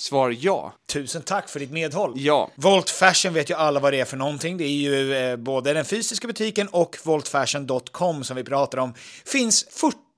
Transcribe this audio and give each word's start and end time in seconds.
Svar 0.00 0.36
ja. 0.40 0.72
Tusen 0.92 1.22
tack 1.22 1.48
för 1.48 1.60
ditt 1.60 1.70
medhåll! 1.70 2.12
Ja. 2.16 2.50
Volt 2.54 2.90
Fashion 2.90 3.34
vet 3.34 3.50
ju 3.50 3.54
alla 3.54 3.80
vad 3.80 3.92
det 3.92 4.00
är 4.00 4.04
för 4.04 4.16
någonting. 4.16 4.56
Det 4.56 4.64
är 4.64 4.68
ju 4.68 5.14
eh, 5.14 5.36
både 5.36 5.72
den 5.72 5.84
fysiska 5.84 6.26
butiken 6.26 6.68
och 6.68 6.96
voltfashion.com 7.02 8.24
som 8.24 8.36
vi 8.36 8.44
pratar 8.44 8.78
om. 8.78 8.94
Finns 9.24 9.66
40 9.70 9.96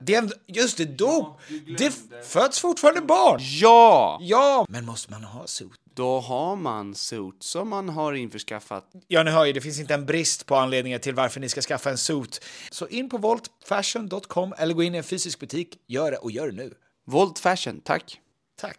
Det 0.00 0.14
är, 0.14 0.22
en- 0.22 0.32
just 0.46 0.76
det, 0.78 0.84
dop! 0.84 1.40
det 1.78 1.86
f- 1.86 1.96
föds 2.24 2.60
fortfarande 2.60 3.00
barn! 3.00 3.38
Ja! 3.42 4.18
Ja! 4.20 4.66
Men 4.68 4.84
måste 4.86 5.10
man 5.12 5.24
ha 5.24 5.46
suit? 5.46 5.72
Då 5.94 6.20
har 6.20 6.56
man 6.56 6.94
suit 6.94 7.42
som 7.42 7.68
man 7.68 7.88
har 7.88 8.12
införskaffat. 8.12 8.90
Ja, 9.08 9.22
ni 9.22 9.30
hör 9.30 9.44
ju, 9.44 9.52
det 9.52 9.60
finns 9.60 9.78
inte 9.80 9.94
en 9.94 10.06
brist 10.06 10.46
på 10.46 10.56
anledningar 10.56 10.98
till 10.98 11.14
varför 11.14 11.40
ni 11.40 11.48
ska 11.48 11.60
skaffa 11.60 11.90
en 11.90 11.98
suit. 11.98 12.44
Så 12.70 12.86
in 12.88 13.08
på 13.08 13.18
voltfashion.com 13.18 14.54
eller 14.58 14.74
gå 14.74 14.82
in 14.82 14.94
i 14.94 14.98
en 14.98 15.04
fysisk 15.04 15.38
butik. 15.40 15.78
Gör 15.86 16.10
det 16.10 16.16
och 16.16 16.30
gör 16.30 16.46
det 16.46 16.52
nu. 16.56 16.74
Volt 17.06 17.38
Fashion, 17.38 17.80
tack. 17.80 18.20
Tack. 18.60 18.78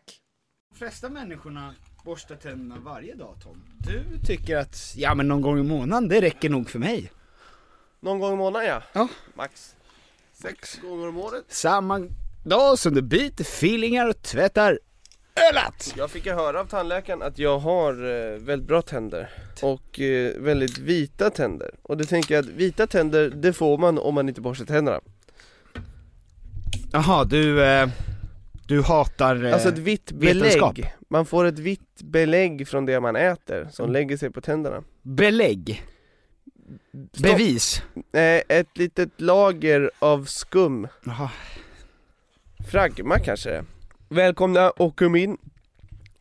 De 0.72 0.78
flesta 0.78 1.10
människorna 1.10 1.76
borstar 2.06 2.36
tänderna 2.36 2.82
varje 2.82 3.16
dag, 3.16 3.36
Tom. 3.44 3.64
Du 3.80 4.04
tycker 4.26 4.58
att, 4.58 4.94
ja 4.96 5.16
men 5.16 5.28
någon 5.28 5.42
gång 5.42 5.60
i 5.60 5.64
månaden, 5.64 6.08
det 6.10 6.22
räcker 6.22 6.50
nog 6.50 6.70
för 6.70 6.80
mig. 6.80 7.12
Någon 8.00 8.20
gång 8.20 8.34
i 8.34 8.38
månaden 8.38 8.68
ja. 8.68 8.82
Ja. 8.94 9.08
Max 9.36 9.76
sex 10.42 10.80
gånger 10.82 11.08
om 11.08 11.18
året. 11.18 11.44
Samma 11.48 12.08
dag 12.44 12.80
som 12.80 12.94
du 12.94 13.02
byter 13.02 13.44
feelingar 13.44 14.10
och 14.10 14.22
tvättar 14.22 14.80
ölat! 15.52 15.94
Jag 15.98 16.12
fick 16.12 16.26
ju 16.26 16.34
höra 16.34 16.60
av 16.60 16.66
tandläkaren 16.66 17.22
att 17.22 17.40
jag 17.40 17.60
har 17.60 17.94
eh, 17.94 18.38
väldigt 18.40 18.68
bra 18.68 18.82
tänder 18.82 19.30
och 19.62 20.00
eh, 20.00 20.34
väldigt 20.38 20.78
vita 20.78 21.30
tänder 21.30 21.72
Och 21.82 21.98
det 21.98 22.06
tänker 22.06 22.36
jag 22.36 22.42
att 22.46 22.50
vita 22.52 22.88
tänder, 22.88 23.30
det 23.30 23.54
får 23.54 23.78
man 23.78 23.98
om 24.00 24.16
man 24.16 24.30
inte 24.30 24.42
borstar 24.42 24.66
tänderna 24.66 25.00
Jaha, 26.92 27.24
du, 27.24 27.64
eh, 27.64 27.90
du 28.68 28.82
hatar 28.82 29.46
eh, 29.46 29.54
Alltså 29.54 29.70
ett 29.70 29.78
vitt 29.78 30.12
vetenskap. 30.12 30.76
belägg, 30.76 30.94
man 31.10 31.26
får 31.26 31.46
ett 31.46 31.60
vitt 31.60 32.02
belägg 32.02 32.68
från 32.68 32.86
det 32.86 33.00
man 33.00 33.16
äter 33.16 33.68
som 33.72 33.92
lägger 33.92 34.18
sig 34.18 34.32
på 34.32 34.42
tänderna 34.42 34.84
belägg, 35.02 35.84
bevis. 37.22 37.82
eh, 38.14 38.42
Ett 38.58 38.78
litet 38.78 39.10
lager 39.22 39.92
av 40.00 40.26
skum, 40.26 40.88
Jaha. 41.04 41.30
fragma 42.72 43.20
kanske. 43.20 43.64
Välkomna 44.10 44.70
och 44.70 45.00
kom 45.00 45.16
in 45.16 45.38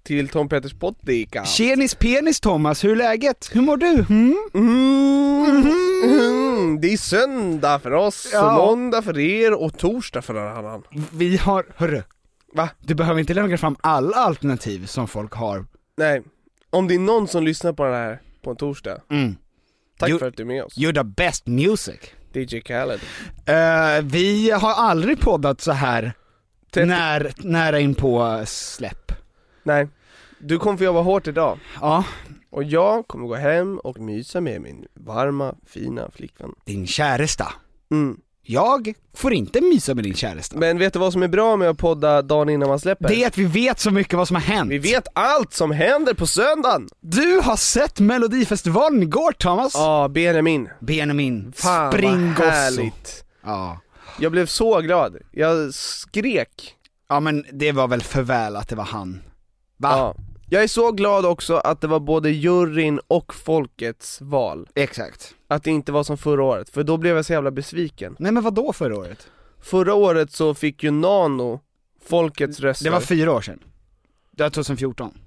till 0.03 0.29
Tom 0.29 0.49
Petters 0.49 0.75
podcast 0.75 1.55
Tjenis 1.55 1.95
penis 1.95 2.41
Thomas, 2.41 2.85
hur 2.85 2.93
är 2.93 2.97
läget? 2.97 3.51
Hur 3.53 3.61
mår 3.61 3.77
du? 3.77 4.07
Mm? 4.11 4.37
Mm, 6.05 6.81
det 6.81 6.93
är 6.93 6.97
söndag 6.97 7.79
för 7.79 7.91
oss, 7.93 8.31
Ja. 8.33 8.57
måndag 8.57 9.03
för 9.03 9.19
er 9.19 9.53
och 9.63 9.79
torsdag 9.79 10.23
för 10.23 10.35
någon 10.35 10.57
annan 10.59 10.83
Vi 11.13 11.37
har, 11.37 11.67
hörru, 11.77 12.03
Va? 12.53 12.69
du 12.79 12.95
behöver 12.95 13.21
inte 13.21 13.35
lägga 13.35 13.59
fram 13.59 13.77
alla 13.81 14.17
alternativ 14.17 14.87
som 14.87 15.09
folk 15.09 15.33
har. 15.33 15.65
Nej, 15.97 16.23
om 16.71 16.89
det 16.89 16.95
är 16.95 16.99
någon 16.99 17.29
som 17.29 17.45
lyssnar 17.45 17.73
på 17.73 17.85
det 17.85 17.97
här 17.97 18.21
på 18.43 18.51
en 18.51 18.57
torsdag, 18.57 19.01
Mm. 19.11 19.37
Tack 19.99 20.11
You- 20.11 20.19
för 20.19 20.29
att 20.29 20.37
du 20.37 20.43
är 20.43 20.47
med 20.47 20.65
oss 20.65 20.77
You're 20.79 20.95
the 20.95 21.05
best 21.05 21.47
music. 21.47 22.01
DJ 22.33 22.61
Khaled 22.61 23.01
Eh, 23.47 24.03
vi 24.05 24.51
har 24.51 24.73
aldrig 24.73 25.21
poddat 25.21 25.61
så 25.61 25.73
här 25.73 26.13
Tätt- 26.73 26.87
när, 26.87 27.33
nära 27.39 27.81
in 27.81 27.95
på 27.95 28.43
släpp. 28.47 29.13
Nej, 29.63 29.89
du 30.39 30.59
kommer 30.59 30.79
få 30.79 30.85
jobba 30.85 31.01
hårt 31.01 31.27
idag 31.27 31.59
Ja, 31.81 32.05
och 32.51 32.65
jag 32.65 33.07
kommer 33.09 33.27
gå 33.27 33.35
hem 33.35 33.79
och 33.79 33.99
mysa 33.99 34.41
med 34.41 34.61
min 34.61 34.87
varma, 34.95 35.55
fina 35.67 36.11
flickvän 36.15 36.55
din 36.65 36.87
käresta. 36.87 37.53
mm. 37.91 38.21
Jag 38.51 38.95
får 39.15 39.33
inte 39.33 39.61
mysa 39.61 39.95
med 39.95 40.05
din 40.05 40.15
käresta. 40.15 40.59
Men 40.59 40.79
vet 40.79 40.93
du 40.93 40.99
vad 40.99 41.13
som 41.13 41.23
är 41.23 41.29
bra 41.29 41.57
med 41.57 41.71
att 41.71 41.79
podda 41.79 42.23
dagen 42.23 42.49
innan 42.49 42.69
man 42.69 42.81
släpper? 42.81 43.09
Det 43.09 43.23
är 43.23 43.27
att 43.27 43.39
vi 43.39 43.45
vet 43.45 43.81
så 43.81 43.91
mycket 43.91 44.15
vad 44.15 44.29
som 44.29 44.35
har 44.35 44.43
hänt. 44.43 44.71
Vi 44.71 44.79
vet 44.79 45.09
allt 45.13 45.53
som 45.53 45.71
händer 45.71 46.15
på 46.15 46.27
söndagen! 46.27 46.89
Du 47.01 47.41
har 47.41 47.57
sett 47.57 48.01
melodifestivalen 48.01 49.03
igår 49.03 49.33
Thomas! 49.33 49.75
Ja, 49.75 50.09
Benjamin, 50.09 50.69
Benjamin, 50.81 51.53
fan 51.57 51.93
Springosso. 51.93 52.43
vad 52.43 52.53
härligt 52.53 53.25
Ja. 53.45 53.81
Jag 54.19 54.33
blev 54.33 54.47
så 54.47 54.81
glad, 54.81 55.17
jag 55.33 55.75
skrek 55.75 56.75
ja 57.09 57.21
men 57.21 57.45
det 57.53 57.73
var 57.73 57.89
väl 57.89 58.03
för 58.03 58.23
väl 58.23 58.57
att 58.57 58.69
det 58.69 58.77
var 58.77 58.85
han. 58.85 59.23
Va? 59.77 59.89
Ja. 59.91 60.15
Jag 60.51 60.63
är 60.63 60.69
så 60.69 60.93
glad 60.93 61.27
också 61.27 61.57
att 61.57 61.81
det 61.81 61.87
var 61.87 62.01
både 62.01 62.31
juryn 62.31 63.01
och 63.09 63.35
folkets 63.35 64.21
val 64.21 64.69
Exakt. 64.75 65.35
Att 65.49 65.65
det 65.65 65.71
inte 65.71 65.93
var 65.93 66.05
som 66.05 66.19
förra 66.19 66.45
året, 66.45 66.71
för 66.71 66.83
då 66.85 66.97
blev 66.97 67.17
jag 67.17 67.25
så 67.25 67.33
jävla 67.33 67.51
besviken 67.51 68.17
Nej 68.19 68.33
men 68.33 68.43
vad 68.43 68.55
då 68.55 68.73
förra 68.73 68.97
året? 68.97 69.31
Förra 69.61 69.95
året 69.95 70.33
så 70.33 70.55
fick 70.55 70.83
ju 70.83 70.91
Nano 70.91 71.61
folkets 72.05 72.61
röster 72.61 72.85
Det 72.85 72.91
var 72.91 73.01
fyra 73.01 73.33
år 73.33 73.41
sedan. 73.41 73.65
Det 74.31 74.43
var 74.43 74.51
2014. 74.51 75.19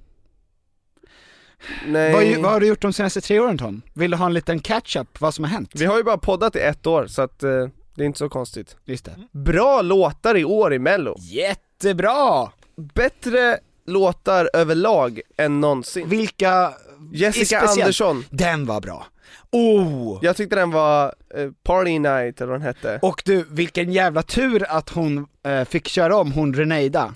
Nej, 1.88 2.14
Vad, 2.34 2.44
vad 2.44 2.52
har 2.52 2.60
du 2.60 2.68
gjort 2.68 2.82
de 2.82 2.94
senaste 2.94 3.22
tre 3.22 3.40
åren 3.40 3.58
Tom? 3.58 3.82
Vill 3.94 4.12
du 4.12 4.18
ha 4.18 4.26
en 4.26 4.34
liten 4.34 4.60
catch-up, 4.60 5.20
vad 5.22 5.34
som 5.34 5.44
har 5.44 5.52
hänt? 5.52 5.72
vi 5.76 5.86
har 5.86 5.98
ju 5.98 6.04
bara 6.04 6.18
poddat 6.18 6.56
i 6.56 6.60
ett 6.60 6.88
år 6.88 7.08
så 7.08 7.22
att 7.22 7.44
eh, 7.44 7.68
det 7.96 8.04
är 8.04 8.06
inte 8.06 8.20
så 8.20 8.30
konstigt 8.30 8.78
Just 8.86 9.06
det. 9.06 9.16
Bra 9.32 9.82
låtar 9.82 10.38
i 10.38 10.46
år 10.46 10.74
i 10.74 10.80
mello 10.80 11.16
Jättebra! 11.20 12.50
Bättre 12.76 13.60
låtar 13.86 14.50
överlag 14.54 15.22
än 15.38 15.60
någonsin 15.62 16.10
Vilka... 16.10 16.74
Jessica? 17.14 17.60
Andersson, 17.60 18.26
Den 18.30 18.66
var 18.66 18.82
bra. 18.82 19.06
Oh! 19.52 20.20
jag 20.22 20.36
tyckte 20.38 20.56
den 20.56 20.72
var 20.72 21.16
eh, 21.36 21.50
Party 21.64 22.00
Night 22.00 22.42
eller 22.42 22.52
vad 22.52 22.60
den 22.60 22.68
hette 22.68 23.00
Och 23.02 23.22
du, 23.26 23.46
vilken 23.50 23.92
jävla 23.92 24.24
tur 24.24 24.66
att 24.70 24.90
hon 24.90 25.28
eh, 25.46 25.64
fick 25.66 25.88
köra 25.88 26.18
om, 26.18 26.32
hon 26.32 26.54
Reneida. 26.54 27.14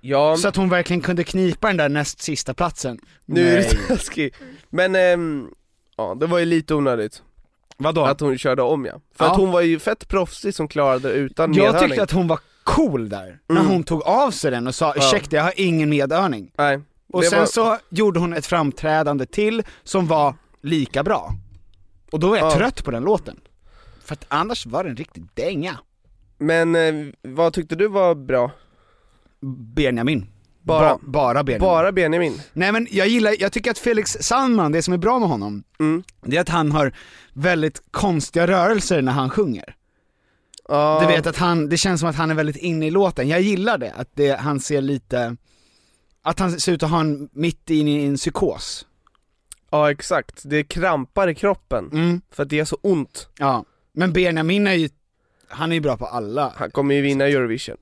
Ja, 0.00 0.36
Så 0.36 0.48
att 0.48 0.56
hon 0.56 0.68
verkligen 0.68 1.00
kunde 1.02 1.24
knipa 1.24 1.66
den 1.66 1.76
där 1.76 1.88
näst 1.88 2.20
sista 2.22 2.54
platsen. 2.54 2.98
nu 3.24 3.48
är 3.48 3.56
det 3.56 3.88
taskigt 3.88 4.36
Men 4.70 4.94
ehm, 4.96 5.48
ja 5.96 6.16
det 6.20 6.26
var 6.26 6.38
ju 6.38 6.44
lite 6.44 6.74
onödigt 6.74 7.22
Vadå? 7.76 8.04
Att 8.04 8.20
hon 8.20 8.38
körde 8.38 8.62
om 8.62 8.84
ja, 8.84 9.00
för 9.16 9.24
Ja. 9.24 9.30
att 9.30 9.36
hon 9.36 9.50
var 9.50 9.60
ju 9.60 9.78
fett 9.78 10.08
proffsig 10.08 10.54
som 10.54 10.68
klarade 10.68 11.08
det 11.08 11.14
utan 11.14 11.52
jag 11.54 11.64
medhörning 11.64 11.88
tyckte 11.88 12.02
att 12.02 12.10
hon 12.12 12.28
var 12.28 12.38
cool 12.64 13.08
där, 13.08 13.38
när 13.48 13.60
Mm. 13.60 13.72
hon 13.72 13.84
tog 13.84 14.02
av 14.02 14.30
sig 14.30 14.50
den 14.50 14.66
och 14.66 14.74
sa 14.74 14.94
ursäkta 14.96 15.36
jag 15.36 15.42
har 15.42 15.52
ingen 15.56 15.90
medörning. 15.90 16.50
Nej, 16.58 16.80
Och 17.12 17.20
det 17.20 17.26
sen 17.30 17.38
var... 17.38 17.46
så 17.46 17.78
gjorde 17.88 18.20
hon 18.20 18.32
ett 18.32 18.46
framträdande 18.46 19.26
till 19.26 19.62
som 19.82 20.06
var 20.06 20.34
lika 20.62 21.02
bra. 21.02 21.30
Och 22.12 22.20
då 22.20 22.34
är 22.34 22.38
jag 22.38 22.46
Ja. 22.52 22.56
trött 22.56 22.84
på 22.84 22.90
den 22.90 23.02
låten. 23.02 23.40
För 24.04 24.12
att 24.14 24.24
annars 24.28 24.66
var 24.66 24.84
det 24.84 24.90
en 24.90 24.96
riktig 24.96 25.24
dänga. 25.34 25.78
Men 26.38 26.76
eh, 26.76 26.94
vad 27.22 27.52
tyckte 27.52 27.74
du 27.76 27.88
var 27.88 28.14
bra? 28.14 28.50
Benjamin. 29.74 30.26
Bara- 30.62 30.94
ba, 30.94 30.98
bara 31.02 31.44
Benjamin. 31.44 31.66
Bara 31.68 31.92
Benjamin? 31.92 32.40
Nej 32.52 32.72
men 32.72 32.86
jag 32.90 33.08
gillar, 33.08 33.34
jag 33.38 33.52
tycker 33.52 33.70
att 33.70 33.78
Felix 33.78 34.16
Sandman, 34.20 34.72
det 34.72 34.82
som 34.82 34.94
är 34.94 34.98
bra 34.98 35.18
med 35.18 35.28
honom, 35.28 35.64
Mm. 35.80 36.02
det 36.22 36.36
är 36.36 36.40
att 36.40 36.48
han 36.48 36.72
har 36.72 36.92
väldigt 37.32 37.82
konstiga 37.90 38.46
rörelser 38.46 39.02
när 39.02 39.12
han 39.12 39.30
sjunger. 39.30 39.74
Ja, 40.68 40.98
Du 41.00 41.06
vet 41.06 41.26
att 41.26 41.36
han, 41.36 41.68
det 41.68 41.76
känns 41.76 42.00
som 42.00 42.08
att 42.08 42.16
han 42.16 42.30
är 42.30 42.34
väldigt 42.34 42.56
inne 42.56 42.86
i 42.86 42.90
låten, 42.90 43.28
jag 43.28 43.40
gillar 43.40 43.78
det, 43.78 43.92
att 43.92 44.08
det, 44.14 44.40
han 44.40 44.60
ser 44.60 44.80
lite, 44.80 45.36
att 46.22 46.38
han 46.38 46.60
ser 46.60 46.72
ut 46.72 46.82
att 46.82 46.90
ha 46.90 47.00
en, 47.00 47.28
mitt 47.32 47.70
in 47.70 47.88
i 47.88 48.04
en 48.04 48.16
psykos. 48.16 48.86
ja 49.70 49.90
exakt, 49.90 50.42
det 50.44 50.64
krampar 50.64 51.28
i 51.28 51.34
kroppen 51.34 51.90
Mm, 51.92 52.20
för 52.30 52.42
att 52.42 52.48
det 52.48 52.58
är 52.60 52.64
så 52.64 52.78
ont. 52.82 53.28
Ja. 53.38 53.64
Men 53.92 54.12
Benjamin 54.12 54.66
är 54.66 54.72
ju, 54.74 54.88
han 55.48 55.70
är 55.70 55.74
ju 55.74 55.80
bra 55.80 55.96
på 55.96 56.06
alla. 56.06 56.52
Han 56.56 56.70
kommer 56.70 56.94
ju 56.94 57.00
vinna 57.00 57.24
Eurovision. 57.24 57.76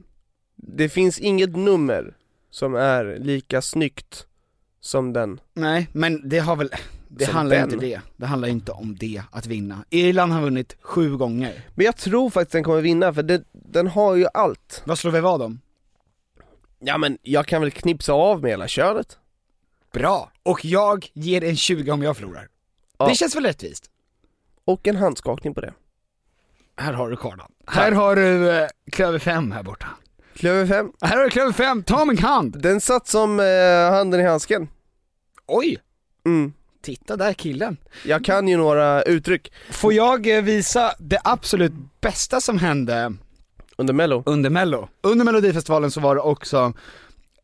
Det 0.56 0.88
finns 0.88 1.18
inget 1.18 1.56
nummer 1.56 2.16
som 2.50 2.74
är 2.74 3.18
lika 3.18 3.62
snyggt 3.62 4.26
som 4.80 5.12
den. 5.12 5.40
Nej, 5.54 5.88
men 5.92 6.28
det 6.28 6.38
har 6.38 6.56
väl, 6.56 6.70
det 7.14 7.24
Som 7.24 7.34
handlar 7.34 7.56
den. 7.56 7.64
inte 7.72 7.86
det. 7.86 8.00
Det 8.16 8.26
handlar 8.26 8.48
inte 8.48 8.72
om 8.72 8.96
det, 8.96 9.22
att 9.30 9.46
vinna. 9.46 9.84
Irland 9.90 10.32
har 10.32 10.40
vunnit 10.42 10.76
sju 10.80 11.16
gånger. 11.16 11.66
Men 11.74 11.86
jag 11.86 11.96
tror 11.96 12.30
faktiskt 12.30 12.52
den 12.52 12.64
kommer 12.64 12.80
vinna 12.80 13.14
för 13.14 13.22
det, 13.22 13.42
den 13.52 13.86
har 13.86 14.14
ju 14.14 14.26
allt 14.34 14.82
Vad 14.84 14.98
slår 14.98 15.10
vi 15.12 15.20
vad 15.20 15.42
om? 15.42 15.60
Ja 16.78 16.98
men 16.98 17.18
jag 17.22 17.46
kan 17.46 17.60
väl 17.60 17.70
knipsa 17.70 18.12
av 18.12 18.42
med 18.42 18.50
hela 18.50 18.68
köret? 18.68 19.18
Bra! 19.92 20.30
Och 20.42 20.64
jag 20.64 21.06
ger 21.14 21.44
en 21.44 21.56
20 21.56 21.90
om 21.90 22.02
jag 22.02 22.16
förlorar. 22.16 22.48
Ja. 22.98 23.08
Det 23.08 23.14
känns 23.14 23.36
väl 23.36 23.44
rättvist? 23.44 23.90
Och 24.64 24.86
en 24.88 24.96
handskakning 24.96 25.54
på 25.54 25.60
det 25.60 25.74
Här 26.76 26.92
har 26.92 27.10
du 27.10 27.16
kardan. 27.16 27.52
Här 27.66 27.92
har 27.92 28.16
du 28.16 28.50
eh, 28.50 28.68
klöver 28.92 29.18
5 29.18 29.52
här 29.52 29.62
borta. 29.62 29.86
Klöver 30.34 30.66
5, 30.66 30.92
Här 31.00 31.16
har 31.16 31.24
du 31.24 31.30
klöver 31.30 31.52
5, 31.52 31.82
ta 31.82 32.04
min 32.04 32.18
hand! 32.18 32.62
den 32.62 32.80
satt 32.80 33.08
som 33.08 33.40
eh, 33.40 33.90
handen 33.96 34.20
i 34.20 34.24
handsken 34.24 34.68
Oj! 35.46 35.78
mm. 36.26 36.52
Titta 36.82 37.16
där 37.16 37.32
killen. 37.32 37.76
Jag 38.04 38.24
kan 38.24 38.48
ju 38.48 38.56
några 38.56 39.02
uttryck 39.02 39.52
Får 39.70 39.92
jag 39.92 40.36
eh, 40.36 40.42
visa 40.42 40.92
det 40.98 41.18
absolut 41.24 41.72
bästa 42.00 42.40
som 42.40 42.58
hände 42.58 43.12
under 43.76 43.94
mello 43.94 44.22
under 44.26 44.50
mello? 44.50 44.88
Under 45.02 45.24
melodifestivalen 45.24 45.90
så 45.90 46.00
var 46.00 46.14
det 46.14 46.20
också 46.20 46.72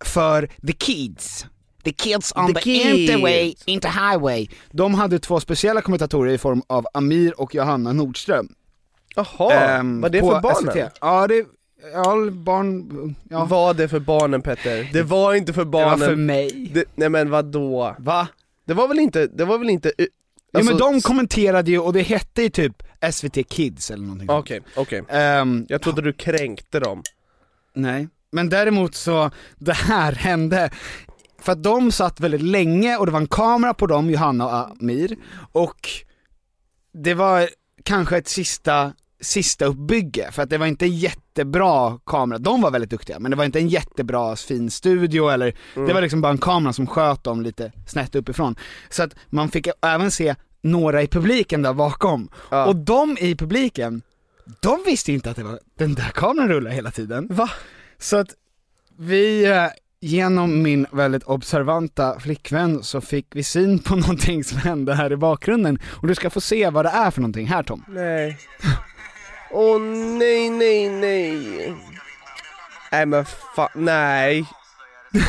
för 0.04 0.46
the 0.66 0.72
kids. 0.72 1.46
The 1.84 1.92
kids 1.92 2.32
on 2.36 2.46
The 2.46 2.54
the, 2.54 2.60
kids. 2.60 2.84
interway, 3.10 3.54
inte 3.66 3.88
highway. 3.88 4.48
De 4.70 4.94
hade 4.94 5.18
två 5.18 5.40
speciella 5.40 5.80
kommentatorer 5.80 6.32
i 6.32 6.38
form 6.38 6.62
av 6.66 6.86
Amir 6.94 7.40
och 7.40 7.54
Johanna 7.54 7.92
Nordström. 7.92 8.48
Jaha, 9.16 9.52
Ehm, 9.52 10.00
vad 10.00 10.12
det 10.12 10.20
för 10.20 10.40
barnen? 10.40 10.72
SVT. 10.72 10.92
Ja 11.00 11.26
det, 11.26 11.44
ja 11.92 12.30
barn, 12.30 13.14
ja. 13.30 13.44
Vad 13.44 13.76
det 13.76 13.88
för 13.88 14.00
barnen 14.00 14.42
Petter? 14.42 14.88
Det 14.92 15.02
var 15.02 15.34
inte 15.34 15.52
för 15.52 15.64
det 15.64 15.70
var 15.70 15.84
barnen 15.84 16.08
för 16.08 16.16
mig. 16.16 16.70
det, 16.74 16.84
Nej 16.94 17.08
men 17.08 17.30
vadå? 17.30 17.94
Va? 17.98 18.28
Det 18.68 18.74
var 18.74 18.88
väl 18.88 18.98
inte, 18.98 19.26
det 19.26 19.44
var 19.44 19.58
väl 19.58 19.70
inte 19.70 19.88
uh, 19.88 19.92
ja 19.98 20.06
men 20.52 20.68
alltså- 20.68 20.92
de 20.92 21.00
kommenterade 21.00 21.70
ju 21.70 21.78
och 21.78 21.92
det 21.92 22.02
hette 22.02 22.42
ju 22.42 22.48
typ 22.48 22.82
SVT 23.12 23.48
Kids 23.48 23.90
eller 23.90 24.02
någonting. 24.02 24.30
Okej, 24.30 24.60
okej. 24.76 25.02
Ehm, 25.08 25.66
Jag 25.68 25.82
trodde 25.82 26.02
du 26.02 26.12
kränkte 26.12 26.80
dem. 26.80 27.02
Nej, 27.74 28.08
men 28.32 28.48
däremot 28.48 28.94
så, 28.94 29.30
det 29.58 29.72
här 29.72 30.12
hände. 30.12 30.70
För 31.40 31.52
att 31.52 31.62
de 31.62 31.92
satt 31.92 32.20
väldigt 32.20 32.42
länge 32.42 32.96
och 32.96 33.06
det 33.06 33.12
var 33.12 33.20
en 33.20 33.26
kamera 33.26 33.74
på 33.74 33.86
dem, 33.86 34.10
Johanna 34.10 34.44
och 34.46 34.70
Amir, 34.70 35.16
och 35.52 35.88
det 36.92 37.14
var 37.14 37.48
kanske 37.82 38.16
ett 38.16 38.28
sista, 38.28 38.92
sista 39.20 39.64
uppbygge, 39.64 40.28
för 40.32 40.42
att 40.42 40.50
det 40.50 40.58
var 40.58 40.66
inte 40.66 40.84
en 40.84 40.96
jättebra 40.96 41.98
kamera, 42.06 42.38
de 42.38 42.60
var 42.60 42.70
väldigt 42.70 42.90
duktiga, 42.90 43.18
men 43.18 43.30
det 43.30 43.36
var 43.36 43.44
inte 43.44 43.58
en 43.58 43.68
jättebra 43.68 44.36
fin 44.36 44.70
studio 44.70 45.28
eller, 45.28 45.54
det 45.74 45.92
var 45.92 46.00
liksom 46.02 46.20
bara 46.20 46.32
en 46.32 46.38
kamera 46.38 46.72
som 46.72 46.86
sköt 46.86 47.24
dem 47.24 47.42
lite 47.42 47.72
snett 47.86 48.14
uppifrån. 48.14 48.56
Så 48.88 49.02
att 49.02 49.14
man 49.30 49.48
fick 49.48 49.68
även 49.82 50.10
se 50.10 50.34
några 50.62 51.02
i 51.02 51.06
publiken 51.06 51.62
där 51.62 51.72
bakom, 51.74 52.28
Ja. 52.50 52.66
och 52.66 52.76
de 52.76 53.16
i 53.20 53.34
publiken, 53.36 54.02
de 54.60 54.78
visste 54.86 55.12
inte 55.12 55.30
att 55.30 55.36
det 55.36 55.44
var 55.44 55.58
den 55.78 55.94
där 55.94 56.10
kameran 56.14 56.48
rullade 56.48 56.74
hela 56.74 56.90
tiden. 56.90 57.26
Va? 57.30 57.50
Så 57.98 58.16
att 58.16 58.28
vi, 58.98 59.44
eh, 59.50 59.66
genom 60.00 60.62
min 60.62 60.86
väldigt 60.92 61.22
observanta 61.24 62.20
flickvän 62.20 62.82
så 62.82 63.00
fick 63.00 63.26
vi 63.34 63.42
syn 63.42 63.78
på 63.78 63.96
någonting 63.96 64.44
som 64.44 64.58
hände 64.58 64.94
här 64.94 65.12
i 65.12 65.16
bakgrunden 65.16 65.78
och 65.86 66.08
du 66.08 66.14
ska 66.14 66.30
få 66.30 66.40
se 66.40 66.70
vad 66.70 66.84
det 66.84 66.88
är 66.90 67.10
för 67.10 67.20
någonting 67.20 67.46
här 67.46 67.62
Tom. 67.62 67.84
Nej. 67.88 68.38
Åh 69.50 69.80
nej, 69.80 70.50
nej, 70.50 70.88
nej. 70.88 71.74
Nej 72.92 73.06
men 73.06 73.24
fan, 73.56 73.68
nej. 73.74 74.44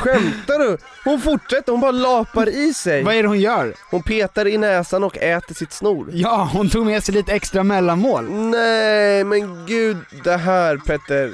Skämtar 0.00 0.58
du? 0.58 0.78
Hon 1.04 1.20
fortsätter, 1.20 1.72
hon 1.72 1.80
bara 1.80 1.90
lapar 1.90 2.48
i 2.48 2.74
sig. 2.74 3.02
Vad 3.02 3.14
är 3.14 3.22
det 3.22 3.28
hon 3.28 3.40
gör? 3.40 3.74
Hon 3.90 4.02
petar 4.02 4.46
i 4.46 4.58
näsan 4.58 5.04
och 5.04 5.18
äter 5.18 5.54
sitt 5.54 5.72
snor. 5.72 6.08
Ja, 6.12 6.50
hon 6.52 6.68
tog 6.70 6.86
med 6.86 7.04
sig 7.04 7.14
lite 7.14 7.32
extra 7.32 7.62
mellanmål. 7.62 8.30
Nej 8.30 9.24
men 9.24 9.66
gud, 9.66 9.96
det 10.24 10.36
här 10.36 10.76
Petter 10.76 11.32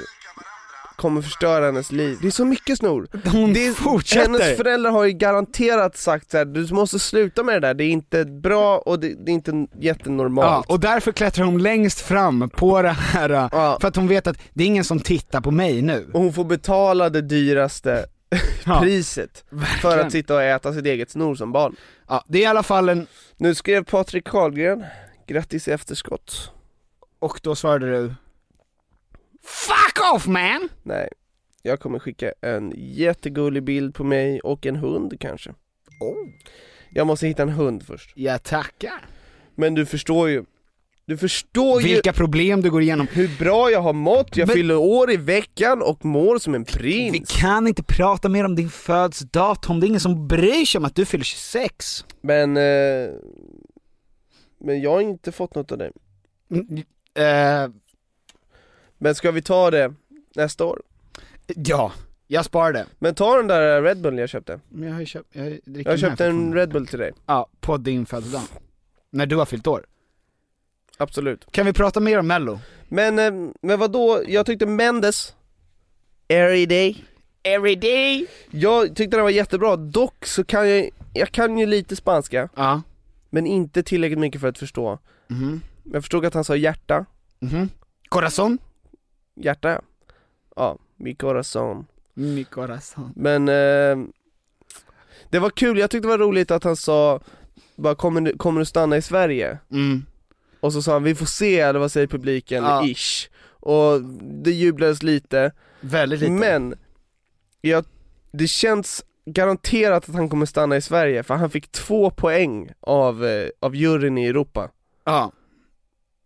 kommer 1.01 1.21
förstöra 1.21 1.65
hennes 1.65 1.91
liv. 1.91 2.17
Det 2.21 2.27
är 2.27 2.31
så 2.31 2.45
mycket 2.45 2.77
snor. 2.77 3.07
Hon 3.31 3.53
det 3.53 3.67
är, 3.67 3.71
fortsätter. 3.73 4.21
Hennes 4.31 4.57
föräldrar 4.57 4.91
har 4.91 5.05
ju 5.05 5.11
garanterat 5.11 5.97
sagt 5.97 6.31
så 6.31 6.37
här, 6.37 6.45
du 6.45 6.73
måste 6.73 6.99
sluta 6.99 7.43
med 7.43 7.55
det 7.61 7.67
där, 7.67 7.73
det 7.73 7.83
är 7.83 7.89
inte 7.89 8.25
bra 8.25 8.77
och 8.77 8.99
det, 8.99 9.07
det 9.25 9.31
är 9.31 9.33
inte 9.33 9.67
jättenormalt. 9.79 10.65
Ja, 10.67 10.73
och 10.73 10.79
därför 10.79 11.11
klättrar 11.11 11.45
hon 11.45 11.63
längst 11.63 12.01
fram 12.01 12.49
på 12.49 12.81
det 12.81 12.89
här, 12.89 13.29
Ja. 13.29 13.77
för 13.81 13.87
att 13.87 13.95
hon 13.95 14.07
vet 14.07 14.27
att 14.27 14.37
det 14.53 14.63
är 14.63 14.67
ingen 14.67 14.83
som 14.83 14.99
tittar 14.99 15.41
på 15.41 15.51
mig 15.51 15.81
nu. 15.81 16.09
Och 16.13 16.21
hon 16.21 16.33
får 16.33 16.43
betala 16.43 17.09
det 17.09 17.21
dyraste 17.21 18.05
Ja, 18.65 18.79
priset 18.81 19.43
för 19.49 19.55
verkligen. 19.57 19.99
att 20.05 20.11
sitta 20.11 20.35
och 20.35 20.43
äta 20.43 20.73
sitt 20.73 20.85
eget 20.85 21.09
snor 21.09 21.35
som 21.35 21.51
barn. 21.51 21.75
Ja, 22.07 22.23
det 22.27 22.37
är 22.37 22.41
i 22.41 22.45
alla 22.45 22.63
fall 22.63 22.89
en, 22.89 23.07
Nu 23.37 23.55
skrev 23.55 23.83
Patrik 23.83 24.27
Karlgren, 24.27 24.83
grattis 25.27 25.67
i 25.67 25.71
efterskott. 25.71 26.51
och 27.19 27.39
då 27.43 27.55
svarade 27.55 27.91
du 27.91 28.13
Fuck 29.43 30.13
off 30.15 30.27
man! 30.27 30.69
Nej, 30.83 31.09
jag 31.61 31.79
kommer 31.79 31.99
skicka 31.99 32.33
en 32.41 32.73
jättegullig 32.77 33.63
bild 33.63 33.95
på 33.95 34.03
mig 34.03 34.39
och 34.39 34.65
en 34.65 34.75
hund 34.75 35.19
kanske. 35.19 35.49
Oh. 35.99 36.27
Jag 36.93 37.07
måste 37.07 37.27
hitta 37.27 37.43
en 37.43 37.49
hund 37.49 37.83
först. 37.85 38.11
Jag 38.15 38.43
tackar. 38.43 39.05
Men 39.55 39.75
du 39.75 39.85
förstår 39.85 40.29
ju, 40.29 40.43
du 41.05 41.17
förstår 41.17 41.81
ju 41.81 41.87
Vilka 41.87 42.13
problem 42.13 42.61
du 42.61 42.71
går 42.71 42.81
igenom. 42.81 43.07
hur 43.11 43.37
bra 43.39 43.71
jag 43.71 43.81
har 43.81 43.93
mått, 43.93 44.37
jag 44.37 44.47
Men- 44.47 44.55
fyller 44.55 44.75
år 44.77 45.11
i 45.11 45.17
veckan 45.17 45.81
och 45.81 46.05
mår 46.05 46.39
som 46.39 46.55
en 46.55 46.63
Vi 46.63 46.71
prins. 46.73 47.37
kan 47.41 47.67
inte 47.67 47.83
prata 47.83 48.29
mer 48.29 48.45
om 48.45 48.55
din 48.55 48.69
födelsedag 48.69 49.61
Tom, 49.61 49.79
det 49.79 49.85
är 49.85 49.87
ingen 49.87 49.99
som 49.99 50.27
bryr 50.27 50.65
sig 50.65 50.79
om 50.79 50.85
att 50.85 50.95
du 50.95 51.05
fyller 51.05 51.23
26. 51.23 52.05
Men, 52.21 52.57
eh, 52.57 53.09
men 54.59 54.81
jag 54.81 54.91
har 54.91 55.01
inte 55.01 55.31
fått 55.31 55.55
något 55.55 55.71
av 55.71 55.77
dig. 55.77 55.91
Mm, 56.51 56.77
eh, 57.13 57.71
Men 59.03 59.15
ska 59.15 59.31
vi 59.31 59.41
ta 59.41 59.71
det 59.71 59.93
nästa 60.35 60.65
år? 60.65 60.81
ja, 61.55 61.91
jag 62.27 62.45
sparar 62.45 62.73
det. 62.73 62.85
Men 62.99 63.15
ta 63.15 63.37
den 63.37 63.47
där 63.47 63.81
Red 63.81 64.01
Bullen 64.01 64.17
jag 64.19 64.29
köpte. 64.29 64.59
Men 64.69 64.87
jag 64.87 64.93
har 64.93 64.99
ju 64.99 65.05
köpt, 65.05 65.27
jag, 65.35 65.45
dricker 65.65 65.91
Jag 65.91 65.97
här 65.97 65.97
köpt 65.97 66.21
en 66.21 66.31
fortfarande. 66.31 66.57
Red 66.61 66.69
Bull 66.69 66.87
till 66.87 66.99
dig. 66.99 67.11
Ja, 67.25 67.47
på 67.59 67.77
din 67.77 68.05
födelsedag. 68.05 68.41
När 69.09 69.25
du 69.25 69.35
har 69.35 69.45
fyllt 69.45 69.67
år. 69.67 69.85
Absolut. 70.97 71.45
Kan 71.51 71.65
vi 71.65 71.73
prata 71.73 71.99
mer 71.99 72.19
om 72.19 72.27
mello? 72.27 72.59
Men, 72.87 73.19
eh, 73.19 73.51
men 73.61 73.79
vad 73.79 73.91
då? 73.91 74.23
jag 74.27 74.45
tyckte 74.45 74.65
Mendes, 74.65 75.35
Every 76.27 76.65
Day, 76.65 77.05
Every 77.43 77.75
day! 77.75 78.27
jag 78.51 78.95
tyckte 78.95 79.17
den 79.17 79.23
var 79.23 79.29
jättebra, 79.29 79.75
dock 79.75 80.25
så 80.25 80.43
kan 80.43 80.69
jag, 80.69 80.89
jag 81.13 81.31
kan 81.31 81.57
ju 81.57 81.65
lite 81.65 81.95
spanska, 81.95 82.49
Ja. 82.55 82.81
men 83.29 83.47
inte 83.47 83.83
tillräckligt 83.83 84.19
mycket 84.19 84.41
för 84.41 84.47
att 84.47 84.57
förstå. 84.57 84.99
Mhm. 85.27 85.61
Jag 85.83 86.03
förstod 86.03 86.25
att 86.25 86.33
han 86.33 86.43
sa 86.43 86.55
hjärta, 86.55 87.05
Mhm. 87.39 87.69
Corazon? 88.09 88.57
Hjärta 89.43 89.81
ja. 90.55 90.77
Mi 90.97 91.15
corazon. 91.15 91.85
Mi 92.13 92.43
corazon. 92.43 93.13
Men 93.15 93.49
eh, 93.49 94.07
det 95.29 95.39
var 95.39 95.49
kul, 95.49 95.77
jag 95.77 95.89
tyckte 95.89 96.07
det 96.07 96.17
var 96.17 96.25
roligt 96.25 96.51
att 96.51 96.63
han 96.63 96.75
sa 96.75 97.19
bara, 97.75 97.95
kommer, 97.95 98.21
du, 98.21 98.37
kommer 98.37 98.59
du 98.59 98.65
stanna 98.65 98.97
i 98.97 99.01
Sverige? 99.01 99.57
Mm. 99.71 100.05
Och 100.59 100.73
så 100.73 100.81
sa 100.81 100.93
han 100.93 101.03
vi 101.03 101.15
får 101.15 101.25
se, 101.25 101.59
eller 101.59 101.79
vad 101.79 101.91
säger 101.91 102.07
publiken, 102.07 102.63
Ja. 102.63 102.85
ish 102.85 103.29
Och 103.43 104.01
det 104.43 104.51
jublades 104.51 105.03
lite, 105.03 105.51
Väldigt 105.81 106.19
lite. 106.19 106.31
men 106.31 106.75
jag, 107.61 107.85
det 108.31 108.47
känns 108.47 109.05
garanterat 109.25 110.09
att 110.09 110.15
han 110.15 110.29
kommer 110.29 110.45
stanna 110.45 110.77
i 110.77 110.81
Sverige 110.81 111.23
för 111.23 111.35
han 111.35 111.49
fick 111.49 111.71
två 111.71 112.09
poäng 112.09 112.71
av, 112.79 113.25
eh, 113.25 113.49
av 113.59 113.75
juryn 113.75 114.17
i 114.17 114.25
Europa 114.27 114.69
Ja. 115.03 115.31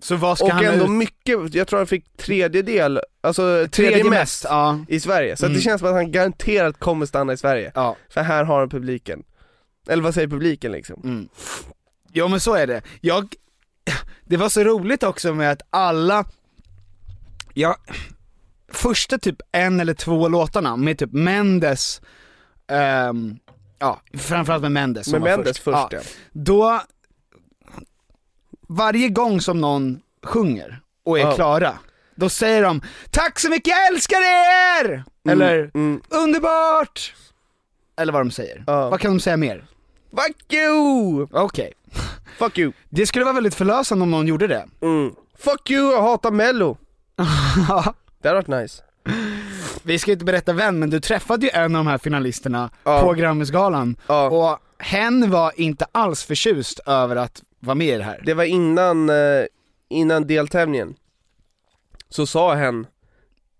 Så 0.01 0.15
vad 0.15 0.37
ska 0.37 0.45
Och 0.45 0.51
han 0.51 0.65
ändå 0.65 0.85
ut? 0.85 0.91
mycket, 0.91 1.53
jag 1.55 1.67
tror 1.67 1.79
han 1.79 1.87
fick 1.87 2.17
tredjedel, 2.17 2.99
alltså 3.21 3.41
tredje, 3.41 3.67
Tredje 3.67 4.03
mest 4.03 4.11
mest, 4.19 4.43
ja. 4.43 4.79
i 4.87 4.99
Sverige, 4.99 5.37
så 5.37 5.45
Mm. 5.45 5.55
det 5.57 5.61
känns 5.61 5.79
som 5.79 5.87
att 5.89 5.95
han 5.95 6.11
garanterat 6.11 6.79
kommer 6.79 7.05
stanna 7.05 7.33
i 7.33 7.37
Sverige 7.37 7.71
Ja. 7.75 7.95
För 8.09 8.21
här 8.21 8.43
har 8.43 8.59
han 8.59 8.69
publiken 8.69 9.23
Eller 9.87 10.03
vad 10.03 10.13
säger 10.13 10.27
publiken 10.27 10.71
liksom? 10.71 11.01
Mm. 11.03 11.27
Jo 12.13 12.27
men 12.27 12.39
så 12.39 12.53
är 12.55 12.67
det. 12.67 12.81
Jag, 13.01 13.33
det 14.23 14.37
var 14.37 14.49
så 14.49 14.63
roligt 14.63 15.03
också 15.03 15.33
med 15.33 15.51
att 15.51 15.61
alla, 15.69 16.25
jag, 17.53 17.75
första 18.71 19.17
typ 19.17 19.37
en 19.51 19.79
eller 19.79 19.93
två 19.93 20.27
låtarna 20.27 20.75
med 20.75 20.97
typ 20.99 21.11
Mendes, 21.11 22.01
ehm, 22.71 23.37
ja 23.79 24.01
framförallt 24.17 24.61
med 24.61 24.71
Mendes 24.71 25.05
som 25.05 25.11
Med 25.11 25.21
var 25.21 25.37
Mendes 25.37 25.59
först 25.59 25.87
ja. 25.91 25.99
Då, 26.31 26.81
varje 28.67 29.09
gång 29.09 29.41
som 29.41 29.61
någon 29.61 29.99
sjunger 30.23 30.79
och 31.05 31.19
är 31.19 31.23
Ja. 31.23 31.35
klara, 31.35 31.73
då 32.15 32.29
säger 32.29 32.63
de 32.63 32.81
'Tack 33.11 33.39
så 33.39 33.49
mycket, 33.49 33.67
jag 33.67 33.87
älskar 33.87 34.17
er!' 34.17 35.03
Eller 35.29 35.71
mm. 35.73 36.01
'Underbart!' 36.09 37.13
Eller 37.97 38.13
vad 38.13 38.21
de 38.21 38.31
säger. 38.31 38.63
Ja. 38.67 38.89
Vad 38.89 38.99
kan 38.99 39.11
de 39.11 39.19
säga 39.19 39.37
mer? 39.37 39.65
Fuck 40.11 40.53
you! 40.53 41.27
Okej. 41.31 41.73
Fuck 42.37 42.57
you! 42.57 42.71
Det 42.89 43.05
skulle 43.07 43.25
vara 43.25 43.35
väldigt 43.35 43.55
förlösande 43.55 44.03
om 44.03 44.11
någon 44.11 44.27
gjorde 44.27 44.47
det. 44.47 44.65
Mm. 44.81 45.11
Fuck 45.39 45.71
you, 45.71 45.91
jag 45.91 46.01
hatar 46.01 46.31
mello! 46.31 46.77
Det 48.21 48.27
hade 48.29 48.41
varit 48.41 48.61
nice 48.61 48.81
Vi 49.83 49.99
ska 49.99 50.11
inte 50.11 50.25
berätta 50.25 50.53
vem, 50.53 50.79
men 50.79 50.89
du 50.89 50.99
träffade 50.99 51.45
ju 51.45 51.51
en 51.53 51.75
av 51.75 51.85
de 51.85 51.87
här 51.87 51.97
finalisterna 51.97 52.69
Ja. 52.83 53.01
på 53.01 53.13
Grammisgalan, 53.13 53.95
Ja. 54.07 54.29
och 54.29 54.59
hen 54.79 55.31
var 55.31 55.51
inte 55.59 55.85
alls 55.91 56.23
förtjust 56.23 56.79
över 56.85 57.15
att 57.15 57.41
vara 57.65 57.75
med 57.75 57.87
i 57.87 57.97
det 57.97 58.03
här. 58.03 58.21
Det 58.25 58.33
var 58.33 58.43
innan, 58.43 59.09
eh, 59.09 59.45
innan 59.89 60.27
deltävlingen 60.27 60.95
Så 62.09 62.27
sa 62.27 62.53
hen 62.53 62.87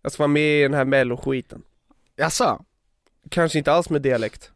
Jag 0.01 0.11
ska 0.11 0.23
vara 0.23 0.27
med 0.27 0.59
i 0.59 0.61
den 0.61 0.73
här 0.73 0.85
mello-skiten 0.85 1.61
Jaså? 2.15 2.65
Kanske 3.29 3.57
inte 3.57 3.71
alls 3.71 3.89
med 3.89 4.01
dialekt 4.01 4.51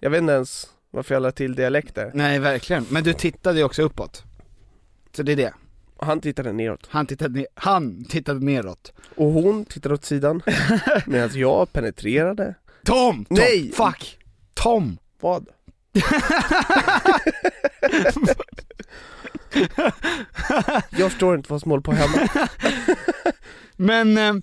Jag 0.00 0.10
vet 0.10 0.20
inte 0.20 0.32
ens 0.32 0.70
varför 0.90 1.14
jag 1.14 1.22
la 1.22 1.32
till 1.32 1.54
dialekter 1.54 2.10
Nej 2.14 2.38
verkligen, 2.38 2.86
men 2.88 3.04
du 3.04 3.12
tittade 3.12 3.58
ju 3.58 3.64
också 3.64 3.82
uppåt. 3.82 4.22
Så 5.16 5.22
det 5.22 5.32
är 5.32 5.36
det. 5.36 5.52
Han 6.02 6.20
tittade 6.20 6.52
neråt 6.52 6.86
Han 6.90 7.06
tittade, 7.06 7.38
ner, 7.38 7.46
han 7.54 8.04
tittade 8.04 8.44
neråt. 8.44 8.92
Och 9.16 9.26
hon 9.26 9.64
tittade 9.64 9.94
åt 9.94 10.04
sidan 10.04 10.42
Medan 11.06 11.30
jag 11.34 11.72
penetrerade 11.72 12.54
Tom! 12.84 13.24
Tom! 13.24 13.26
Nej! 13.28 13.72
Fuck! 13.72 14.18
Tom! 14.54 14.98
Vad? 15.20 15.48
jag 20.90 21.10
förstår 21.10 21.36
inte 21.36 21.52
vad 21.52 21.60
som 21.60 21.70
håller 21.70 21.82
på 21.82 21.92
hemma 21.92 22.48
Men 23.76 24.18
eh, 24.18 24.34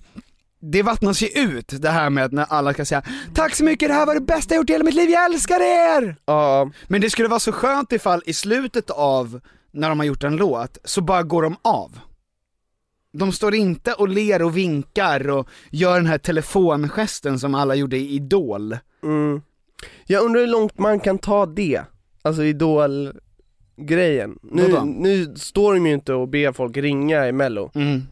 det 0.60 0.82
vattnas 0.82 1.22
ju 1.22 1.26
ut 1.26 1.82
det 1.82 1.90
här 1.90 2.10
med 2.10 2.24
att 2.24 2.32
när 2.32 2.44
alla 2.44 2.72
ska 2.72 2.84
säga 2.84 3.02
'Tack 3.34 3.54
så 3.54 3.64
mycket, 3.64 3.88
det 3.88 3.94
här 3.94 4.06
var 4.06 4.14
det 4.14 4.20
bästa 4.20 4.54
jag 4.54 4.60
gjort 4.60 4.70
i 4.70 4.72
hela 4.72 4.84
mitt 4.84 4.94
liv, 4.94 5.10
jag 5.10 5.24
älskar 5.24 5.60
er!' 5.60 6.16
Ja, 6.24 6.70
Men 6.88 7.00
det 7.00 7.10
skulle 7.10 7.28
vara 7.28 7.40
så 7.40 7.52
skönt 7.52 7.92
ifall 7.92 8.22
i 8.26 8.32
slutet 8.32 8.90
av, 8.90 9.40
när 9.72 9.88
de 9.88 9.98
har 9.98 10.06
gjort 10.06 10.24
en 10.24 10.36
låt, 10.36 10.78
så 10.84 11.00
bara 11.00 11.22
går 11.22 11.42
de 11.42 11.56
av. 11.62 11.98
De 13.12 13.32
står 13.32 13.54
inte 13.54 13.92
och 13.92 14.08
ler 14.08 14.42
och 14.42 14.56
vinkar 14.56 15.30
och 15.30 15.48
gör 15.70 15.96
den 15.96 16.06
här 16.06 16.18
telefongesten 16.18 17.38
som 17.38 17.54
alla 17.54 17.74
gjorde 17.74 17.96
i 17.96 18.14
Idol. 18.14 18.76
mm. 19.02 19.42
Jag 20.06 20.24
undrar 20.24 20.40
hur 20.40 20.48
långt 20.48 20.78
man 20.78 21.00
kan 21.00 21.18
ta 21.18 21.46
det 21.46 21.82
Alltså 22.22 22.42
idol-grejen 23.78 24.38
nu, 24.42 24.68
nu 24.84 25.34
står 25.36 25.74
de 25.74 25.86
ju 25.86 25.92
inte 25.92 26.14
och 26.14 26.28
ber 26.28 26.52
folk 26.52 26.76
ringa 26.76 27.28
i 27.28 27.32
mello 27.32 27.70
Mm, 27.74 28.02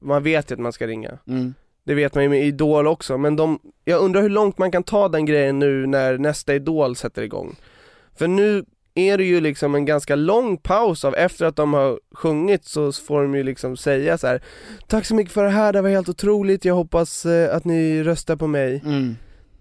Man 0.00 0.22
vet 0.22 0.50
ju 0.50 0.54
att 0.54 0.60
man 0.60 0.72
ska 0.72 0.86
ringa 0.86 1.18
mm. 1.28 1.54
Det 1.84 1.94
vet 1.94 2.14
man 2.14 2.24
ju 2.24 2.30
med 2.30 2.44
Idol 2.44 2.86
också, 2.86 3.18
men 3.18 3.36
de, 3.36 3.58
jag 3.84 4.00
undrar 4.00 4.22
hur 4.22 4.28
långt 4.28 4.58
man 4.58 4.70
kan 4.72 4.82
ta 4.82 5.08
den 5.08 5.26
grejen 5.26 5.58
nu 5.58 5.86
när 5.86 6.18
nästa 6.18 6.54
Idol 6.54 6.96
sätter 6.96 7.22
igång 7.22 7.56
För 8.16 8.28
nu 8.28 8.64
är 8.94 9.18
det 9.18 9.24
ju 9.24 9.40
liksom 9.40 9.74
en 9.74 9.84
ganska 9.84 10.16
lång 10.16 10.56
paus 10.56 11.04
av, 11.04 11.14
efter 11.14 11.46
att 11.46 11.56
de 11.56 11.72
har 11.72 12.00
sjungit 12.14 12.64
så 12.64 12.92
får 12.92 13.22
de 13.22 13.34
ju 13.34 13.42
liksom 13.42 13.76
säga 13.76 14.18
så 14.18 14.26
här. 14.26 14.42
Tack 14.86 15.06
så 15.06 15.14
mycket 15.14 15.32
för 15.32 15.44
det 15.44 15.50
här, 15.50 15.72
det 15.72 15.82
var 15.82 15.88
helt 15.90 16.08
otroligt, 16.08 16.64
jag 16.64 16.74
hoppas 16.74 17.26
eh, 17.26 17.56
att 17.56 17.64
ni 17.64 18.02
röstar 18.02 18.36
på 18.36 18.46
mig 18.46 18.82
Mm. 18.84 19.16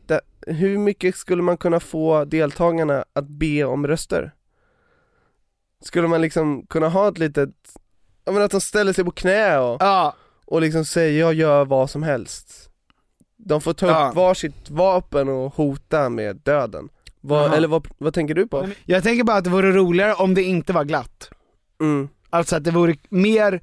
det, 0.08 0.22
Hur 0.48 0.78
mycket 0.78 1.16
skulle 1.16 1.42
man 1.44 1.58
kunna 1.58 1.80
få 1.80 2.26
deltagarna 2.26 3.06
att 3.14 3.28
be 3.28 3.64
om 3.64 3.88
röster? 3.88 4.32
Skulle 5.82 6.08
man 6.08 6.22
liksom 6.22 6.66
kunna 6.68 6.90
ha 6.90 7.08
ett 7.08 7.18
litet, 7.18 7.50
jag 8.26 8.34
menar 8.34 8.46
att 8.46 8.52
de 8.52 8.62
ställer 8.62 8.94
sig 8.94 9.04
på 9.06 9.12
knä 9.12 9.58
och, 9.58 9.78
Ja, 9.82 10.16
och 10.46 10.62
liksom 10.62 10.86
säger 10.86 11.20
jag 11.20 11.34
gör 11.34 11.66
vad 11.66 11.90
som 11.90 12.04
helst 12.04 12.70
De 13.38 13.62
får 13.62 13.74
ta 13.74 13.86
upp 13.86 13.92
Ja. 13.92 14.12
varsitt 14.16 14.70
vapen 14.70 15.30
och 15.30 15.56
hota 15.56 16.10
med 16.10 16.36
döden. 16.36 16.90
Vad, 17.22 17.54
eller 17.54 17.68
vad, 17.68 17.88
vad 17.98 18.14
tänker 18.14 18.34
du 18.36 18.48
på? 18.48 18.70
Jag 18.86 19.04
tänker 19.04 19.24
bara 19.24 19.38
att 19.38 19.44
det 19.44 19.50
vore 19.50 19.72
roligare 19.72 20.14
om 20.14 20.34
det 20.34 20.44
inte 20.44 20.74
var 20.74 20.84
glatt. 20.84 21.30
Mm. 21.82 22.10
Alltså 22.30 22.56
att 22.56 22.64
det 22.64 22.72
vore 22.72 22.96
mer 23.10 23.62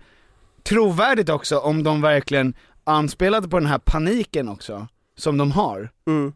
trovärdigt 0.63 1.29
också 1.29 1.59
om 1.59 1.83
de 1.83 2.01
verkligen 2.01 2.55
anspelade 2.85 3.49
på 3.49 3.59
den 3.59 3.69
här 3.69 3.79
paniken 3.79 4.49
också, 4.49 4.89
som 5.17 5.39
de 5.39 5.53
har. 5.53 5.91
Mm. 6.07 6.33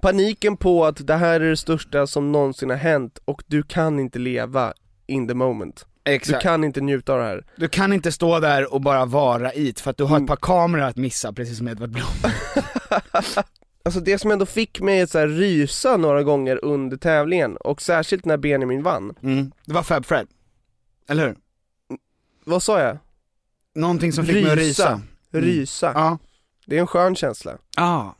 Paniken 0.00 0.56
på 0.56 0.84
att 0.84 1.06
det 1.06 1.14
här 1.14 1.40
är 1.40 1.50
det 1.50 1.56
största 1.56 2.06
som 2.06 2.32
någonsin 2.32 2.70
har 2.70 2.76
hänt 2.76 3.18
och 3.24 3.42
du 3.46 3.62
kan 3.62 3.98
inte 4.00 4.18
leva 4.18 4.72
in 5.06 5.28
the 5.28 5.34
moment. 5.34 5.86
Exakt. 6.04 6.38
Du 6.40 6.42
kan 6.42 6.64
inte 6.64 6.80
njuta 6.80 7.12
av 7.12 7.18
det 7.18 7.24
här. 7.24 7.44
Du 7.56 7.68
kan 7.68 7.92
inte 7.92 8.12
stå 8.12 8.40
där 8.40 8.74
och 8.74 8.80
bara 8.80 9.04
vara 9.04 9.52
i 9.54 9.74
för 9.76 9.90
att 9.90 9.96
du 9.96 10.04
har 10.04 10.16
Mm. 10.16 10.22
ett 10.24 10.28
par 10.28 10.36
kameror 10.36 10.82
att 10.84 10.96
missa, 10.96 11.32
precis 11.32 11.58
som 11.58 11.68
Edvard 11.68 11.90
Blom. 11.90 12.06
Alltså 13.84 14.00
det 14.00 14.18
som 14.18 14.30
ändå 14.30 14.46
fick 14.46 14.80
mig 14.80 15.00
att 15.02 15.10
så 15.10 15.18
här 15.18 15.26
rysa 15.26 15.96
några 15.96 16.22
gånger 16.22 16.64
under 16.64 16.96
tävlingen, 16.96 17.56
och 17.56 17.82
särskilt 17.82 18.24
när 18.24 18.36
Benjamin 18.36 18.82
vann. 18.82 19.14
Mm. 19.22 19.52
Det 19.64 19.72
var 19.72 19.82
Fab 19.82 20.06
Fred. 20.06 20.26
Eller 21.08 21.26
hur? 21.26 21.36
Vad 22.44 22.62
sa 22.62 22.80
jag? 22.80 22.98
Någonting 23.74 24.12
som 24.12 24.24
fick 24.26 24.42
mig 24.44 24.52
att 24.52 24.58
rysa. 24.58 24.88
Mm. 24.88 25.02
Rysa. 25.46 25.92
Ja. 25.94 26.18
Det 26.66 26.76
är 26.76 26.80
en 26.80 26.86
skön 26.86 27.16
känsla. 27.16 27.52
Ja. 27.76 28.14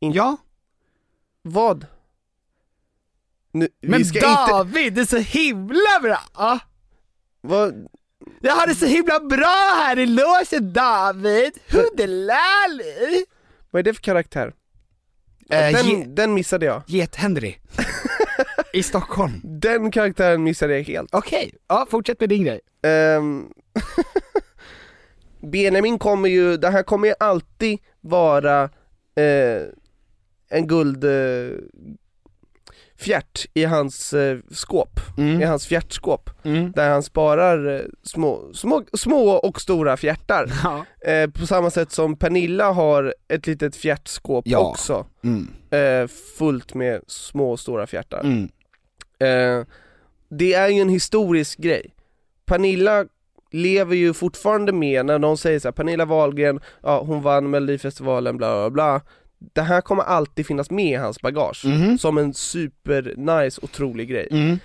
In- 0.00 0.12
Ja. 0.12 0.36
Vad? 1.42 1.86
Nu, 3.58 3.68
Men 3.82 3.98
vi 3.98 4.04
ska 4.04 4.18
inte... 4.18 4.52
David, 4.52 4.92
det 4.94 5.00
är 5.00 5.04
så 5.04 5.16
himla 5.16 6.00
bra! 6.02 6.58
Vad? 7.40 7.88
Jag 8.40 8.52
har 8.52 8.66
det 8.66 8.74
så 8.74 8.86
himla 8.86 9.20
bra 9.20 9.72
här 9.76 9.98
i 9.98 10.06
logen 10.06 10.72
David! 10.72 11.52
Hundelali! 11.70 13.24
Vad 13.70 13.80
är 13.80 13.82
det 13.82 13.94
för 13.94 14.02
karaktär? 14.02 14.52
Eh, 15.50 15.72
den, 15.72 15.86
ge- 15.86 16.04
den 16.04 16.34
missade 16.34 16.66
jag. 16.66 16.82
Get-Henry. 16.86 17.54
I 18.72 18.82
Stockholm. 18.82 19.40
Den 19.44 19.90
karaktären 19.90 20.42
missade 20.42 20.76
jag 20.76 20.84
helt. 20.84 21.14
Okej, 21.14 21.54
ja 21.68 21.86
fortsätt 21.90 22.20
med 22.20 22.28
din 22.28 22.44
grej. 22.44 22.60
Ehm, 22.82 23.48
Benjamin 25.40 25.98
kommer 25.98 26.28
ju, 26.28 26.56
det 26.56 26.70
här 26.70 26.82
kommer 26.82 27.08
ju 27.08 27.14
alltid 27.20 27.78
vara 28.00 28.62
eh, 29.14 29.62
en 30.48 30.66
guld 30.66 31.04
eh, 31.04 31.56
fjärt 32.98 33.46
i 33.54 33.64
hans 33.64 34.12
eh, 34.12 34.38
skåp, 34.50 35.00
Mm. 35.18 35.40
i 35.42 35.44
hans 35.44 35.66
fjärtskåp, 35.66 36.30
där 36.74 36.90
han 36.90 37.02
sparar 37.02 37.74
eh, 37.74 37.80
små, 38.02 38.50
små, 38.54 38.82
små 38.92 39.28
och 39.30 39.60
stora 39.60 39.96
fjärtar. 39.96 40.50
Ja. 40.64 40.84
Eh, 41.10 41.30
på 41.30 41.46
samma 41.46 41.70
sätt 41.70 41.92
som 41.92 42.16
Pernilla 42.16 42.70
har 42.72 43.14
ett 43.28 43.46
litet 43.46 43.76
fjärtskåp 43.76 44.44
Ja. 44.48 44.58
också, 44.58 45.06
Mm. 45.24 45.48
eh, 45.70 46.08
fullt 46.38 46.74
med 46.74 47.00
små 47.06 47.50
och 47.52 47.60
stora 47.60 47.86
fjärtar. 47.86 48.20
Mm. 48.20 48.48
Eh, 49.18 49.66
det 50.28 50.54
är 50.54 50.68
ju 50.68 50.80
en 50.80 50.88
historisk 50.88 51.58
grej. 51.58 51.94
Pernilla 52.46 53.04
lever 53.50 53.96
ju 53.96 54.14
fortfarande 54.14 54.72
med 54.72 55.06
när 55.06 55.18
de 55.18 55.36
säger 55.36 55.58
så 55.58 55.68
här, 55.68 55.72
Pernilla 55.72 56.04
Wahlgren, 56.04 56.60
ja 56.82 57.00
hon 57.06 57.22
vann 57.22 57.50
melodifestivalen, 57.50 58.36
bla 58.36 58.54
bla 58.56 58.70
bla. 58.70 59.00
Det 59.38 59.62
här 59.62 59.80
kommer 59.80 60.02
alltid 60.02 60.46
finnas 60.46 60.70
med 60.70 60.92
i 60.92 60.94
hans 60.94 61.20
bagage, 61.20 61.64
Mhm. 61.64 61.98
som 61.98 62.18
en 62.18 62.34
super 62.34 63.14
nice, 63.16 63.60
otrolig 63.62 64.08
grej. 64.08 64.28
Mm. 64.30 64.58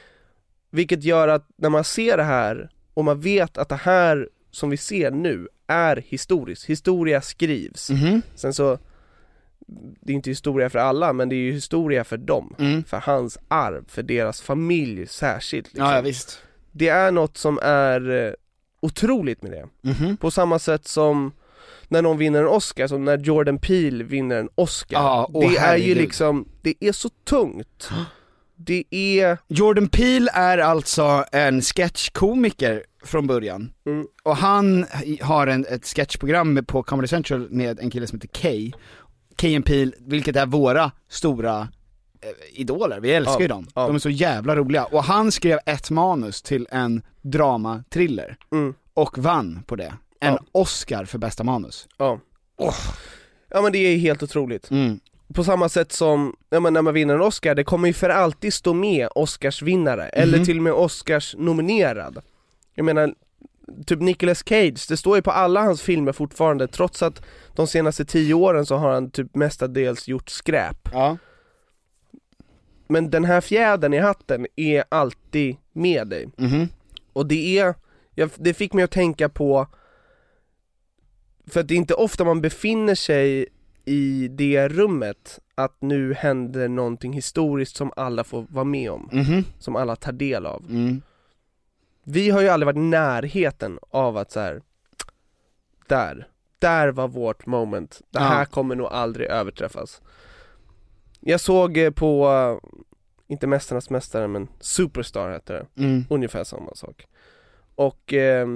Vilket 0.72 1.04
gör 1.04 1.28
att 1.28 1.48
när 1.56 1.70
man 1.70 1.84
ser 1.84 2.18
det 2.18 2.24
här, 2.24 2.70
och 2.94 3.06
man 3.06 3.20
vet 3.20 3.58
att 3.58 3.70
det 3.70 3.76
här 3.76 4.30
som 4.52 4.70
vi 4.70 4.78
ser 4.78 5.12
nu 5.12 5.48
är 5.68 6.04
historiskt, 6.08 6.66
historia 6.66 7.22
skrivs. 7.22 7.90
Mhm. 7.90 8.22
Sen 8.36 8.54
så, 8.54 8.78
det 10.02 10.12
är 10.12 10.16
inte 10.16 10.30
historia 10.30 10.70
för 10.70 10.80
alla, 10.80 11.14
men 11.14 11.30
det 11.30 11.36
är 11.36 11.38
ju 11.38 11.52
historia 11.52 12.04
för 12.04 12.18
dem, 12.18 12.56
Mm. 12.60 12.84
för 12.84 12.98
hans 12.98 13.38
arv, 13.48 13.84
för 13.88 14.04
deras 14.04 14.42
familj 14.42 15.08
särskilt. 15.08 15.68
liksom. 15.68 15.86
Ja, 15.86 15.96
ja 15.96 16.02
visst. 16.02 16.42
Det 16.72 16.88
är 16.88 17.12
något 17.12 17.38
som 17.38 17.60
är 17.62 18.10
eh, 18.28 18.34
otroligt 18.80 19.42
med 19.42 19.52
det. 19.52 19.68
Mhm. 19.90 20.18
På 20.18 20.32
samma 20.32 20.60
sätt 20.60 20.88
som 20.88 21.32
när 21.92 22.02
någon 22.02 22.18
vinner 22.18 22.40
en 22.42 22.48
Oscar, 22.48 22.88
som 22.88 23.06
när 23.06 23.18
Jordan 23.18 23.58
Peele 23.58 24.04
vinner 24.04 24.36
en 24.40 24.50
Oscar. 24.56 24.98
Ja, 25.00 25.30
åh, 25.34 25.42
det 25.42 25.48
är 25.48 25.52
ju 25.52 25.58
herregud. 25.58 25.98
liksom, 25.98 26.48
det 26.62 26.74
är 26.80 26.92
så 26.92 27.10
tungt. 27.10 27.90
Det 28.56 28.84
är, 28.90 29.38
Jordan 29.48 29.88
Peele 29.88 30.32
är 30.34 30.58
alltså 30.58 31.26
en 31.32 31.62
sketchkomiker 31.62 32.84
från 33.04 33.28
början. 33.28 33.72
Mm. 33.86 34.08
Och 34.24 34.36
han 34.38 34.86
har 35.22 35.48
en, 35.48 35.66
ett 35.70 35.86
sketchprogram 35.86 36.66
på 36.68 36.84
Comedy 36.84 37.08
Central 37.08 37.48
med 37.50 37.80
en 37.80 37.90
kille 37.90 38.08
som 38.08 38.18
heter 38.20 38.42
Kay. 38.42 38.72
Kay 39.36 39.56
and 39.56 39.66
Peele, 39.66 39.92
vilket 40.00 40.36
är 40.36 40.46
våra 40.46 40.92
stora 41.10 41.60
eh, 42.22 42.60
idoler, 42.62 43.00
vi 43.00 43.12
älskar 43.12 43.34
Ja, 43.34 43.42
ju 43.42 43.48
dem. 43.48 43.68
ja. 43.76 43.88
De 43.88 43.96
är 43.96 44.00
så 44.00 44.10
jävla 44.10 44.56
roliga. 44.56 44.86
Och 44.86 45.04
han 45.04 45.32
skrev 45.32 45.60
ett 45.66 45.90
manus 45.92 46.42
till 46.42 46.68
en 46.72 47.02
drama-thriller, 47.22 48.38
mm, 48.52 48.74
och 48.94 49.18
vann 49.18 49.64
på 49.68 49.76
det. 49.76 49.94
En. 50.22 50.38
Oscar 50.52 51.06
för 51.06 51.18
bästa 51.18 51.44
manus. 51.44 51.88
ja. 51.98 52.20
Ja 53.54 53.62
men 53.62 53.72
det 53.72 53.78
är 53.78 53.98
helt 53.98 54.24
otroligt. 54.24 54.72
Mm. 54.72 55.00
På 55.34 55.44
samma 55.44 55.70
sätt 55.70 55.92
som, 55.92 56.36
ja, 56.50 56.60
men 56.60 56.74
när 56.74 56.82
man 56.82 56.94
vinner 56.94 57.14
en 57.16 57.22
Oscar, 57.22 57.56
det 57.56 57.64
kommer 57.64 57.88
ju 57.88 57.94
för 57.94 58.10
alltid 58.10 58.54
stå 58.54 58.74
med 58.74 59.08
Oscarsvinnare, 59.16 60.08
eller 60.10 60.38
Mhm. 60.38 60.46
till 60.46 60.58
och 60.58 60.64
med 60.64 60.74
Oscars 60.74 61.36
nominerad. 61.38 62.18
Jag 62.76 62.84
menar, 62.86 63.14
typ 63.86 64.00
Nicolas 64.00 64.44
Cage, 64.50 64.86
det 64.90 64.98
står 64.98 65.16
ju 65.16 65.22
på 65.22 65.32
alla 65.32 65.62
hans 65.62 65.82
filmer 65.82 66.12
fortfarande, 66.12 66.68
trots 66.68 67.04
att 67.04 67.22
de 67.56 67.68
senaste 67.68 68.06
tio 68.06 68.34
åren 68.34 68.66
så 68.66 68.76
har 68.78 68.94
han 68.94 69.12
typ 69.12 69.36
mestadels 69.36 70.08
gjort 70.08 70.30
skräp. 70.30 70.90
Ja. 70.94 71.18
Men 72.88 73.10
den 73.10 73.26
här 73.26 73.42
fjädern 73.42 73.94
i 73.94 73.98
hatten 74.00 74.48
är 74.56 74.84
alltid 74.90 75.56
med 75.74 76.08
dig. 76.08 76.30
Mhm. 76.38 76.68
Och 77.14 77.26
det 77.28 77.60
är, 77.60 77.76
jag, 78.16 78.30
det 78.38 78.54
fick 78.54 78.74
mig 78.74 78.84
att 78.84 78.92
tänka 78.92 79.30
på, 79.30 79.68
för 81.48 81.60
att 81.60 81.68
det 81.68 81.74
är 81.74 81.78
inte 81.78 81.94
ofta 81.94 82.24
man 82.24 82.42
befinner 82.42 82.96
sig 82.96 83.46
i 83.86 84.28
det 84.28 84.68
rummet, 84.68 85.40
att 85.56 85.76
nu 85.82 86.14
händer 86.14 86.68
någonting 86.68 87.14
historiskt 87.14 87.76
som 87.76 87.92
alla 87.96 88.24
får 88.24 88.46
vara 88.50 88.66
med 88.66 88.92
om, 88.92 89.10
Mhm. 89.12 89.44
som 89.60 89.76
alla 89.76 89.96
tar 89.96 90.12
del 90.12 90.46
av. 90.46 90.66
Mm. 90.70 91.02
Vi 92.04 92.30
har 92.30 92.42
ju 92.42 92.48
aldrig 92.50 92.66
varit 92.66 92.78
i 92.78 92.80
närheten 92.80 93.80
av 93.90 94.18
att 94.18 94.32
så 94.32 94.40
här. 94.40 94.62
där, 95.88 96.28
där 96.60 96.88
var 96.92 97.08
vårt 97.08 97.46
moment, 97.46 98.02
det 98.10 98.20
Ja. 98.20 98.26
här 98.26 98.46
kommer 98.46 98.76
nog 98.76 98.88
aldrig 98.88 99.28
överträffas. 99.28 100.02
Jag 101.20 101.40
såg 101.42 101.78
eh, 101.78 101.92
på, 101.92 102.30
inte 103.28 103.48
Mästarnas 103.48 103.90
Mästare 103.90 104.28
men 104.28 104.48
Superstar 104.60 105.32
hette 105.32 105.54
det, 105.54 105.66
Mm. 105.84 106.06
ungefär 106.10 106.44
samma 106.44 106.76
sak. 106.76 107.08
Och 107.76 108.14
eh, 108.14 108.48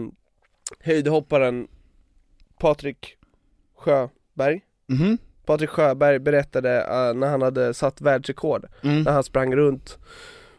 höjdhopparen 0.80 1.68
Patrik 2.60 3.18
Sjöberg, 3.78 4.62
Mhm. 4.88 5.18
Patrik 5.46 5.70
Sjöberg 5.70 6.20
berättade 6.20 6.82
eh, 6.82 7.14
när 7.14 7.28
han 7.28 7.42
hade 7.42 7.74
satt 7.74 8.02
världsrekord, 8.02 8.66
Mm. 8.84 9.02
när 9.04 9.12
han 9.12 9.24
sprang 9.24 9.56
runt 9.56 9.98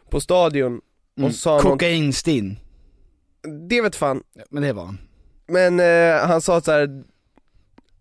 på 0.09 0.19
stadion 0.19 0.81
och 1.21 1.35
sa 1.35 1.59
Kokainstinn. 1.61 2.59
det 3.69 3.81
vet 3.81 3.95
fan, 3.95 4.23
Men 4.49 4.63
det 4.63 4.73
var 4.73 4.85
han. 4.85 4.97
men 5.47 5.79
eh, 5.79 6.27
han 6.27 6.41
sa 6.41 6.61
så 6.61 6.71
här. 6.71 7.03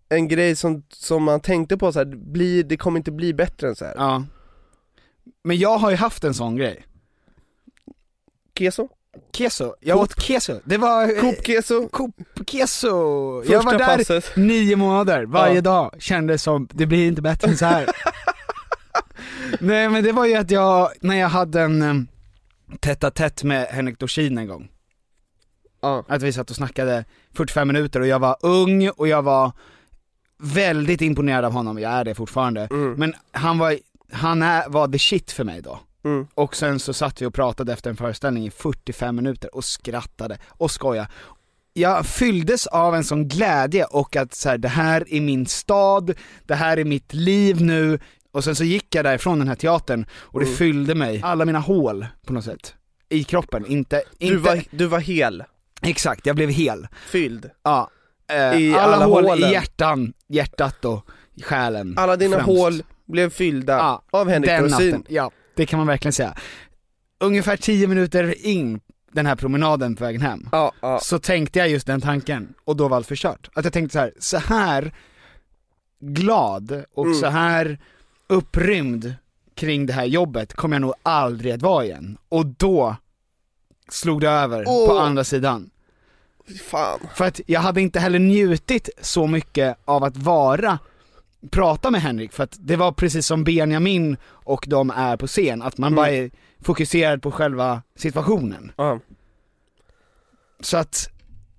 en 0.08 0.28
grej 0.28 0.56
som, 0.56 0.82
som 0.88 1.22
man 1.22 1.40
tänkte 1.40 1.76
på 1.76 1.92
så 1.92 1.98
här, 1.98 2.06
blir, 2.06 2.64
det 2.64 2.76
kommer 2.76 2.98
inte 3.00 3.12
bli 3.12 3.34
bättre 3.34 3.68
än 3.68 3.76
så 3.76 3.84
här. 3.84 3.94
Ja. 3.96 4.24
Men 5.44 5.56
jag 5.58 5.78
har 5.78 5.90
ju 5.90 5.96
haft 5.96 6.24
en 6.24 6.34
sån 6.34 6.56
grej. 6.56 6.84
Keso? 8.58 8.88
Keso, 9.32 9.74
jag 9.80 9.94
Coop. 9.98 10.02
åt 10.04 10.22
keso. 10.22 10.60
Det 10.64 10.76
var... 10.78 11.20
Coop 11.20 11.46
Keso? 11.46 11.88
Coop 11.88 12.14
keso. 12.46 12.88
jag 13.52 13.62
var 13.62 13.78
där 13.78 13.96
passet. 13.96 14.36
nio 14.36 14.76
månader, 14.76 15.24
varje 15.26 15.54
Ja. 15.54 15.60
dag. 15.60 15.94
Kändes 15.98 16.42
som, 16.42 16.68
det 16.72 16.86
blir 16.86 17.06
inte 17.08 17.22
bättre 17.22 17.48
än 17.50 17.56
så 17.56 17.64
här. 17.66 17.86
Nej 19.60 19.88
men 19.88 20.04
det 20.04 20.12
var 20.12 20.24
ju 20.26 20.34
att 20.34 20.50
jag, 20.50 20.90
när 21.00 21.16
jag 21.16 21.28
hade 21.28 21.60
en 21.60 21.82
um, 21.82 22.08
tätt 22.80 23.14
tätt 23.14 23.42
med 23.42 23.66
Henrik 23.66 23.98
Dorsin 23.98 24.38
en 24.38 24.46
gång. 24.46 24.68
Ja. 25.82 26.04
Att 26.08 26.22
vi 26.22 26.32
satt 26.32 26.50
och 26.50 26.56
snackade 26.56 27.04
45 27.36 27.68
minuter 27.68 28.00
och 28.00 28.06
jag 28.06 28.18
var 28.18 28.36
ung 28.40 28.88
och 28.88 29.08
jag 29.08 29.22
var 29.22 29.52
väldigt 30.38 31.00
imponerad 31.00 31.44
av 31.44 31.52
honom, 31.52 31.78
jag 31.78 31.92
är 31.92 32.04
det 32.04 32.14
fortfarande. 32.14 32.68
Mm. 32.70 32.92
Men 32.92 33.14
han 33.32 33.58
var, 33.58 33.78
han 34.12 34.42
är, 34.42 34.68
var 34.68 34.88
the 34.88 34.98
shit 34.98 35.32
för 35.32 35.44
mig 35.44 35.62
då. 35.62 35.80
Mm. 36.06 36.26
Och 36.34 36.56
sen 36.56 36.78
så 36.78 36.92
satt 36.92 37.22
vi 37.22 37.26
och 37.26 37.34
pratade 37.34 37.72
efter 37.72 37.90
en 37.90 37.96
föreställning 37.96 38.46
i 38.46 38.50
45 38.50 39.16
minuter 39.16 39.54
och 39.54 39.64
skrattade 39.64 40.38
och 40.48 40.70
skojade. 40.70 41.08
Jag 41.72 42.06
fylldes 42.06 42.66
av 42.66 42.94
en 42.94 43.04
sån 43.04 43.28
glädje 43.28 43.84
och 43.84 44.16
att 44.16 44.34
så 44.34 44.48
här, 44.48 44.58
det 44.58 44.68
här 44.68 45.04
är 45.14 45.20
min 45.20 45.46
stad, 45.46 46.14
det 46.44 46.54
här 46.54 46.76
är 46.76 46.84
mitt 46.84 47.14
liv 47.14 47.60
nu. 47.62 47.98
Och 48.32 48.44
sen 48.44 48.54
så 48.56 48.64
gick 48.64 48.94
jag 48.94 49.04
därifrån 49.04 49.38
den 49.38 49.48
här 49.48 49.54
teatern 49.54 50.06
och 50.12 50.40
det 50.40 50.46
Mm. 50.46 50.56
fyllde 50.56 50.94
mig, 50.94 51.20
alla 51.24 51.44
mina 51.44 51.58
hål 51.58 52.06
på 52.26 52.32
något 52.32 52.44
sätt. 52.44 52.74
I 53.08 53.24
kroppen, 53.24 53.66
inte, 53.66 54.02
inte 54.18 54.34
Du, 54.34 54.40
var, 54.40 54.62
du 54.70 54.86
var 54.86 54.98
hel, 55.00 55.44
exakt, 55.82 56.26
jag 56.26 56.36
blev 56.36 56.48
hel. 56.50 56.88
fylld. 57.08 57.50
Ja. 57.62 57.90
Eh, 58.30 58.60
I 58.60 58.74
alla, 58.74 58.82
alla 58.82 59.04
hål 59.06 59.24
hålen. 59.24 59.48
i 59.48 59.52
hjärtan, 59.52 60.12
hjärtat 60.28 60.84
och 60.84 61.06
själen 61.42 61.94
Alla 61.98 62.16
dina 62.16 62.36
främst. 62.36 62.46
hål 62.46 62.82
blev 63.06 63.30
fyllda 63.30 63.72
Ja, 63.76 64.02
av 64.10 64.28
Henrik 64.28 64.70
natten, 64.70 65.04
ja, 65.08 65.30
det 65.56 65.66
kan 65.66 65.78
man 65.78 65.86
verkligen 65.86 66.12
säga. 66.12 66.34
Ungefär 67.20 67.56
10 67.56 67.86
minuter 67.88 68.46
in 68.46 68.80
den 69.12 69.26
här 69.26 69.36
promenaden 69.36 69.96
på 69.96 70.04
vägen 70.04 70.20
hem, 70.20 70.48
Ja, 70.52 70.72
ja. 70.80 70.98
så 71.02 71.18
tänkte 71.18 71.58
jag 71.58 71.68
just 71.68 71.86
den 71.86 72.00
tanken, 72.00 72.54
och 72.64 72.76
då 72.76 72.88
var 72.88 72.96
allt 72.96 73.06
förstört. 73.06 73.50
Att 73.54 73.64
jag 73.64 73.72
tänkte 73.72 73.92
så 73.92 73.98
här, 73.98 74.12
så 74.18 74.38
här 74.38 74.94
glad 76.00 76.84
och 76.94 77.04
Mm. 77.06 77.18
så 77.18 77.26
här 77.26 77.78
upprymd 78.26 79.14
kring 79.54 79.86
det 79.86 79.92
här 79.92 80.04
jobbet 80.04 80.54
kommer 80.54 80.74
jag 80.76 80.80
nog 80.80 80.94
aldrig 81.02 81.52
att 81.52 81.62
vara 81.62 81.84
igen. 81.84 82.18
Och 82.28 82.46
då 82.46 82.96
slog 83.88 84.20
det 84.20 84.28
över 84.30 84.64
på 84.64 84.70
Åh. 84.70 85.02
andra 85.02 85.24
sidan. 85.24 85.70
Fan. 86.64 86.98
För 87.14 87.24
att 87.24 87.40
jag 87.46 87.60
hade 87.60 87.80
inte 87.80 88.00
heller 88.00 88.18
njutit 88.18 88.88
så 89.00 89.26
mycket 89.26 89.76
av 89.84 90.04
att 90.04 90.16
vara, 90.16 90.78
prata 91.50 91.90
med 91.90 92.02
Henrik, 92.02 92.32
för 92.32 92.44
att 92.44 92.56
det 92.60 92.76
var 92.76 92.92
precis 92.92 93.26
som 93.26 93.44
Benjamin 93.44 94.16
och 94.26 94.64
de 94.68 94.90
är 94.90 95.16
på 95.16 95.26
scen, 95.26 95.62
att 95.62 95.78
man 95.78 95.86
Mm. 95.92 95.96
bara 95.96 96.10
är 96.10 96.30
fokuserad 96.60 97.22
på 97.22 97.30
själva 97.30 97.82
situationen. 97.96 98.72
Ja. 98.76 99.00
Så 100.60 100.76
att, 100.76 101.10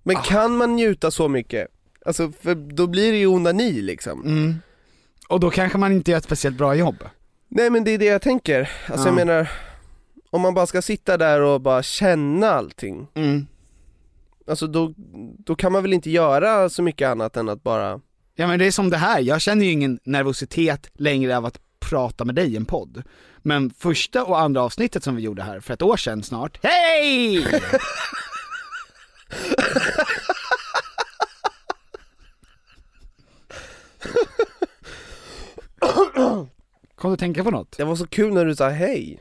Men 0.03 0.15
kan 0.15 0.57
man 0.57 0.75
njuta 0.75 1.11
så 1.11 1.27
mycket? 1.27 1.67
Alltså, 2.05 2.31
för 2.41 2.55
då 2.55 2.87
blir 2.87 3.11
det 3.11 3.17
ju 3.17 3.27
onani 3.27 3.71
liksom. 3.81 4.21
mm. 4.25 4.55
Och 5.29 5.39
då 5.39 5.49
kanske 5.49 5.77
man 5.77 5.91
inte 5.91 6.11
gör 6.11 6.17
ett 6.17 6.23
speciellt 6.23 6.57
bra 6.57 6.75
jobb. 6.75 7.03
Nej 7.47 7.69
men 7.69 7.83
det 7.83 7.91
är 7.91 7.97
det 7.97 8.05
jag 8.05 8.21
tänker, 8.21 8.59
alltså 8.87 9.07
Ja. 9.07 9.07
jag 9.07 9.15
menar 9.27 9.49
Om 10.29 10.41
man 10.41 10.53
bara 10.53 10.65
ska 10.67 10.81
sitta 10.81 11.17
där 11.17 11.41
och 11.41 11.61
bara 11.61 11.83
känna 11.83 12.49
allting 12.49 13.07
Mm. 13.13 13.47
Alltså 14.47 14.67
då, 14.67 14.93
då 15.45 15.55
kan 15.55 15.71
man 15.71 15.81
väl 15.83 15.93
inte 15.93 16.09
göra 16.11 16.69
så 16.69 16.83
mycket 16.83 17.07
annat 17.09 17.37
än 17.37 17.49
att 17.49 17.63
bara 17.63 17.99
Ja 18.39 18.47
men 18.47 18.59
det 18.59 18.65
är 18.65 18.71
som 18.71 18.89
det 18.89 18.97
här, 18.97 19.19
jag 19.19 19.41
känner 19.41 19.65
ju 19.65 19.71
ingen 19.71 19.99
nervositet 20.03 20.89
längre 20.93 21.37
av 21.37 21.45
att 21.45 21.59
prata 21.79 22.25
med 22.25 22.35
dig 22.35 22.53
i 22.53 22.55
en 22.55 22.65
podd. 22.65 23.03
Men 23.37 23.69
första 23.69 24.23
och 24.25 24.39
andra 24.39 24.61
avsnittet 24.61 25.03
som 25.03 25.15
vi 25.15 25.21
gjorde 25.21 25.43
här 25.43 25.59
för 25.59 25.73
ett 25.73 25.81
år 25.81 25.97
sedan 25.97 26.23
snart, 26.23 26.59
hej! 26.63 27.47
Kom 36.95 37.09
du 37.09 37.13
att 37.13 37.19
tänka 37.19 37.43
på 37.43 37.51
något? 37.51 37.77
Det 37.77 37.83
var 37.83 37.95
så 37.95 38.07
kul 38.07 38.33
när 38.33 38.45
du 38.45 38.55
sa 38.55 38.69
hej 38.69 39.19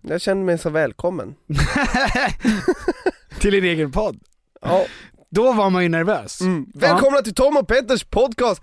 Jag 0.00 0.20
kände 0.20 0.44
mig 0.44 0.58
så 0.58 0.70
välkommen 0.70 1.34
Till 3.40 3.52
din 3.52 3.64
egen 3.64 3.92
podd? 3.92 4.20
Ja, 4.60 4.86
Då 5.30 5.52
var 5.52 5.70
man 5.70 5.82
ju 5.82 5.88
nervös. 5.88 6.40
mm. 6.40 6.66
Välkomna 6.74 7.22
till 7.22 7.34
Tom 7.34 7.56
och 7.56 7.68
Petters 7.68 8.04
podcast! 8.04 8.62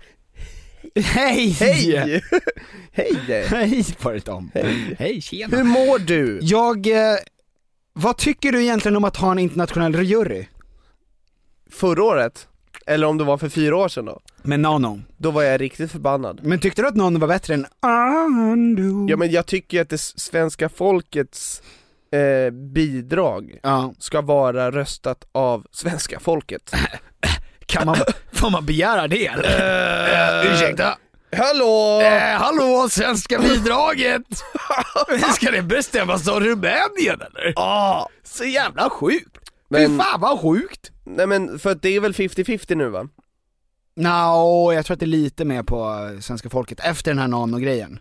Hej! 0.94 1.50
Hej! 1.50 2.22
hej! 2.92 3.44
Hej 3.48 3.84
på 4.00 4.10
dig 4.10 4.20
Tom! 4.20 4.50
Hej. 4.54 4.96
Hej, 4.98 5.20
tjena! 5.20 5.56
Hur 5.56 5.64
mår 5.64 5.98
du? 5.98 6.38
Jag, 6.42 6.86
eh, 6.86 7.16
vad 7.92 8.16
tycker 8.16 8.52
du 8.52 8.62
egentligen 8.62 8.96
om 8.96 9.04
att 9.04 9.16
ha 9.16 9.32
en 9.32 9.38
internationell 9.38 10.02
jury? 10.02 10.46
Förra 11.70 12.04
året? 12.04 12.48
Eller 12.86 13.06
om 13.06 13.18
det 13.18 13.24
var 13.24 13.38
för 13.38 13.48
fyra 13.48 13.76
år 13.76 13.88
sedan 13.88 14.04
då? 14.04 14.20
Med 14.42 14.60
Nano. 14.60 15.00
Då 15.16 15.30
var 15.30 15.42
jag 15.42 15.60
riktigt 15.60 15.92
förbannad 15.92 16.40
Men 16.42 16.58
tyckte 16.58 16.82
du 16.82 16.88
att 16.88 16.96
Nano 16.96 17.18
var 17.18 17.28
bättre 17.28 17.54
än 17.54 17.66
Ando? 17.80 19.06
Ja 19.08 19.16
men 19.16 19.30
jag 19.30 19.46
tycker 19.46 19.80
att 19.80 19.88
det 19.88 19.98
svenska 19.98 20.68
folkets 20.68 21.62
eh, 22.12 22.50
bidrag 22.50 23.58
Ja. 23.62 23.94
ska 23.98 24.20
vara 24.20 24.70
röstat 24.70 25.28
av 25.32 25.66
svenska 25.72 26.20
folket 26.20 26.72
Kan 27.66 27.86
man, 27.86 27.96
får 28.32 28.50
man 28.50 28.66
begära 28.66 29.08
det 29.08 29.26
eller? 29.26 30.44
Uh, 30.46 30.52
ursäkta? 30.54 30.98
Hallå! 31.36 32.00
Eh, 32.02 32.38
hallå, 32.38 32.88
svenska 32.90 33.38
bidraget! 33.38 34.22
Ska 35.34 35.50
det 35.50 35.62
bestämmas 35.62 36.28
av 36.28 36.40
Rumänien 36.40 37.20
eller? 37.20 37.52
Ah, 37.56 38.08
Så 38.24 38.44
jävla 38.44 38.90
sjukt! 38.90 39.38
Fy 39.74 39.88
Men- 39.88 39.98
fan 39.98 40.20
vad 40.20 40.40
sjukt! 40.40 40.90
nej 41.04 41.26
men 41.26 41.58
för 41.58 41.70
att 41.72 41.82
det 41.82 41.88
är 41.96 42.00
väl 42.00 42.12
50-50 42.12 42.74
nu 42.74 42.88
va? 42.88 43.08
Nå, 43.96 44.72
jag 44.72 44.86
tror 44.86 44.94
att 44.94 45.00
det 45.00 45.04
är 45.04 45.08
lite 45.08 45.44
mer 45.44 45.62
på 45.62 46.08
svenska 46.20 46.50
folket 46.50 46.80
efter 46.80 47.10
den 47.10 47.18
här 47.18 47.28
Nano-grejen. 47.28 48.00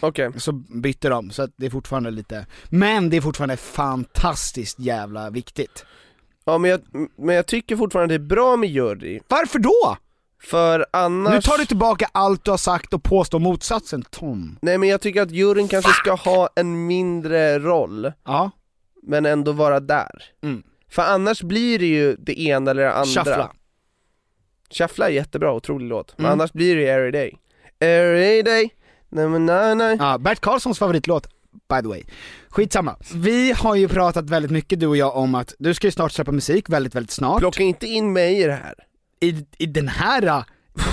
Okej, 0.00 0.30
Så 0.36 0.52
bytte 0.52 1.08
de, 1.08 1.30
så 1.30 1.42
att 1.42 1.50
det 1.56 1.66
är 1.66 1.70
fortfarande 1.70 2.10
lite, 2.10 2.46
men 2.68 3.10
det 3.10 3.16
är 3.16 3.20
fortfarande 3.20 3.56
fantastiskt 3.56 4.78
jävla 4.78 5.30
viktigt. 5.30 5.84
ja 6.44 6.58
men 6.58 6.70
jag, 6.70 6.80
men 7.18 7.34
jag 7.34 7.46
tycker 7.46 7.76
fortfarande 7.76 8.18
det 8.18 8.24
är 8.24 8.28
bra 8.28 8.56
med 8.56 8.70
jury, 8.70 9.20
Varför 9.28 9.58
då? 9.58 9.96
för 10.42 10.86
annars 10.92 11.34
Nu 11.34 11.40
tar 11.40 11.58
du 11.58 11.64
tillbaka 11.66 12.08
allt 12.12 12.44
du 12.44 12.50
har 12.50 12.58
sagt 12.58 12.94
och 12.94 13.02
påstår 13.02 13.38
motsatsen 13.38 14.02
Tom. 14.10 14.58
Nej 14.62 14.78
men 14.78 14.88
jag 14.88 15.00
tycker 15.00 15.22
att 15.22 15.30
juryn 15.30 15.68
kanske 15.68 15.92
ska 15.92 16.14
ha 16.14 16.48
en 16.56 16.86
mindre 16.86 17.58
roll, 17.58 18.12
Ja. 18.24 18.50
men 19.02 19.26
ändå 19.26 19.52
vara 19.52 19.80
där 19.80 20.22
Mm. 20.42 20.62
För 20.88 21.02
annars 21.02 21.42
blir 21.42 21.78
det 21.78 21.86
ju 21.86 22.16
det 22.16 22.40
ena 22.40 22.70
eller 22.70 22.82
det 22.82 22.92
andra 22.92 23.06
Shuffla. 23.24 23.52
Shuffla 24.70 25.06
är 25.06 25.10
jättebra, 25.12 25.52
otrolig 25.52 25.86
låt, 25.88 26.14
men 26.18 26.26
Mm. 26.26 26.32
annars 26.40 26.52
blir 26.52 26.76
det 26.76 26.82
ju 26.82 26.88
every 26.88 27.10
day 27.10 27.36
Every 27.78 28.42
day, 28.42 28.70
nej 29.08 29.28
men 29.28 29.46
nej 29.46 29.74
nej 29.74 29.96
Ja, 30.00 30.18
Bert 30.18 30.40
Karlssons 30.40 30.78
favoritlåt, 30.78 31.26
by 31.68 31.82
the 31.82 31.88
way. 31.88 32.02
Skitsamma. 32.48 32.96
Vi 33.14 33.52
har 33.52 33.74
ju 33.74 33.88
pratat 33.88 34.30
väldigt 34.30 34.50
mycket 34.50 34.80
du 34.80 34.86
och 34.86 34.96
jag 34.96 35.16
om 35.16 35.34
att 35.34 35.54
du 35.58 35.74
ska 35.74 35.86
ju 35.86 35.90
snart 35.90 36.12
släppa 36.12 36.32
musik 36.32 36.68
väldigt, 36.68 36.94
väldigt 36.94 37.10
snart. 37.10 37.38
Plocka 37.38 37.62
inte 37.62 37.86
in 37.86 38.12
mig 38.12 38.40
i 38.40 38.44
det 38.44 38.52
här 38.52 38.74
I, 39.20 39.46
I 39.58 39.66
den 39.66 39.88
här 39.88 40.22
äh, 40.26 40.42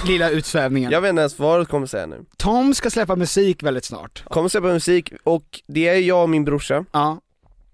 lilla 0.07 0.29
utsvävningen. 0.29 0.91
Jag 0.91 1.01
vet 1.01 1.09
inte 1.09 1.19
ens 1.19 1.39
vad 1.39 1.59
du 1.61 1.65
kommer 1.65 1.87
säga 1.87 2.05
nu 2.05 2.25
Tom 2.37 2.73
ska 2.73 2.89
släppa 2.89 3.15
musik 3.15 3.63
väldigt 3.63 3.85
snart. 3.85 4.23
Kommer 4.29 4.49
släppa 4.49 4.67
musik 4.67 5.13
och 5.23 5.61
det 5.67 5.87
är 5.87 5.95
jag 5.99 6.23
och 6.23 6.29
min 6.29 6.45
brorsa 6.45 6.85
Ja. 6.91 7.19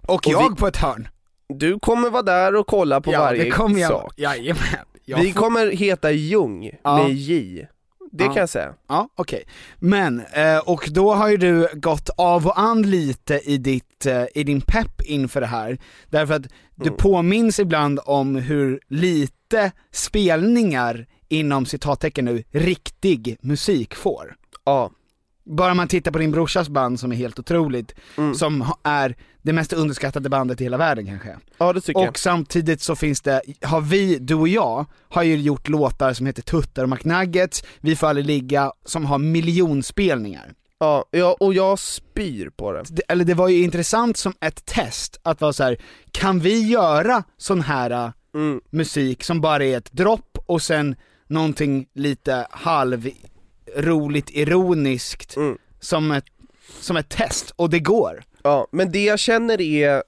Och, 0.01 0.15
Och 0.15 0.27
jag 0.27 0.49
vi- 0.49 0.55
på 0.55 0.67
ett 0.67 0.77
hörn. 0.77 1.07
Du 1.53 1.79
kommer 1.79 2.09
vara 2.09 2.21
där 2.23 2.55
och 2.55 2.67
kolla 2.67 3.01
på 3.01 3.13
ja, 3.13 3.19
varje 3.19 3.43
det 3.43 3.49
kommer 3.51 3.79
jag. 3.79 3.89
sak 3.91 4.13
Jajamän. 4.17 4.63
Jag 5.05 5.19
Vi 5.19 5.33
får- 5.33 5.39
kommer 5.39 5.67
heta 5.71 6.11
Jung 6.11 6.71
Ja. 6.83 6.97
med 7.03 7.11
J 7.15 7.67
Det 8.11 8.23
Ja. 8.23 8.33
kan 8.33 8.39
jag 8.39 8.49
säga 8.49 8.73
Ja, 8.87 9.09
okej. 9.15 9.43
Men, 9.79 10.19
eh, 10.33 10.57
och 10.57 10.89
då 10.91 11.13
har 11.13 11.29
ju 11.29 11.37
du 11.37 11.67
gått 11.73 12.09
av 12.17 12.47
och 12.47 12.59
an 12.59 12.81
lite 12.81 13.39
i, 13.51 13.57
ditt, 13.57 14.05
eh, 14.05 14.23
i 14.35 14.43
din 14.43 14.61
pepp 14.61 15.01
inför 15.01 15.41
det 15.41 15.47
här, 15.47 15.77
därför 16.09 16.33
att 16.33 16.43
du 16.75 16.87
Mm. 16.87 16.97
påminns 16.97 17.59
ibland 17.59 17.99
om 18.05 18.35
hur 18.35 18.79
lite 18.87 19.71
spelningar 19.91 21.07
inom 21.29 21.65
citattecken 21.65 22.25
nu, 22.25 22.43
riktig 22.51 23.37
musik 23.41 23.95
får. 23.95 24.35
Ja, 24.65 24.91
Bara 25.57 25.73
man 25.73 25.87
tittar 25.87 26.11
på 26.11 26.17
din 26.19 26.31
brorsas 26.31 26.69
band 26.69 26.99
som 26.99 27.11
är 27.11 27.15
helt 27.15 27.39
otroligt, 27.39 27.95
Mm. 28.17 28.35
som 28.35 28.65
är 28.83 29.15
det 29.41 29.53
mest 29.53 29.73
underskattade 29.73 30.29
bandet 30.29 30.61
i 30.61 30.63
hela 30.63 30.77
världen 30.77 31.05
kanske. 31.05 31.37
ja 31.57 31.73
det 31.73 31.81
tycker 31.81 32.09
Och 32.09 32.19
samtidigt 32.19 32.81
så 32.81 32.95
finns 32.95 33.21
det, 33.21 33.41
har 33.61 33.81
vi, 33.81 34.17
du 34.19 34.35
och 34.35 34.47
jag, 34.47 34.85
har 35.09 35.23
ju 35.23 35.35
gjort 35.35 35.67
låtar 35.67 36.13
som 36.13 36.25
heter 36.25 36.41
Tuttar 36.41 36.83
och 36.83 36.89
McNuggets, 36.89 37.63
Vi 37.81 37.95
får 37.95 38.07
aldrig 38.07 38.25
ligga, 38.25 38.71
som 38.85 39.05
har 39.05 39.17
miljonspelningar. 39.17 40.53
jag 40.79 40.87
Ja, 40.87 41.05
ja 41.11 41.35
och 41.39 41.53
jag 41.53 41.79
spyr 41.79 42.49
på 42.49 42.71
det 42.71 42.83
Det, 42.89 43.01
eller 43.07 43.25
det 43.25 43.33
var 43.33 43.47
ju 43.47 43.63
intressant 43.63 44.17
som 44.17 44.33
ett 44.41 44.65
test, 44.65 45.19
att 45.23 45.41
vara 45.41 45.53
så 45.53 45.63
här: 45.63 45.77
kan 46.11 46.39
vi 46.39 46.67
göra 46.67 47.23
sån 47.37 47.61
här 47.61 47.91
äh, 47.91 48.11
mm. 48.35 48.61
musik 48.69 49.23
som 49.23 49.41
bara 49.41 49.65
är 49.65 49.77
ett 49.77 49.91
dropp 49.91 50.37
och 50.45 50.61
sen 50.61 50.95
någonting 51.27 51.87
lite 51.93 52.47
halv 52.49 53.09
roligt 53.75 54.29
ironiskt 54.29 55.35
Mm. 55.35 55.57
som, 55.79 56.11
ett, 56.11 56.25
som 56.81 56.97
ett 56.97 57.09
test, 57.09 57.53
och 57.55 57.69
det 57.69 57.79
går. 57.79 58.23
Ja, 58.43 58.67
men 58.71 58.91
det 58.91 59.03
jag 59.05 59.19
känner 59.19 59.61
är 59.61 60.03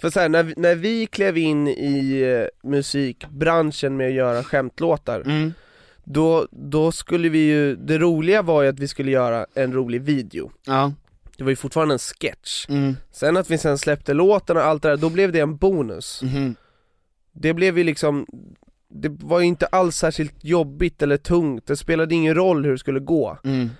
För 0.00 0.10
så 0.10 0.20
här, 0.20 0.28
när, 0.28 0.54
när 0.56 0.74
vi 0.74 1.06
klev 1.06 1.38
in 1.38 1.68
i 1.68 2.20
eh, 2.22 2.68
musikbranschen 2.70 3.96
med 3.96 4.06
att 4.08 4.14
göra 4.14 4.44
skämtlåtar 4.44 5.20
Mm. 5.20 5.52
då, 6.04 6.48
då 6.50 6.92
skulle 6.92 7.28
vi 7.28 7.38
ju, 7.38 7.76
det 7.76 7.98
roliga 7.98 8.42
var 8.42 8.62
ju 8.62 8.68
att 8.68 8.78
vi 8.78 8.88
skulle 8.88 9.10
göra 9.10 9.46
en 9.54 9.72
rolig 9.72 10.02
video 10.02 10.50
Ja. 10.66 10.92
Det 11.36 11.44
var 11.44 11.50
ju 11.50 11.56
fortfarande 11.56 11.94
en 11.94 11.98
sketch 11.98 12.66
Mm. 12.68 12.96
Sen 13.12 13.36
att 13.36 13.50
vi 13.50 13.58
sen 13.58 13.78
släppte 13.78 14.14
låten 14.14 14.56
och 14.56 14.62
allt 14.64 14.82
det 14.82 14.88
där, 14.88 14.96
då 14.96 15.10
blev 15.10 15.32
det 15.32 15.40
en 15.40 15.56
bonus 15.56 16.22
Mhm. 16.22 16.54
Det 17.32 17.54
blev 17.54 17.78
ju 17.78 17.84
liksom 17.84 18.26
Det 18.90 19.08
var 19.08 19.40
ju 19.40 19.46
inte 19.46 19.66
alls 19.66 19.96
särskilt 19.96 20.44
jobbigt 20.44 21.02
eller 21.02 21.16
tungt, 21.16 21.66
det 21.66 21.76
spelade 21.76 22.14
ingen 22.14 22.34
roll 22.34 22.64
hur 22.64 22.72
det 22.72 22.78
skulle 22.78 23.00
gå 23.00 23.38
Mm. 23.44 23.70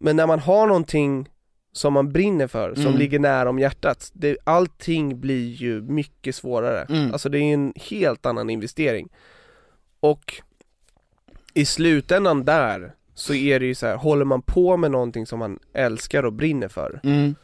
Men 0.00 0.16
när 0.16 0.26
man 0.26 0.38
har 0.38 0.66
någonting 0.66 1.28
som 1.72 1.92
man 1.92 2.12
brinner 2.12 2.46
för, 2.46 2.74
som 2.74 2.86
Mm. 2.86 2.98
ligger 2.98 3.18
nära 3.18 3.50
om 3.50 3.58
hjärtat, 3.58 4.10
det, 4.14 4.36
allting 4.44 5.20
blir 5.20 5.48
ju 5.52 5.82
mycket 5.82 6.34
svårare. 6.34 6.86
Mm. 6.88 7.12
Alltså 7.12 7.28
det 7.28 7.38
är 7.38 7.54
en 7.54 7.72
helt 7.76 8.26
annan 8.26 8.50
investering. 8.50 9.08
Och 10.00 10.34
i 11.54 11.64
slutändan 11.64 12.44
där, 12.44 12.94
så 13.14 13.34
är 13.34 13.60
det 13.60 13.66
ju 13.66 13.74
så 13.74 13.86
här, 13.86 13.96
håller 13.96 14.24
man 14.24 14.42
på 14.42 14.76
med 14.76 14.90
någonting 14.90 15.26
som 15.26 15.38
man 15.38 15.58
älskar 15.72 16.22
och 16.22 16.32
brinner 16.32 16.68
för, 16.68 17.00
Mm. 17.04 17.34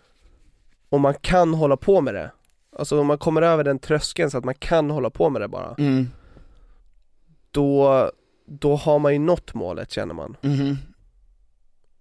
och 0.88 1.00
man 1.00 1.14
kan 1.20 1.54
hålla 1.54 1.76
på 1.76 2.00
med 2.00 2.14
det, 2.14 2.30
alltså 2.78 3.00
om 3.00 3.06
man 3.06 3.18
kommer 3.18 3.42
över 3.42 3.64
den 3.64 3.78
tröskeln 3.78 4.30
så 4.30 4.38
att 4.38 4.44
man 4.44 4.54
kan 4.54 4.90
hålla 4.90 5.10
på 5.10 5.30
med 5.30 5.42
det 5.42 5.48
bara, 5.48 5.74
Mm. 5.78 6.06
Då, 7.52 8.10
då 8.46 8.76
har 8.76 8.98
man 8.98 9.12
ju 9.12 9.18
nått 9.18 9.54
målet 9.54 9.90
känner 9.90 10.14
man. 10.14 10.36
Mhm. 10.40 10.76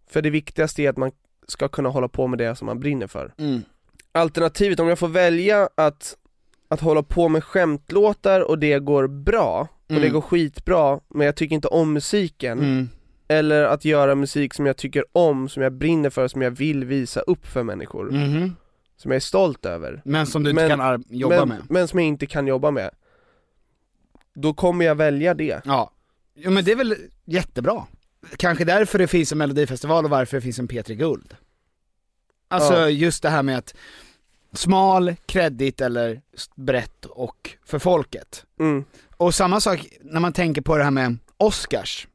För 0.09 0.21
det 0.21 0.29
viktigaste 0.29 0.81
är 0.83 0.89
att 0.89 0.97
man 0.97 1.11
ska 1.47 1.67
kunna 1.67 1.89
hålla 1.89 2.07
på 2.07 2.27
med 2.27 2.39
det 2.39 2.55
som 2.55 2.65
man 2.65 2.79
brinner 2.79 3.07
för. 3.07 3.33
Mm. 3.37 3.61
Alternativet, 4.11 4.79
om 4.79 4.87
jag 4.87 4.99
får 4.99 5.07
välja 5.07 5.69
att, 5.75 6.15
att 6.67 6.81
hålla 6.81 7.03
på 7.03 7.29
med 7.29 7.43
skämtlåtar 7.43 8.41
och 8.41 8.59
det 8.59 8.79
går 8.79 9.07
bra, 9.07 9.67
och 9.85 9.91
Mm. 9.91 10.03
det 10.03 10.09
går 10.09 10.21
skitbra, 10.21 10.99
men 11.09 11.25
jag 11.25 11.35
tycker 11.35 11.55
inte 11.55 11.67
om 11.67 11.93
musiken, 11.93 12.59
Mm. 12.59 12.89
eller 13.27 13.63
att 13.63 13.85
göra 13.85 14.15
musik 14.15 14.53
som 14.53 14.65
jag 14.65 14.77
tycker 14.77 15.05
om, 15.11 15.49
som 15.49 15.63
jag 15.63 15.73
brinner 15.73 16.09
för, 16.09 16.27
som 16.27 16.41
jag 16.41 16.51
vill 16.51 16.85
visa 16.85 17.19
upp 17.21 17.45
för 17.47 17.63
människor, 17.63 18.11
Mhm. 18.11 18.55
som 18.97 19.11
jag 19.11 19.15
är 19.15 19.19
stolt 19.19 19.65
över. 19.65 20.01
Men 20.05 20.25
som 20.25 20.43
du 20.43 20.49
inte 20.49 20.67
Men- 20.67 20.77
kan 20.79 21.03
jobba 21.09 21.39
men, 21.39 21.47
med. 21.49 21.57
Men 21.69 21.87
som 21.87 21.99
jag 21.99 22.07
inte 22.07 22.25
kan 22.25 22.47
jobba 22.47 22.71
med. 22.71 22.89
Då 24.33 24.53
kommer 24.53 24.85
jag 24.85 24.95
välja 24.95 25.33
det. 25.33 25.61
Ja. 25.65 25.91
Jo 26.35 26.51
men 26.51 26.63
det 26.65 26.71
är 26.71 26.75
väl 26.75 26.95
jättebra. 27.25 27.85
Kanske 28.37 28.65
därför 28.65 28.99
det 28.99 29.07
finns 29.07 29.31
en 29.31 29.37
melodifestival 29.37 30.05
och 30.05 30.11
varför 30.11 30.37
det 30.37 30.41
finns 30.41 30.59
en 30.59 30.67
P3 30.67 30.93
Guld. 30.93 31.35
Alltså 32.47 32.73
Ja. 32.73 32.89
just 32.89 33.23
det 33.23 33.29
här 33.29 33.43
med 33.43 33.57
att 33.57 33.73
smal, 34.53 35.15
kreddigt 35.25 35.81
eller 35.81 36.21
brett 36.55 37.05
och 37.05 37.49
för 37.65 37.79
folket. 37.79 38.45
Mm. 38.59 38.83
Och 39.17 39.35
samma 39.35 39.59
sak 39.59 39.87
när 40.01 40.19
man 40.19 40.33
tänker 40.33 40.61
på 40.61 40.77
det 40.77 40.83
här 40.83 40.91
med 40.91 41.17
Oscars. 41.37 42.07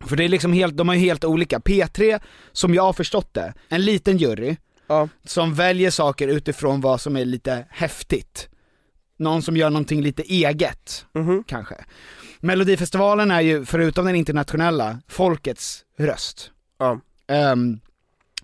För 0.00 0.16
det 0.16 0.24
är 0.24 0.28
liksom 0.28 0.52
helt, 0.52 0.76
de 0.76 0.88
är 0.88 0.94
ju 0.94 1.00
helt 1.00 1.24
olika. 1.24 1.58
P3, 1.58 2.20
som 2.52 2.74
jag 2.74 2.82
har 2.82 2.92
förstått 2.92 3.34
det, 3.34 3.54
en 3.68 3.84
liten 3.84 4.16
jury 4.16 4.56
Ja. 4.86 5.08
som 5.24 5.54
väljer 5.54 5.90
saker 5.90 6.28
utifrån 6.28 6.80
vad 6.80 7.00
som 7.00 7.16
är 7.16 7.24
lite 7.24 7.66
häftigt. 7.70 8.48
Någon 9.24 9.42
som 9.42 9.56
gör 9.56 9.70
någonting 9.70 10.02
lite 10.02 10.22
eget, 10.22 11.06
Mhm. 11.14 11.44
kanske. 11.46 11.74
Melodifestivalen 12.40 13.30
är 13.30 13.40
ju, 13.40 13.64
förutom 13.64 14.06
den 14.06 14.14
internationella, 14.14 14.98
folkets 15.08 15.84
röst. 15.98 16.50
Ja. 16.78 17.00
Ehm, 17.28 17.80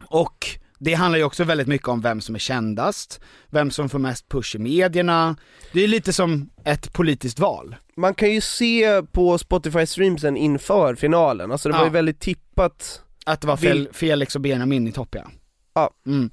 och 0.07 0.47
det 0.79 0.95
handlar 0.95 1.19
ju 1.19 1.25
också 1.25 1.45
väldigt 1.45 1.67
mycket 1.67 1.89
om 1.89 2.01
vem 2.01 2.21
som 2.21 2.35
är 2.35 2.39
kändast, 2.39 3.21
vem 3.51 3.71
som 3.71 3.89
får 3.89 3.99
mest 3.99 4.29
push 4.29 4.57
i 4.57 4.59
medierna. 4.59 5.37
Det 5.73 5.81
är 5.85 5.89
lite 5.89 6.13
som 6.13 6.51
ett 6.65 6.93
politiskt 6.93 7.39
val. 7.39 7.77
Man 7.97 8.15
kan 8.15 8.31
ju 8.31 8.41
se 8.41 9.03
på 9.03 9.39
Spotify 9.39 9.87
streamsen 9.87 10.37
inför 10.37 10.95
finalen, 10.95 11.53
alltså 11.53 11.69
det 11.69 11.73
var 11.73 11.81
Ja. 11.81 11.87
ju 11.87 11.93
väldigt 11.93 12.21
tippat 12.21 13.03
Att 13.27 13.41
det 13.41 13.47
var 13.47 13.57
fel, 13.57 13.89
Felix 13.93 14.35
och 14.35 14.41
Benjamin 14.41 14.89
i 14.89 14.93
topp 14.93 15.09
ja. 15.15 15.31
Ja. 15.75 15.91
Mm. 16.07 16.31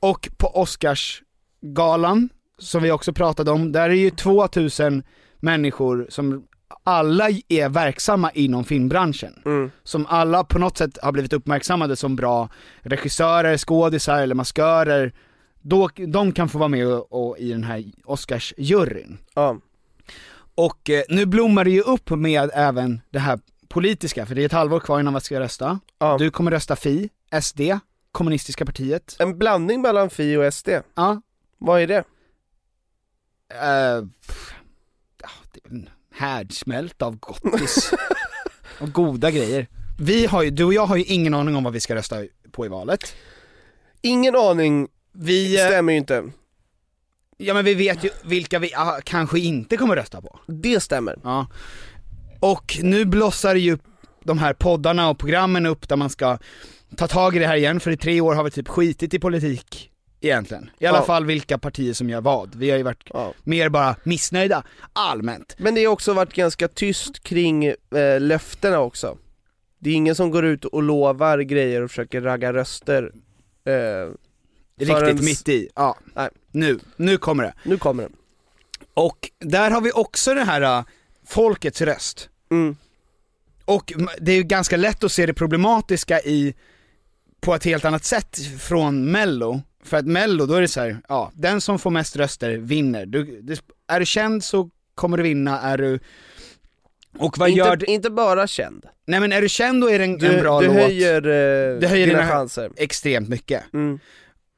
Och 0.00 0.28
på 0.38 0.56
Oscarsgalan, 0.60 2.28
som 2.60 2.82
vi 2.82 2.90
också 2.90 3.12
pratade 3.12 3.50
om, 3.50 3.72
där 3.72 3.90
är 3.90 3.94
ju 3.94 4.10
2000 4.10 5.02
människor 5.40 6.06
som 6.08 6.46
alla 6.84 7.28
är 7.48 7.68
verksamma 7.68 8.30
inom 8.30 8.64
filmbranschen. 8.64 9.42
Mm. 9.44 9.70
Som 9.82 10.06
alla 10.06 10.44
på 10.44 10.58
något 10.58 10.78
sätt 10.78 10.98
har 11.02 11.12
blivit 11.12 11.32
uppmärksammade 11.32 11.96
som 11.96 12.16
bra 12.16 12.48
regissörer, 12.80 13.56
skådisar 13.56 14.22
eller 14.22 14.34
maskörer. 14.34 15.12
Då, 15.62 15.90
de 16.08 16.32
kan 16.32 16.48
få 16.48 16.58
vara 16.58 16.68
med 16.68 16.86
och, 16.86 17.12
och, 17.28 17.38
i 17.38 17.52
den 17.52 17.64
här 17.64 17.84
Oscarsjuryn. 18.04 19.18
Ja. 19.34 19.56
Och 20.54 20.90
eh, 20.90 21.02
nu 21.08 21.26
blommar 21.26 21.64
det 21.64 21.70
ju 21.70 21.80
upp 21.80 22.10
med 22.10 22.50
även 22.54 23.00
det 23.10 23.18
här 23.18 23.38
politiska, 23.68 24.26
för 24.26 24.34
det 24.34 24.42
är 24.42 24.46
ett 24.46 24.52
halvår 24.52 24.80
kvar 24.80 25.00
innan 25.00 25.12
man 25.12 25.22
ska 25.22 25.40
rösta. 25.40 25.80
Ja. 25.98 26.16
Du 26.18 26.30
kommer 26.30 26.50
rösta 26.50 26.76
Fi, 26.76 27.08
SD, 27.42 27.60
kommunistiska 28.12 28.64
partiet. 28.66 29.16
En 29.18 29.38
blandning 29.38 29.80
mellan 29.80 30.10
Fi 30.10 30.36
och 30.36 30.54
SD, 30.54 30.68
Ja. 30.94 31.22
vad 31.58 31.80
är 31.80 31.86
det? 31.86 32.04
Uh, 33.52 34.08
ja, 35.22 35.30
det 35.52 35.60
är 35.64 35.70
en 35.70 35.88
härdsmält 36.14 37.02
av 37.02 37.16
gottis. 37.16 37.92
och 38.80 38.92
goda 38.92 39.30
grejer. 39.30 39.66
Vi 39.98 40.26
har 40.26 40.42
ju, 40.42 40.50
du 40.50 40.64
och 40.64 40.74
jag 40.74 40.86
har 40.86 40.96
ju 40.96 41.04
ingen 41.04 41.34
aning 41.34 41.56
om 41.56 41.64
vad 41.64 41.72
vi 41.72 41.80
ska 41.80 41.94
rösta 41.94 42.16
på 42.52 42.66
i 42.66 42.68
valet. 42.68 43.14
Ingen 44.02 44.36
aning, 44.36 44.88
Vi, 45.12 45.60
eh, 45.60 45.66
stämmer 45.66 45.92
ju 45.92 45.98
inte. 45.98 46.24
ja 47.36 47.54
men 47.54 47.64
vi 47.64 47.74
vet 47.74 48.04
ju 48.04 48.10
vilka 48.24 48.58
vi 48.58 48.72
ah, 48.74 49.00
kanske 49.04 49.38
inte 49.40 49.76
kommer 49.76 49.96
rösta 49.96 50.20
på. 50.20 50.40
Det 50.46 50.80
stämmer. 50.80 51.18
Ja. 51.22 51.46
Och 52.40 52.78
nu 52.82 53.04
blossar 53.04 53.54
ju 53.54 53.78
de 54.24 54.38
här 54.38 54.52
poddarna 54.54 55.10
och 55.10 55.18
programmen 55.18 55.66
upp 55.66 55.88
där 55.88 55.96
man 55.96 56.10
ska 56.10 56.38
ta 56.96 57.08
tag 57.08 57.36
i 57.36 57.38
det 57.38 57.46
här 57.46 57.56
igen, 57.56 57.80
för 57.80 57.90
i 57.90 57.96
tre 57.96 58.20
år 58.20 58.34
har 58.34 58.44
vi 58.44 58.50
typ 58.50 58.68
skitit 58.68 59.14
i 59.14 59.18
politik 59.18 59.89
egentligen. 60.20 60.70
I 60.78 60.86
alla 60.86 60.98
Ja. 60.98 61.04
fall 61.04 61.24
vilka 61.26 61.58
partier 61.58 61.92
som 61.92 62.10
gör 62.10 62.20
vad. 62.20 62.54
Vi 62.54 62.70
har 62.70 62.76
ju 62.76 62.82
varit 62.82 63.10
Ja. 63.14 63.32
mer 63.44 63.68
bara 63.68 63.96
missnöjda, 64.02 64.62
allmänt. 64.92 65.54
Men 65.58 65.74
det 65.74 65.84
har 65.84 65.92
också 65.92 66.12
varit 66.12 66.32
ganska 66.34 66.68
tyst 66.68 67.22
kring 67.22 67.64
eh, 67.64 67.74
löftena 68.20 68.78
också. 68.80 69.18
Det 69.78 69.90
är 69.90 69.94
ingen 69.94 70.14
som 70.14 70.30
går 70.30 70.44
ut 70.44 70.64
och 70.64 70.82
lovar 70.82 71.38
grejer 71.38 71.82
och 71.82 71.90
försöker 71.90 72.20
ragga 72.20 72.52
röster. 72.52 73.12
Eh, 73.64 73.72
Riktigt 74.78 74.96
förrän- 74.98 75.24
mitt 75.24 75.48
i. 75.48 75.68
Ja. 75.76 75.96
Nej. 76.14 76.28
Nu, 76.50 76.78
nu 76.96 77.16
kommer 77.18 77.44
det. 77.44 77.54
Nu 77.64 77.78
kommer 77.78 78.02
den. 78.02 78.12
Och 78.94 79.30
där 79.38 79.70
har 79.70 79.80
vi 79.80 79.92
också 79.92 80.34
det 80.34 80.44
här 80.44 80.62
äh, 80.78 80.84
folkets 81.26 81.80
röst. 81.80 82.28
Mm. 82.50 82.76
Och 83.64 83.92
det 84.20 84.32
är 84.32 84.36
ju 84.36 84.42
ganska 84.42 84.76
lätt 84.76 85.04
att 85.04 85.12
se 85.12 85.26
det 85.26 85.34
problematiska 85.34 86.20
i, 86.20 86.54
på 87.40 87.54
ett 87.54 87.64
helt 87.64 87.84
annat 87.84 88.04
sätt 88.04 88.38
från 88.60 89.10
mello. 89.10 89.62
För 89.84 89.96
att 89.96 90.06
mello, 90.06 90.46
då 90.46 90.54
är 90.54 90.60
det 90.60 90.68
så 90.68 90.80
här, 90.80 91.00
ja, 91.08 91.32
den 91.34 91.60
som 91.60 91.78
får 91.78 91.90
mest 91.90 92.16
röster 92.16 92.56
vinner. 92.56 93.06
Du, 93.06 93.40
det, 93.42 93.60
är 93.86 94.00
du 94.00 94.06
känd 94.06 94.44
så 94.44 94.70
kommer 94.94 95.16
du 95.16 95.22
vinna, 95.22 95.60
är 95.60 95.78
du... 95.78 95.98
Och 97.18 97.38
vad 97.38 97.50
gör 97.50 97.72
Inte, 97.72 97.86
du? 97.86 97.92
inte 97.92 98.10
bara 98.10 98.46
känd. 98.46 98.86
Nej 99.06 99.20
men 99.20 99.32
är 99.32 99.42
du 99.42 99.48
känd 99.48 99.80
då 99.82 99.90
är 99.90 99.98
det 99.98 100.04
en, 100.04 100.18
Du, 100.18 100.26
en 100.34 100.40
bra 100.40 100.60
du 100.60 100.66
låt 100.66 100.76
höjer, 100.76 101.16
eh, 101.16 101.80
Det 101.80 101.88
höjer 101.88 102.06
dina 102.06 102.28
chanser. 102.28 102.70
extremt 102.76 103.28
mycket. 103.28 103.62
Mm. 103.72 103.98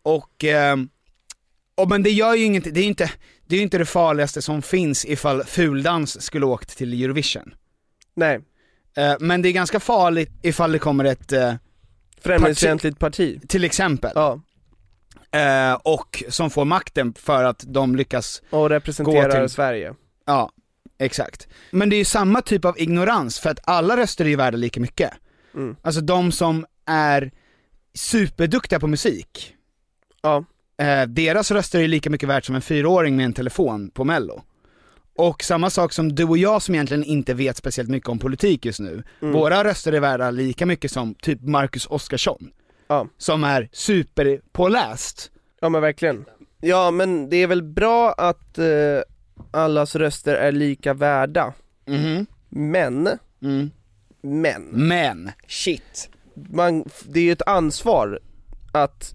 Och, 0.03 0.45
ehm, 0.45 0.89
och 1.75 1.89
men 1.89 2.03
det 2.03 2.11
gör 2.11 2.35
ju 2.35 2.45
ingenting, 2.45 2.73
det 2.75 2.81
är 2.81 2.83
ju 2.83 2.89
inte, 2.89 3.11
det 3.47 3.57
är 3.57 3.63
inte 3.63 3.79
det 3.79 3.85
farligaste 3.87 4.43
som 4.43 4.63
finns 4.63 5.05
ifall 5.05 5.45
Fuldans 5.45 6.23
skulle 6.23 6.47
åkt 6.47 6.77
till 6.79 7.03
Eurovision. 7.05 7.55
Nej, 8.15 8.41
Eh, 8.97 9.15
men 9.21 9.43
det 9.43 9.49
är 9.49 9.53
ganska 9.53 9.81
farligt 9.81 10.31
ifall 10.43 10.73
det 10.73 10.79
kommer 10.79 11.05
ett, 11.05 11.33
eh, 11.33 11.55
främlingsfientligt 12.21 12.99
parti. 12.99 13.41
till 13.49 13.65
exempel, 13.65 14.13
Ja, 14.15 14.41
eh, 15.33 15.75
och 15.75 16.23
som 16.29 16.51
får 16.51 16.65
makten 16.65 17.15
för 17.15 17.45
att 17.45 17.65
de 17.67 17.97
lyckas, 17.97 18.43
och 18.51 18.69
representerar 18.71 19.29
Gå 19.41 19.47
till- 19.47 19.49
Sverige. 19.55 19.95
ja, 20.27 20.51
exakt. 20.99 21.49
Men 21.71 21.91
det 21.91 21.97
är 21.97 21.99
ju 21.99 22.05
samma 22.05 22.41
typ 22.43 22.65
av 22.65 22.79
ignorans, 22.81 23.41
för 23.41 23.51
att 23.51 23.59
alla 23.65 23.97
röster 23.97 24.25
är 24.25 24.29
ju 24.29 24.37
värda 24.37 24.57
lika 24.57 24.81
mycket. 24.81 25.11
Mm. 25.55 25.77
Alltså 25.83 26.01
de 26.01 26.33
som 26.33 26.67
är 26.87 27.31
superduktiga 27.95 28.81
på 28.81 28.87
musik, 28.87 29.55
Ja, 30.23 30.45
eh, 30.79 31.03
deras 31.07 31.51
röster 31.51 31.81
är 31.81 31.89
lika 31.89 32.11
mycket 32.11 32.29
värt 32.29 32.45
som 32.45 32.55
en 32.55 32.63
fyraåring 32.63 33.17
med 33.17 33.25
en 33.25 33.33
telefon 33.33 33.91
på 33.91 34.05
mello. 34.05 34.43
Och 35.19 35.43
samma 35.45 35.71
sak 35.71 35.93
som 35.93 36.15
du 36.15 36.25
och 36.25 36.39
jag 36.39 36.63
som 36.63 36.75
egentligen 36.75 37.05
inte 37.05 37.35
vet 37.35 37.57
speciellt 37.57 37.91
mycket 37.91 38.09
om 38.09 38.19
politik 38.19 38.65
just 38.65 38.81
nu, 38.81 39.03
Mm. 39.23 39.35
våra 39.35 39.65
röster 39.65 39.93
är 39.93 40.01
värda 40.01 40.31
lika 40.31 40.67
mycket 40.67 40.91
som 40.91 41.15
typ 41.15 41.41
Marcus 41.43 41.87
Oskarsson. 41.87 42.51
Ja. 42.93 43.07
Som 43.19 43.45
är 43.45 43.69
superpåläst. 43.73 45.31
ja 45.61 45.69
men 45.69 45.81
verkligen. 45.83 46.25
Ja 46.61 46.91
men 46.91 47.31
det 47.31 47.37
är 47.37 47.47
väl 47.47 47.63
bra 47.63 48.13
att 48.13 48.59
eh, 48.59 48.67
allas 49.51 49.97
röster 49.97 50.35
är 50.35 50.53
lika 50.53 50.95
värda. 50.95 51.53
Mhm. 51.87 52.27
Men, 52.49 53.09
Mm. 53.43 53.71
men, 54.23 54.63
Men, 54.63 55.31
shit. 55.47 56.11
Man, 56.35 56.85
det 57.09 57.21
är 57.21 57.25
ju 57.25 57.33
ett 57.33 57.43
ansvar 57.47 58.21
att 58.73 59.15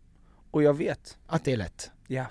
Och 0.51 0.63
jag 0.63 0.77
vet. 0.77 1.17
Att 1.27 1.45
det 1.45 1.53
är 1.53 1.57
lätt. 1.57 1.91
Ja. 2.07 2.25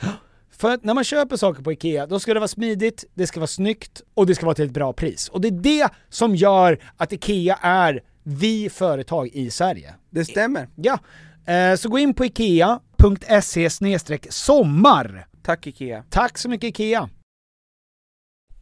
För 0.50 0.70
att 0.70 0.85
när 0.85 0.94
man 0.94 1.04
köper 1.04 1.37
saker 1.37 1.62
på 1.62 1.72
IKEA, 1.72 2.06
då 2.06 2.20
ska 2.20 2.35
det 2.35 2.40
vara 2.40 2.48
smidigt, 2.48 3.04
det 3.14 3.26
ska 3.26 3.40
vara 3.40 3.46
snyggt 3.46 4.02
och 4.14 4.26
det 4.26 4.35
ska 4.35 4.46
vara 4.46 4.54
till 4.54 4.64
ett 4.64 4.70
bra 4.70 4.92
pris. 4.92 5.28
Och 5.28 5.40
det 5.40 5.48
är 5.48 5.52
det 5.52 5.88
som 6.09 6.37
gör 6.37 6.78
att 6.96 7.12
IKEA 7.12 7.59
är 7.62 8.02
vi 8.22 8.70
företag 8.70 9.28
i 9.33 9.50
Sverige. 9.50 9.94
Det 10.11 10.24
stämmer. 10.24 10.68
Ja, 10.74 10.98
eh, 11.52 11.76
så 11.76 11.88
gå 11.88 11.98
in 11.98 12.14
på 12.14 12.24
ikea.se 12.24 13.70
sommar. 14.30 15.26
Tack 15.42 15.66
IKEA. 15.66 16.04
Tack 16.11 16.38
så 16.38 16.48
mycket 16.48 16.68
IKEA. 16.68 17.09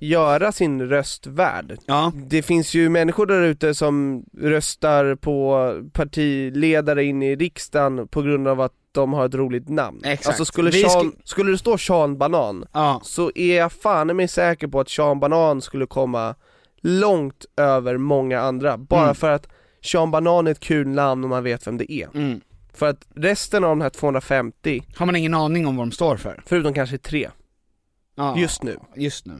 Göra 0.00 0.52
sin 0.52 0.82
röst 0.82 1.26
värd. 1.26 1.78
Ja. 1.86 2.12
Det 2.14 2.42
finns 2.42 2.74
ju 2.74 2.88
människor 2.88 3.26
där 3.26 3.42
ute 3.42 3.74
som 3.74 4.24
röstar 4.38 5.14
på 5.14 5.74
partiledare 5.92 7.04
in 7.04 7.22
i 7.22 7.36
riksdagen 7.36 8.08
på 8.08 8.22
grund 8.22 8.48
av 8.48 8.60
att 8.60 8.72
de 9.00 9.12
har 9.12 9.26
ett 9.26 9.34
roligt 9.34 9.68
namn. 9.68 10.00
Exakt. 10.04 10.26
Alltså 10.28 10.44
skulle, 10.44 10.70
Vi 10.70 10.82
Sean, 10.82 11.12
sk- 11.12 11.20
skulle 11.24 11.50
det 11.50 11.58
stå 11.58 11.78
Sean 11.78 12.18
Banan, 12.18 12.64
Ja. 12.72 13.00
så 13.04 13.32
är 13.34 13.56
jag 13.56 13.72
fan 13.72 14.16
mig 14.16 14.28
säker 14.28 14.66
på 14.68 14.80
att 14.80 14.88
Sean 14.90 15.20
Banan 15.20 15.62
skulle 15.62 15.86
komma 15.86 16.34
långt 16.80 17.44
över 17.56 17.96
många 17.96 18.40
andra, 18.40 18.78
bara 18.78 19.02
Mm. 19.02 19.14
för 19.14 19.30
att 19.30 19.48
Sean 19.82 20.10
Banan 20.10 20.46
är 20.46 20.50
ett 20.50 20.60
kul 20.60 20.88
namn 20.88 21.24
och 21.24 21.30
man 21.30 21.44
vet 21.44 21.66
vem 21.66 21.78
det 21.78 21.92
är. 21.92 22.08
Mm. 22.14 22.40
För 22.72 22.88
att 22.88 23.06
resten 23.14 23.64
av 23.64 23.70
de 23.70 23.80
här 23.80 23.90
250, 23.90 24.82
Har 24.96 25.06
man 25.06 25.16
ingen 25.16 25.34
aning 25.34 25.66
om 25.66 25.76
vad 25.76 25.86
de 25.86 25.92
står 25.92 26.16
för? 26.16 26.42
förutom 26.46 26.74
kanske 26.74 26.98
tre, 26.98 27.30
Ja. 28.16 28.38
just 28.38 28.62
nu. 28.62 28.76
Just 28.96 29.26
nu. 29.26 29.34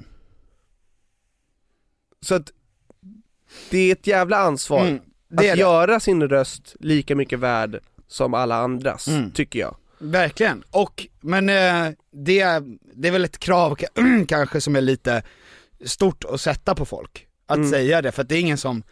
Så 2.21 2.35
att 2.35 2.53
det 3.71 3.79
är 3.79 3.93
ett 3.93 4.07
jävla 4.07 4.37
ansvar 4.37 4.81
Mm, 4.81 4.95
är 4.95 5.35
att 5.35 5.39
det. 5.41 5.47
göra 5.61 6.01
sin 6.01 6.29
röst 6.29 6.77
lika 6.81 7.17
mycket 7.17 7.39
värd 7.39 7.81
som 8.09 8.35
alla 8.35 8.57
andras, 8.57 9.09
Mm. 9.09 9.31
tycker 9.31 9.59
jag. 9.59 9.77
Verkligen, 9.99 10.65
och, 10.71 11.07
men 11.21 11.49
eh, 11.49 11.89
det, 12.13 12.45
det 12.95 13.09
är 13.09 13.13
väl 13.13 13.25
ett 13.25 13.39
krav 13.39 13.77
ka- 13.77 14.25
kanske 14.29 14.61
som 14.61 14.77
är 14.77 14.81
lite 14.81 15.23
stort 15.85 16.25
att 16.25 16.41
sätta 16.41 16.75
på 16.75 16.85
folk, 16.85 17.27
att 17.47 17.57
Mm. 17.57 17.71
säga 17.71 18.03
det, 18.03 18.13
för 18.13 18.23
att 18.23 18.29
det 18.29 18.35
är 18.37 18.41
ingen 18.41 18.59
som, 18.59 18.83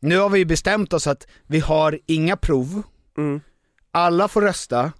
nu 0.00 0.18
har 0.18 0.28
vi 0.28 0.38
ju 0.38 0.44
bestämt 0.44 0.92
oss 0.92 1.06
att 1.06 1.26
vi 1.46 1.60
har 1.60 1.98
inga 2.06 2.36
prov, 2.36 2.82
Mm. 3.16 3.40
alla 3.90 4.28
får 4.28 4.42
rösta, 4.42 4.92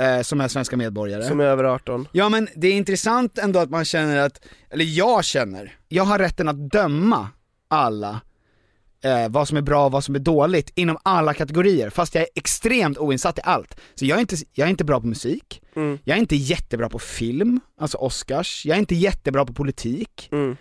eh, 0.00 0.20
som 0.22 0.40
är 0.40 0.48
svenska 0.48 0.76
medborgare. 0.76 1.22
Som 1.24 1.40
är 1.40 1.44
över 1.44 1.64
18. 1.64 2.08
Ja 2.12 2.28
men 2.28 2.48
det 2.56 2.68
är 2.68 2.72
intressant 2.72 3.38
ändå 3.38 3.58
att 3.60 3.70
man 3.70 3.84
känner 3.84 4.16
att, 4.16 4.40
eller 4.70 4.84
jag 4.84 5.24
känner, 5.24 5.76
jag 5.88 6.04
har 6.04 6.18
rätten 6.18 6.48
att 6.48 6.70
döma 6.70 7.28
alla 7.68 8.20
eh, 9.04 9.28
vad 9.28 9.48
som 9.48 9.56
är 9.56 9.62
bra 9.62 9.84
och 9.86 9.92
vad 9.92 10.04
som 10.04 10.14
är 10.14 10.18
dåligt 10.18 10.72
inom 10.74 10.98
alla 11.02 11.34
kategorier, 11.34 11.90
fast 11.90 12.14
jag 12.14 12.22
är 12.22 12.28
extremt 12.34 12.98
oinsatt 12.98 13.38
i 13.38 13.40
allt. 13.44 13.80
Så 13.94 14.04
jag 14.04 14.16
är 14.16 14.20
inte, 14.20 14.36
jag 14.52 14.66
är 14.66 14.70
inte 14.70 14.84
bra 14.84 15.00
på 15.00 15.06
musik, 15.06 15.62
Mm. 15.76 15.98
jag 16.04 16.16
är 16.16 16.20
inte 16.20 16.36
jättebra 16.36 16.88
på 16.88 16.98
film, 16.98 17.60
alltså 17.80 17.98
Oscars, 17.98 18.66
jag 18.66 18.74
är 18.74 18.78
inte 18.78 18.94
jättebra 18.94 19.44
på 19.44 19.52
politik, 19.52 20.28
Mm. 20.32 20.56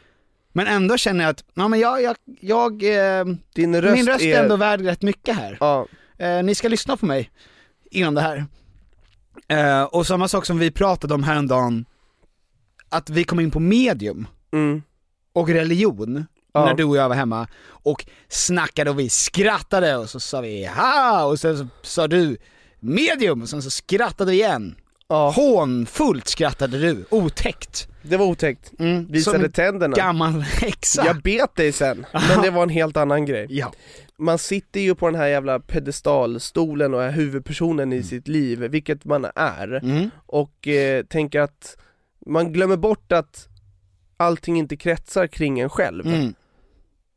men 0.54 0.68
ändå 0.68 0.98
känner 0.98 1.24
jag 1.24 1.32
att, 1.32 1.44
ja 1.54 1.68
men 1.68 1.80
jag, 1.80 2.02
jag, 2.02 2.16
jag 2.40 2.84
eh, 2.84 3.26
Din 3.56 3.82
röst, 3.82 3.96
min 3.96 4.08
röst 4.08 4.22
är 4.22 4.44
ändå 4.44 4.56
värd 4.56 4.82
rätt 4.82 5.02
mycket 5.02 5.36
här. 5.36 5.58
Ja, 5.60 5.88
Eh, 6.20 6.44
ni 6.44 6.56
ska 6.56 6.68
lyssna 6.68 6.98
på 6.98 7.06
mig 7.06 7.32
inom 7.92 8.16
det 8.16 8.22
här. 8.22 8.46
Eh, 9.48 9.84
och 9.84 10.08
samma 10.08 10.28
sak 10.28 10.46
som 10.46 10.60
vi 10.60 10.72
pratade 10.72 11.14
om 11.14 11.24
häromdagen, 11.24 11.86
att 12.90 13.10
vi 13.10 13.24
kom 13.24 13.40
in 13.40 13.52
på 13.52 13.60
medium 13.60 14.28
mm. 14.54 14.82
och 15.34 15.50
religion, 15.50 16.26
Ja. 16.54 16.66
när 16.66 16.74
du 16.74 16.84
och 16.84 16.98
jag 16.98 17.10
var 17.10 17.16
hemma, 17.16 17.48
och 17.68 18.06
snackade 18.30 18.90
och 18.90 19.00
vi 19.00 19.10
skrattade 19.10 19.96
och 19.98 20.10
så 20.10 20.20
sa 20.20 20.42
vi 20.42 20.66
ha 20.66 21.24
och 21.26 21.40
sen 21.40 21.58
så 21.58 21.68
sa 21.82 22.08
du 22.08 22.38
medium 22.80 23.42
och 23.42 23.50
sen 23.50 23.62
så 23.62 23.70
skrattade 23.70 24.32
vi 24.32 24.38
igen. 24.38 24.76
Ja. 25.10 25.30
Hånfullt 25.30 26.28
skrattade 26.28 26.80
du, 26.80 27.06
otäckt. 27.10 27.88
det 28.02 28.18
var 28.18 28.26
otäckt. 28.26 28.72
Mm, 28.80 29.04
som 29.06 29.12
Visade 29.14 29.46
en 29.46 29.52
tänderna. 29.52 29.96
gammal 29.98 30.32
häxa. 30.42 31.06
Jag 31.06 31.22
bet 31.22 31.56
dig 31.56 31.72
sen, 31.72 32.06
men 32.30 32.42
det 32.42 32.50
var 32.50 32.64
en 32.64 32.70
helt 32.70 32.98
annan 32.98 33.26
grej. 33.26 33.48
Ja. 33.50 33.74
Man 34.18 34.38
sitter 34.38 34.80
ju 34.80 34.96
på 34.96 35.06
den 35.06 35.16
här 35.16 35.28
jävla 35.28 35.60
pedestalstolen 35.60 36.94
och 36.94 37.04
är 37.04 37.12
huvudpersonen 37.12 37.94
i 37.94 38.04
sitt 38.04 38.28
liv, 38.28 38.60
vilket 38.60 39.06
man 39.06 39.26
är, 39.36 39.80
Mm. 39.84 40.10
och 40.26 40.68
eh, 40.68 41.04
tänker 41.06 41.42
att 41.42 41.78
man 42.26 42.54
glömmer 42.54 42.78
bort 42.78 43.12
att 43.12 43.47
allting 44.18 44.58
inte 44.58 44.78
kretsar 44.78 45.28
kring 45.28 45.60
en 45.60 45.70
själv. 45.70 46.08
Mm. 46.08 46.34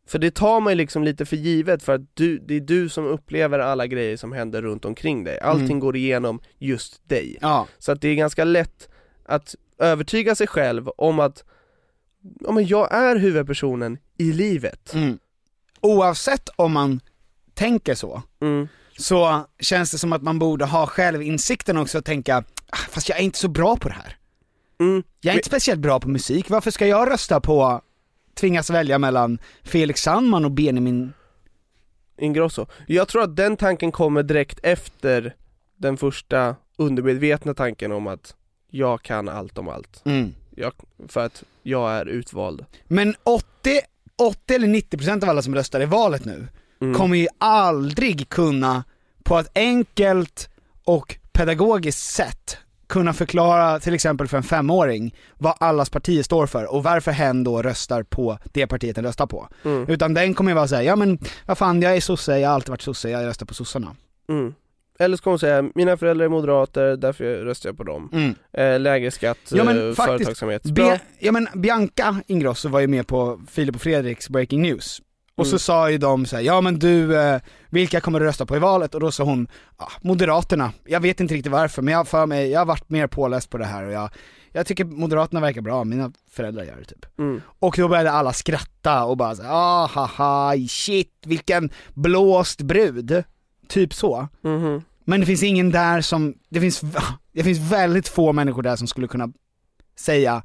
För 0.08 0.18
det 0.18 0.30
tar 0.34 0.60
man 0.60 0.72
ju 0.72 0.76
liksom 0.76 1.04
lite 1.04 1.26
för 1.26 1.36
givet 1.36 1.82
för 1.82 1.94
att 1.94 2.00
du, 2.14 2.38
det 2.38 2.54
är 2.54 2.60
du 2.60 2.88
som 2.88 3.04
upplever 3.06 3.58
alla 3.58 3.86
grejer 3.86 4.16
som 4.16 4.32
händer 4.32 4.62
runt 4.62 4.84
omkring 4.84 5.24
dig. 5.24 5.40
Allting 5.40 5.64
Mm. 5.66 5.80
går 5.80 5.96
igenom 5.96 6.40
just 6.58 7.08
dig. 7.08 7.38
Ja. 7.40 7.66
Så 7.78 7.92
att 7.92 8.00
det 8.00 8.08
är 8.08 8.14
ganska 8.14 8.44
lätt 8.44 8.88
att 9.24 9.54
övertyga 9.78 10.34
sig 10.34 10.46
själv 10.46 10.88
om 10.88 11.20
att 11.20 11.44
ja, 12.40 12.52
men 12.52 12.66
jag 12.66 12.94
är 12.94 13.16
huvudpersonen 13.16 13.98
i 14.18 14.32
livet. 14.32 14.94
Mm. 14.94 15.18
Oavsett 15.80 16.48
om 16.56 16.72
man 16.72 17.00
tänker 17.54 17.94
så, 17.94 18.22
Mm. 18.40 18.68
så 18.98 19.46
känns 19.60 19.90
det 19.90 19.98
som 19.98 20.12
att 20.12 20.22
man 20.22 20.38
borde 20.38 20.64
ha 20.64 20.86
självinsikten 20.86 21.76
också 21.76 21.98
och 21.98 22.04
tänka, 22.04 22.36
"Ah, 22.70 22.76
fast 22.90 23.08
jag 23.08 23.18
är 23.18 23.22
inte 23.22 23.38
så 23.38 23.48
bra 23.48 23.76
på 23.76 23.88
det 23.88 23.94
här. 23.94 24.16
Mm. 24.80 25.02
Jag 25.20 25.32
är 25.32 25.36
inte 25.38 25.48
speciellt 25.48 25.80
bra 25.80 26.00
på 26.00 26.08
musik, 26.08 26.50
varför 26.50 26.70
ska 26.70 26.86
jag 26.86 27.10
rösta 27.10 27.40
på, 27.40 27.80
tvingas 28.34 28.70
välja 28.70 28.98
mellan 28.98 29.38
Felix 29.62 30.02
Sandman 30.02 30.44
och 30.44 30.50
Benjamin 30.50 31.12
Ingrosso. 32.18 32.66
Jag 32.86 33.08
tror 33.08 33.22
att 33.22 33.36
den 33.36 33.56
tanken 33.56 33.92
kommer 33.92 34.22
direkt 34.22 34.60
efter 34.62 35.34
den 35.76 35.96
första 35.96 36.56
undermedvetna 36.76 37.54
tanken 37.54 37.92
om 37.92 38.06
att 38.06 38.34
jag 38.70 39.02
kan 39.02 39.28
allt 39.28 39.58
om 39.58 39.68
allt. 39.68 40.02
mm. 40.04 40.34
Jag, 40.56 40.72
för 41.08 41.26
att 41.26 41.42
jag 41.62 41.92
är 41.92 42.06
utvald. 42.06 42.64
Men 42.84 43.14
80, 43.22 43.44
80 44.16 44.54
eller 44.54 44.66
90% 44.68 45.22
av 45.24 45.30
alla 45.30 45.42
som 45.42 45.54
röstar 45.54 45.80
i 45.80 45.84
valet 45.84 46.24
nu, 46.24 46.48
Mm. 46.82 46.94
kommer 46.94 47.16
ju 47.16 47.28
aldrig 47.38 48.28
kunna 48.28 48.84
på 49.22 49.38
ett 49.38 49.50
enkelt 49.54 50.48
och 50.84 51.16
pedagogiskt 51.32 52.12
sätt 52.12 52.58
kunna 52.90 53.12
förklara 53.12 53.80
till 53.80 53.94
exempel 53.94 54.28
för 54.28 54.36
en 54.36 54.42
femåring 54.42 55.14
vad 55.38 55.54
allas 55.58 55.90
partier 55.90 56.22
står 56.22 56.46
för 56.46 56.74
och 56.74 56.82
varför 56.82 57.12
hen 57.12 57.44
då 57.44 57.62
röstar 57.62 58.02
på 58.02 58.38
det 58.52 58.66
partiet 58.66 58.96
den 58.96 59.04
röstar 59.04 59.26
på. 59.26 59.48
Mm. 59.64 59.88
Utan 59.88 60.14
den 60.14 60.34
kommer 60.34 60.50
ju 60.50 60.54
vara 60.54 60.68
såhär, 60.68 60.82
ja 60.82 60.96
men 60.96 61.18
vad 61.46 61.58
fan 61.58 61.82
jag 61.82 61.96
är 61.96 62.00
sosse, 62.00 62.38
jag 62.38 62.48
har 62.48 62.54
alltid 62.54 62.68
varit 62.68 62.82
sosse, 62.82 63.10
jag 63.10 63.26
röstar 63.26 63.46
på 63.46 63.54
sossarna. 63.54 63.96
Mm. 64.28 64.54
Eller 64.98 65.16
så 65.16 65.22
kommer 65.22 65.32
hon 65.32 65.38
säga, 65.38 65.70
mina 65.74 65.96
föräldrar 65.96 66.24
är 66.24 66.28
moderater, 66.28 66.96
därför 66.96 67.24
röstar 67.24 67.68
jag 67.68 67.76
på 67.76 67.84
dem. 67.84 68.10
Mm. 68.12 68.34
Eh, 68.52 68.80
lägre 68.80 69.10
skatt, 69.10 69.38
Ja, 69.50 69.64
men 69.64 69.88
eh, 69.88 69.94
företagsamhet. 69.94 70.62
Bra. 70.62 70.90
Be, 70.90 71.00
ja 71.18 71.32
men 71.32 71.48
Bianca 71.54 72.16
Ingrosso 72.26 72.68
var 72.68 72.80
ju 72.80 72.86
med 72.86 73.06
på 73.06 73.40
Filip 73.50 73.74
och 73.74 73.82
Fredriks 73.82 74.28
Breaking 74.28 74.62
News. 74.62 75.02
Och 75.40 75.46
så 75.46 75.52
Mm. 75.52 75.58
sa 75.58 75.90
ju 75.90 75.98
de 75.98 76.26
så 76.26 76.36
här, 76.36 76.42
ja 76.42 76.60
men 76.60 76.78
du, 76.78 77.20
eh, 77.20 77.40
vilka 77.70 78.00
kommer 78.00 78.20
du 78.20 78.26
rösta 78.26 78.46
på 78.46 78.56
i 78.56 78.58
valet? 78.58 78.94
Och 78.94 79.00
då 79.00 79.12
sa 79.12 79.24
hon, 79.24 79.48
ja, 79.78 79.88
Moderaterna. 80.02 80.72
Jag 80.84 81.00
vet 81.00 81.20
inte 81.20 81.34
riktigt 81.34 81.52
varför, 81.52 81.82
men 81.82 81.92
jag 81.92 81.98
har 81.98 82.04
för 82.04 82.26
mig, 82.26 82.50
jag 82.50 82.60
har 82.60 82.66
varit 82.66 82.90
mer 82.90 83.06
påläst 83.06 83.50
på 83.50 83.58
det 83.58 83.64
här 83.64 83.84
och 83.84 83.92
jag, 83.92 84.10
jag 84.52 84.66
tycker 84.66 84.84
Moderaterna 84.84 85.40
verkar 85.40 85.60
bra, 85.60 85.84
mina 85.84 86.12
föräldrar 86.30 86.64
gör 86.64 86.76
det 86.76 86.84
typ. 86.84 87.18
Mm. 87.18 87.42
Och 87.58 87.74
då 87.78 87.88
började 87.88 88.10
alla 88.10 88.32
skratta 88.32 89.04
och 89.04 89.16
bara 89.16 89.34
så 89.36 89.42
här, 89.42 89.50
ah 89.52 89.86
haha, 89.86 90.54
shit, 90.68 91.12
vilken 91.26 91.70
blåst 91.94 92.60
brud. 92.62 93.24
Typ 93.68 93.94
så. 93.94 94.28
Mhm. 94.42 94.82
Men 95.04 95.20
det 95.20 95.26
finns 95.26 95.42
ingen 95.42 95.70
där 95.70 96.00
som, 96.00 96.34
det 96.48 96.60
finns, 96.60 96.80
det 97.32 97.44
finns 97.44 97.72
väldigt 97.72 98.08
få 98.08 98.32
människor 98.32 98.62
där 98.62 98.76
som 98.76 98.86
skulle 98.86 99.08
kunna 99.08 99.28
säga 99.98 100.42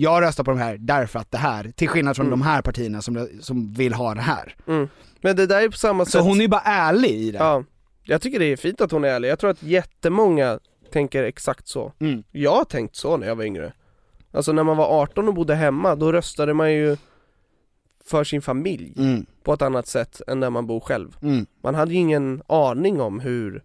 jag 0.00 0.22
röstar 0.22 0.44
på 0.44 0.50
de 0.50 0.58
här 0.58 0.76
därför 0.78 1.18
att 1.18 1.30
det 1.30 1.38
här, 1.38 1.72
till 1.76 1.88
skillnad 1.88 2.16
från 2.16 2.26
Mm. 2.26 2.38
de 2.38 2.44
här 2.44 2.62
partierna 2.62 3.02
som, 3.02 3.28
som 3.40 3.72
vill 3.72 3.92
ha 3.94 4.14
det 4.14 4.20
här. 4.20 4.56
Mm. 4.66 4.88
Men 5.20 5.36
det 5.36 5.46
där 5.46 5.62
är 5.62 5.68
på 5.68 5.76
samma 5.76 6.04
sätt 6.04 6.12
Så 6.12 6.20
hon 6.20 6.36
är 6.38 6.42
ju 6.42 6.48
bara 6.48 6.60
ärlig 6.64 7.10
i 7.10 7.30
det. 7.30 7.38
Ja, 7.38 7.64
jag 8.02 8.22
tycker 8.22 8.38
det 8.38 8.44
är 8.44 8.56
fint 8.56 8.80
att 8.80 8.90
hon 8.90 9.04
är 9.04 9.08
ärlig. 9.08 9.28
Jag 9.28 9.38
tror 9.38 9.50
att 9.50 9.62
jättemånga 9.62 10.58
tänker 10.92 11.24
exakt 11.24 11.68
så. 11.68 11.92
Mm. 12.00 12.22
Jag 12.32 12.54
har 12.56 12.64
tänkt 12.64 12.96
så 12.96 13.16
när 13.16 13.26
jag 13.26 13.36
var 13.36 13.44
yngre. 13.44 13.72
Alltså 14.32 14.52
när 14.52 14.62
man 14.64 14.76
var 14.76 14.86
18 15.02 15.28
och 15.28 15.34
bodde 15.34 15.54
hemma, 15.54 15.94
då 15.94 16.12
röstade 16.12 16.54
man 16.54 16.72
ju 16.72 16.96
för 18.04 18.24
sin 18.24 18.42
familj 18.42 18.94
Mm. 18.98 19.26
på 19.42 19.52
ett 19.52 19.62
annat 19.62 19.86
sätt 19.86 20.20
än 20.26 20.40
när 20.40 20.50
man 20.50 20.66
bor 20.66 20.80
själv. 20.80 21.16
Mm. 21.22 21.46
Man 21.62 21.74
hade 21.74 21.92
ju 21.92 21.98
ingen 21.98 22.42
aning 22.46 23.00
om 23.00 23.20
hur, 23.20 23.62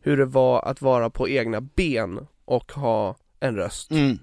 hur 0.00 0.16
det 0.16 0.24
var 0.24 0.62
att 0.62 0.82
vara 0.82 1.10
på 1.10 1.28
egna 1.28 1.60
ben 1.60 2.26
och 2.44 2.72
ha 2.72 3.16
en 3.40 3.56
röst. 3.56 3.90
Mm. 3.90 4.18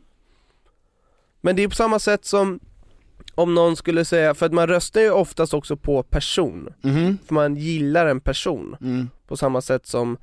Men 1.42 1.56
det 1.56 1.64
är 1.64 1.68
på 1.68 1.76
samma 1.76 2.00
sätt 2.00 2.26
som 2.26 2.60
om 3.36 3.54
någon 3.56 3.76
skulle 3.76 4.06
säga, 4.06 4.34
för 4.34 4.46
att 4.46 4.54
man 4.54 4.68
röstar 4.68 5.02
ju 5.02 5.12
oftast 5.12 5.54
också 5.54 5.78
på 5.78 6.04
person, 6.04 6.70
Mhm. 6.82 7.18
för 7.28 7.34
man 7.34 7.56
gillar 7.56 8.06
en 8.06 8.22
person. 8.22 8.76
Mm. 8.82 9.10
På 9.28 9.38
samma 9.38 9.62
sätt 9.62 9.88
som, 9.88 10.18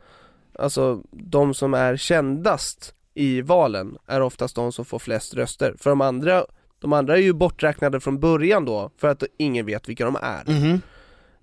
alltså 0.59 1.03
de 1.11 1.55
som 1.55 1.75
är 1.75 1.97
kändast 1.97 2.95
i 3.15 3.41
valen 3.43 3.99
är 4.07 4.21
oftast 4.21 4.55
de 4.57 4.73
som 4.73 4.85
får 4.85 4.99
flest 4.99 5.35
röster. 5.35 5.75
För 5.79 5.91
de 5.91 6.01
andra, 6.01 6.45
de 6.81 6.93
andra 6.93 7.17
är 7.17 7.21
ju 7.23 7.33
borträknade 7.33 8.01
från 8.01 8.21
början 8.21 8.65
då, 8.65 8.91
för 8.99 9.09
att 9.09 9.23
ingen 9.39 9.67
vet 9.67 9.89
vilka 9.89 10.05
de 10.05 10.17
är. 10.23 10.45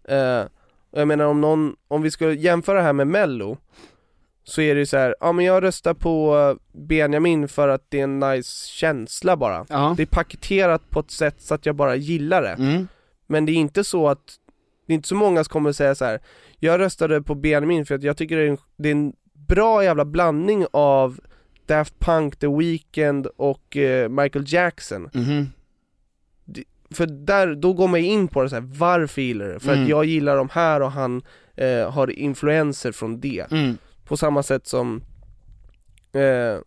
Eh, 0.04 0.46
och 0.92 1.00
jag 1.02 1.08
menar 1.08 1.26
om 1.26 1.42
någon, 1.42 1.76
om 1.88 2.02
vi 2.02 2.12
skulle 2.12 2.34
jämföra 2.34 2.78
det 2.78 2.84
här 2.84 2.94
med 2.94 3.08
mello 3.08 3.58
Så 4.44 4.62
är 4.62 4.76
det 4.76 4.80
ju 4.80 4.86
så 4.86 4.98
här, 4.98 5.16
ja 5.20 5.32
men 5.32 5.46
jag 5.46 5.64
röstar 5.64 5.94
på 5.94 6.38
eh, 6.38 6.80
Benjamin 6.88 7.48
för 7.48 7.68
att 7.68 7.86
det 7.90 8.00
är 8.00 8.04
en 8.04 8.20
nice 8.20 8.68
känsla 8.68 9.38
bara 9.38 9.66
Ja. 9.70 9.94
Det 9.98 10.04
är 10.04 10.08
paketerat 10.08 10.90
på 10.90 11.00
ett 11.00 11.12
sätt 11.12 11.36
så 11.42 11.54
att 11.54 11.66
jag 11.66 11.76
bara 11.76 11.96
gillar 11.96 12.42
det 12.42 12.50
Mm. 12.60 12.88
Men 13.28 13.46
det 13.46 13.52
är 13.52 13.56
inte 13.56 13.84
så 13.84 14.08
att, 14.10 14.36
det 14.88 14.94
är 14.94 14.96
inte 14.96 15.08
så 15.08 15.16
många 15.16 15.44
som 15.44 15.52
kommer 15.52 15.72
säga 15.72 15.96
så 15.96 16.06
här. 16.06 16.20
Jag 16.60 16.80
röstade 16.80 17.22
på 17.22 17.36
Benjamin 17.36 17.86
för 17.86 17.96
att 17.96 18.04
jag 18.04 18.18
tycker 18.18 18.38
det 18.38 18.44
är 18.44 18.48
en, 18.50 18.58
det 18.78 18.90
är 18.90 18.92
en 18.96 19.14
bra 19.48 19.84
jävla 19.84 20.06
blandning 20.06 20.66
av 20.74 21.20
Daft 21.66 22.00
Punk, 22.00 22.36
The 22.40 22.48
Weeknd 22.48 23.28
och 23.28 23.78
eh, 23.78 24.10
Michael 24.10 24.46
Jackson 24.48 25.10
Mhm. 25.14 25.48
för 26.92 27.06
där, 27.06 27.56
då 27.56 27.74
går 27.74 27.88
man 27.88 28.00
in 28.00 28.28
på 28.28 28.44
det 28.44 28.50
så 28.50 28.56
här, 28.56 28.64
varför 28.78 29.22
gillar 29.22 29.46
du 29.46 29.54
det? 29.54 29.60
För 29.60 29.72
Mm. 29.72 29.84
att 29.84 29.90
jag 29.90 30.06
gillar 30.06 30.38
de 30.38 30.50
här 30.52 30.82
och 30.82 30.92
han 30.92 31.22
eh, 31.56 31.92
har 31.92 32.10
influenser 32.12 32.92
från 32.92 33.20
det 33.20 33.52
Mm. 33.52 33.78
På 34.06 34.18
samma 34.18 34.44
sätt 34.44 34.68
som, 34.68 35.04
eh, 36.14 36.58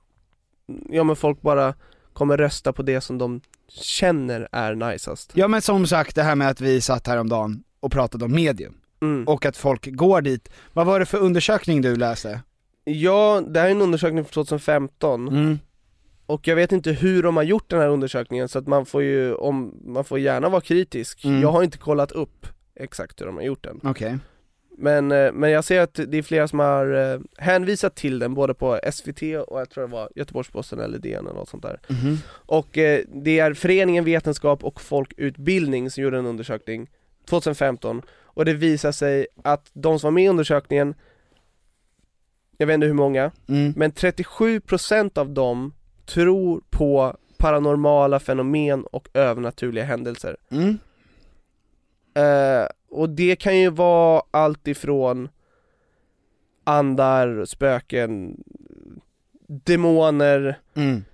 ja 0.88 1.04
men 1.04 1.16
folk 1.16 1.40
bara 1.42 1.74
kommer 2.12 2.36
rösta 2.36 2.72
på 2.72 2.82
det 2.82 3.00
som 3.00 3.18
de 3.18 3.40
känner 3.68 4.48
är 4.52 4.74
najsast 4.74 5.32
Ja 5.34 5.48
men 5.48 5.62
som 5.62 5.86
sagt 5.86 6.14
det 6.14 6.22
här 6.22 6.34
med 6.34 6.48
att 6.48 6.60
vi 6.60 6.80
satt 6.80 7.06
häromdagen 7.06 7.62
och 7.80 7.92
pratade 7.92 8.24
om 8.24 8.32
medium. 8.32 8.74
mm. 9.02 9.28
Och 9.28 9.46
att 9.46 9.56
folk 9.56 9.86
går 9.92 10.20
dit. 10.20 10.48
Vad 10.72 10.86
var 10.86 11.00
det 11.00 11.06
för 11.06 11.18
undersökning 11.18 11.82
du 11.82 11.96
läste? 11.96 12.40
Ja, 12.84 13.42
det 13.48 13.60
här 13.60 13.66
är 13.66 13.70
en 13.70 13.82
undersökning 13.82 14.24
från 14.24 14.32
2015 14.44 15.28
Mm. 15.28 15.58
Och 16.28 16.48
jag 16.48 16.56
vet 16.56 16.72
inte 16.72 16.92
hur 16.92 17.22
de 17.22 17.36
har 17.36 17.42
gjort 17.42 17.70
den 17.70 17.80
här 17.80 17.88
undersökningen 17.88 18.48
så 18.48 18.58
att 18.58 18.66
man 18.66 18.86
får 18.86 19.02
ju, 19.02 19.34
om, 19.34 19.74
man 19.84 20.04
får 20.04 20.18
gärna 20.18 20.48
vara 20.48 20.60
kritisk 20.60 21.24
Mm. 21.24 21.42
Jag 21.42 21.52
har 21.52 21.62
inte 21.62 21.78
kollat 21.78 22.12
upp 22.12 22.46
exakt 22.74 23.20
hur 23.20 23.26
de 23.26 23.36
har 23.36 23.42
gjort 23.42 23.64
den 23.64 23.80
Okej. 23.84 24.18
Men, 24.78 25.12
eh, 25.12 25.32
men 25.32 25.50
jag 25.50 25.64
ser 25.64 25.80
att 25.80 25.94
det 26.06 26.18
är 26.18 26.22
flera 26.22 26.48
som 26.48 26.58
har 26.58 27.12
eh, 27.14 27.20
hänvisat 27.38 27.94
till 27.94 28.18
den 28.18 28.34
både 28.34 28.54
på 28.54 28.80
SVT 28.92 29.22
och 29.48 29.60
jag 29.60 29.70
tror 29.70 29.86
det 29.86 29.92
var 29.92 30.08
Göteborgs-Posten 30.14 30.80
eller 30.80 30.98
DN 30.98 31.26
eller 31.26 31.34
något 31.38 31.48
sånt 31.48 31.62
där 31.62 31.80
Mhm. 31.88 32.18
Och 32.28 32.78
eh, 32.78 33.00
det 33.14 33.38
är 33.38 33.54
Föreningen 33.54 34.04
Vetenskap 34.04 34.64
och 34.64 34.80
Folkutbildning 34.80 35.90
som 35.90 36.02
gjorde 36.02 36.18
en 36.18 36.26
undersökning 36.26 36.90
2015 37.28 38.02
Och 38.24 38.44
det 38.44 38.54
visar 38.54 38.92
sig 38.92 39.26
att 39.44 39.70
de 39.72 39.98
som 39.98 40.06
var 40.06 40.12
med 40.12 40.24
i 40.24 40.28
undersökningen 40.28 40.94
Jag 42.58 42.66
vet 42.66 42.74
inte 42.74 42.86
hur 42.86 42.94
många, 42.94 43.30
Mm. 43.48 43.72
men 43.76 43.90
37% 43.92 45.18
av 45.18 45.30
dem 45.30 45.72
tror 46.06 46.62
på 46.70 47.16
paranormala 47.38 48.20
fenomen 48.20 48.84
och 48.84 49.08
övernaturliga 49.14 49.84
händelser 49.84 50.36
Mm. 50.50 50.78
Eh, 52.16 52.66
och 52.90 53.08
det 53.08 53.36
kan 53.36 53.58
ju 53.58 53.70
vara 53.70 54.22
allt 54.30 54.68
ifrån 54.68 55.28
andar, 56.64 57.44
spöken, 57.44 58.36
demoner, 59.48 60.58
Mm. 60.76 61.04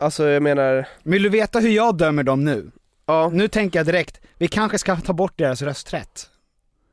alltså 0.00 0.28
jag 0.28 0.42
menar, 0.42 0.88
Vill 1.02 1.22
du 1.22 1.28
veta 1.28 1.58
hur 1.58 1.70
jag 1.70 1.96
dömer 1.96 2.22
dem 2.22 2.44
nu? 2.44 2.70
ja, 3.06 3.30
Nu 3.32 3.48
tänker 3.48 3.78
jag 3.78 3.86
direkt, 3.86 4.20
vi 4.38 4.48
kanske 4.48 4.78
ska 4.78 4.96
ta 4.96 5.12
bort 5.12 5.38
deras 5.38 5.62
rösträtt. 5.62 6.30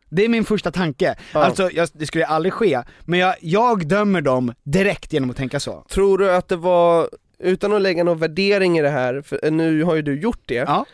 Det 0.09 0.25
är 0.25 0.29
min 0.29 0.45
första 0.45 0.71
tanke. 0.71 1.15
Ja. 1.33 1.43
Alltså, 1.43 1.69
jag, 1.71 1.89
det 1.93 2.05
skulle 2.05 2.25
aldrig 2.25 2.53
ske, 2.53 2.81
men 3.05 3.19
jag, 3.19 3.35
jag 3.41 3.87
dömer 3.87 4.21
dem 4.21 4.53
direkt 4.63 5.13
genom 5.13 5.29
att 5.29 5.37
tänka 5.37 5.59
så. 5.59 5.85
tror 5.89 6.17
du 6.17 6.31
att 6.31 6.47
det 6.47 6.55
var, 6.55 7.09
utan 7.39 7.73
att 7.73 7.81
lägga 7.81 8.03
någon 8.03 8.17
värdering 8.19 8.77
i 8.77 8.81
det 8.81 8.89
här, 8.89 9.21
för 9.21 9.51
nu 9.51 9.83
har 9.83 9.95
ju 9.95 10.01
du 10.01 10.19
gjort 10.21 10.41
det, 10.45 10.53
Ja. 10.55 10.85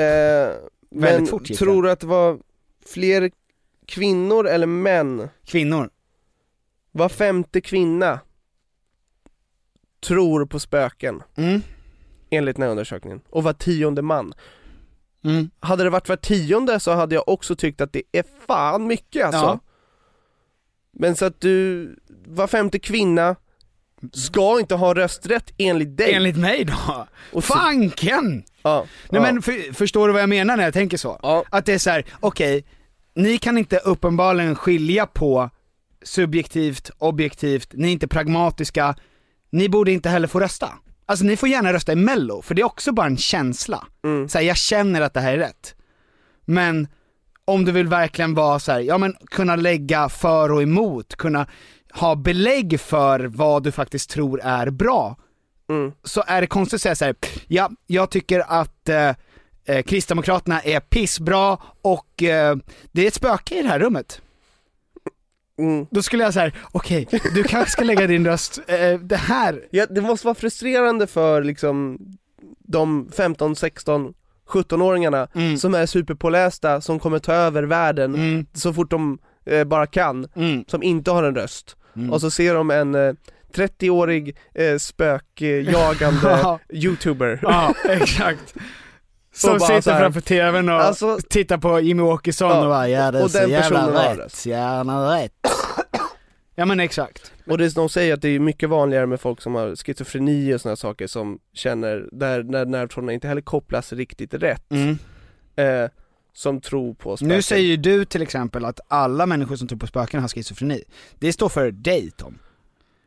eh, 0.00 0.50
men 0.90 1.26
fort 1.26 1.50
gick 1.50 1.58
tror 1.58 1.82
du 1.82 1.90
att 1.90 2.00
det 2.00 2.06
var 2.06 2.38
fler 2.86 3.30
kvinnor 3.86 4.46
eller 4.46 4.66
män? 4.66 5.28
Kvinnor. 5.44 5.90
Var 6.92 7.08
femte 7.08 7.60
kvinna 7.60 8.20
tror 10.00 10.46
på 10.46 10.60
spöken, 10.60 11.22
Mm. 11.36 11.62
enligt 12.30 12.56
den 12.56 12.62
här 12.62 12.70
undersökningen, 12.70 13.20
och 13.30 13.42
var 13.42 13.52
tionde 13.52 14.02
man 14.02 14.32
Mm. 15.24 15.50
Hade 15.60 15.84
det 15.84 15.90
varit 15.90 16.08
var 16.08 16.16
tionde 16.16 16.80
så 16.80 16.92
hade 16.92 17.14
jag 17.14 17.28
också 17.28 17.56
tyckt 17.56 17.80
att 17.80 17.92
det 17.92 18.02
är 18.12 18.24
fan 18.46 18.86
mycket 18.86 19.24
alltså 19.24 19.40
Ja. 19.40 19.58
Men 20.92 21.16
så 21.16 21.24
att 21.24 21.40
du, 21.40 21.96
var 22.26 22.46
femte 22.46 22.78
kvinna 22.78 23.36
ska 24.12 24.60
inte 24.60 24.74
ha 24.74 24.94
rösträtt 24.94 25.52
enligt 25.58 25.96
dig 25.96 26.12
Enligt 26.14 26.36
mig 26.36 26.64
då? 26.64 27.06
Och 27.32 27.44
Fanken! 27.44 28.44
Ja, 28.62 28.86
Nej 29.08 29.22
ja. 29.22 29.32
men 29.32 29.42
för, 29.42 29.74
förstår 29.74 30.06
du 30.08 30.12
vad 30.12 30.22
jag 30.22 30.28
menar 30.28 30.56
när 30.56 30.64
jag 30.64 30.74
tänker 30.74 30.96
så? 30.96 31.18
Ja. 31.22 31.44
Att 31.50 31.66
det 31.66 31.72
är 31.72 31.78
så 31.78 31.90
här: 31.90 32.04
okej, 32.20 32.64
ni 33.14 33.38
kan 33.38 33.58
inte 33.58 33.76
uppenbarligen 33.76 34.54
skilja 34.54 35.06
på 35.06 35.50
subjektivt, 36.02 36.90
objektivt, 36.98 37.68
ni 37.72 37.88
är 37.88 37.92
inte 37.92 38.08
pragmatiska, 38.08 38.94
ni 39.50 39.68
borde 39.68 39.92
inte 39.92 40.08
heller 40.08 40.28
få 40.28 40.40
rösta. 40.40 40.72
Alltså 41.06 41.24
ni 41.24 41.36
får 41.36 41.48
gärna 41.48 41.72
rösta 41.72 41.92
i 41.92 41.96
mello, 41.96 42.42
för 42.42 42.54
det 42.54 42.62
är 42.62 42.66
också 42.66 42.92
bara 42.92 43.06
en 43.06 43.16
känsla. 43.16 43.86
Mm. 44.04 44.28
Så 44.28 44.38
här, 44.38 44.44
jag 44.44 44.56
känner 44.56 45.00
att 45.00 45.14
det 45.14 45.20
här 45.20 45.32
är 45.32 45.38
rätt. 45.38 45.74
Men 46.44 46.88
om 47.44 47.64
du 47.64 47.72
vill 47.72 47.88
verkligen 47.88 48.34
vara 48.34 48.58
så 48.58 48.72
här, 48.72 48.80
ja 48.80 48.98
men 48.98 49.16
kunna 49.26 49.56
lägga 49.56 50.08
för 50.08 50.52
och 50.52 50.62
emot, 50.62 51.16
kunna 51.16 51.46
ha 51.92 52.14
belägg 52.14 52.80
för 52.80 53.20
vad 53.20 53.62
du 53.62 53.72
faktiskt 53.72 54.10
tror 54.10 54.40
är 54.40 54.70
bra, 54.70 55.16
Mm. 55.70 55.92
så 56.04 56.22
är 56.26 56.40
det 56.40 56.46
konstigt 56.46 56.74
att 56.74 56.82
säga 56.82 56.94
så 56.94 57.04
här, 57.04 57.14
ja, 57.48 57.70
jag 57.86 58.10
tycker 58.10 58.44
att 58.48 58.88
eh, 58.88 59.14
eh, 59.64 59.82
Kristdemokraterna 59.82 60.60
är 60.60 60.80
pissbra 60.80 61.58
och 61.82 62.22
eh, 62.22 62.56
det 62.92 63.02
är 63.02 63.08
ett 63.08 63.14
spöke 63.14 63.58
i 63.58 63.62
det 63.62 63.68
här 63.68 63.78
rummet. 63.78 64.22
Mm. 65.58 65.86
Då 65.90 66.02
skulle 66.02 66.24
jag 66.24 66.34
säga, 66.34 66.52
okej, 66.72 67.08
du 67.34 67.42
kanske 67.44 67.70
ska 67.70 67.84
lägga 67.84 68.06
din 68.06 68.26
röst, 68.26 68.60
eh, 68.66 68.98
det 69.00 69.16
här, 69.16 69.62
Ja, 69.70 69.86
det 69.90 70.00
måste 70.00 70.26
vara 70.26 70.34
frustrerande 70.34 71.06
för 71.06 71.44
liksom 71.44 71.98
de 72.58 73.10
15, 73.16 73.56
16, 73.56 74.14
17-åringarna 74.48 75.28
Mm. 75.34 75.56
som 75.56 75.74
är 75.74 75.86
superpålästa, 75.86 76.80
som 76.80 76.98
kommer 76.98 77.18
ta 77.18 77.32
över 77.32 77.62
världen 77.62 78.14
mm, 78.14 78.46
så 78.54 78.72
fort 78.72 78.90
de 78.90 79.18
eh, 79.46 79.64
bara 79.64 79.86
kan, 79.86 80.26
mm, 80.34 80.64
som 80.68 80.82
inte 80.82 81.10
har 81.10 81.22
en 81.22 81.34
röst 81.34 81.76
mm. 81.96 82.12
och 82.12 82.20
så 82.20 82.30
ser 82.30 82.54
de 82.54 82.70
en 82.70 82.94
eh, 82.94 83.14
30-årig 83.54 84.36
eh, 84.54 84.76
spökjagande 84.78 86.20
Ja. 86.42 86.58
youtuber. 86.72 87.38
Ja, 87.42 87.74
exakt. 87.88 88.54
Som 89.34 89.58
bara 89.58 89.60
sitter 89.80 89.92
här- 89.92 90.00
framför 90.00 90.20
tvn 90.20 90.68
och 90.68 90.74
Alltså- 90.74 91.18
tittar 91.30 91.58
på 91.58 91.80
Jimmy 91.80 92.02
Åkesson 92.02 92.50
Ja, 92.50 92.60
och 92.60 92.66
bara 92.68 92.88
ja 92.88 93.10
det 93.10 93.18
är 93.18 93.24
och 93.24 93.30
så 93.30 93.38
den 93.38 93.50
jävla 93.50 94.14
rätt, 94.16 94.46
gärna 94.46 95.16
rätt. 95.18 95.32
Ja 96.54 96.66
men 96.66 96.80
exakt. 96.80 97.32
Och 97.46 97.58
det, 97.58 97.74
de 97.74 97.88
säger 97.88 98.14
att 98.14 98.22
det 98.22 98.28
är 98.28 98.38
mycket 98.38 98.68
vanligare 98.68 99.06
med 99.06 99.20
folk 99.20 99.40
som 99.40 99.54
har 99.54 99.76
schizofreni 99.76 100.54
och 100.54 100.60
sådana 100.60 100.76
saker 100.76 101.06
som 101.06 101.38
känner, 101.54 102.08
där 102.12 102.42
när 102.42 102.64
nervtrådarna 102.64 103.12
inte 103.12 103.28
heller 103.28 103.42
kopplas 103.42 103.92
riktigt 103.92 104.34
rätt, 104.34 104.70
Mm. 104.72 104.98
eh, 105.56 105.90
som 106.32 106.60
tror 106.60 106.94
på 106.94 107.16
spöken. 107.16 107.36
Nu 107.36 107.42
säger 107.42 107.66
ju 107.66 107.76
du 107.76 108.04
till 108.04 108.22
exempel 108.22 108.64
att 108.64 108.80
alla 108.88 109.26
människor 109.26 109.56
som 109.56 109.68
tror 109.68 109.78
på 109.78 109.86
spöken 109.86 110.20
har 110.20 110.28
schizofreni. 110.28 110.84
Det 111.18 111.32
står 111.32 111.48
för 111.48 111.70
dig 111.70 112.10
Tom. 112.16 112.38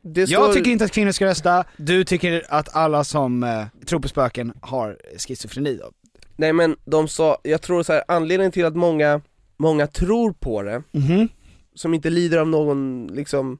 Det 0.03 0.21
Jag 0.29 0.29
står- 0.43 0.53
tycker 0.53 0.71
inte 0.71 0.85
att 0.85 0.91
kvinnor 0.91 1.11
ska 1.11 1.25
rösta, 1.25 1.63
du 1.77 2.03
tycker 2.03 2.43
att 2.49 2.75
alla 2.75 3.03
som 3.03 3.43
eh, 3.43 3.65
tror 3.85 3.99
på 3.99 4.07
spöken 4.07 4.53
har 4.61 4.97
schizofreni 5.27 5.75
då. 5.81 5.91
Nej 6.35 6.53
men 6.53 6.75
de 6.85 7.07
sa, 7.07 7.37
jag 7.43 7.61
tror 7.61 7.83
så 7.83 7.93
här, 7.93 8.03
anledningen 8.07 8.51
till 8.51 8.65
att 8.65 8.75
många, 8.75 9.21
många 9.57 9.87
tror 9.87 10.33
på 10.33 10.61
det, 10.63 10.83
Mhm. 10.91 11.27
som 11.75 11.93
inte 11.93 12.09
lider 12.09 12.37
av 12.37 12.47
någon 12.47 13.07
liksom, 13.13 13.57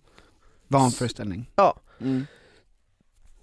Vanföreställning. 0.67 1.49
ja, 1.55 1.75
Mm. 2.01 2.25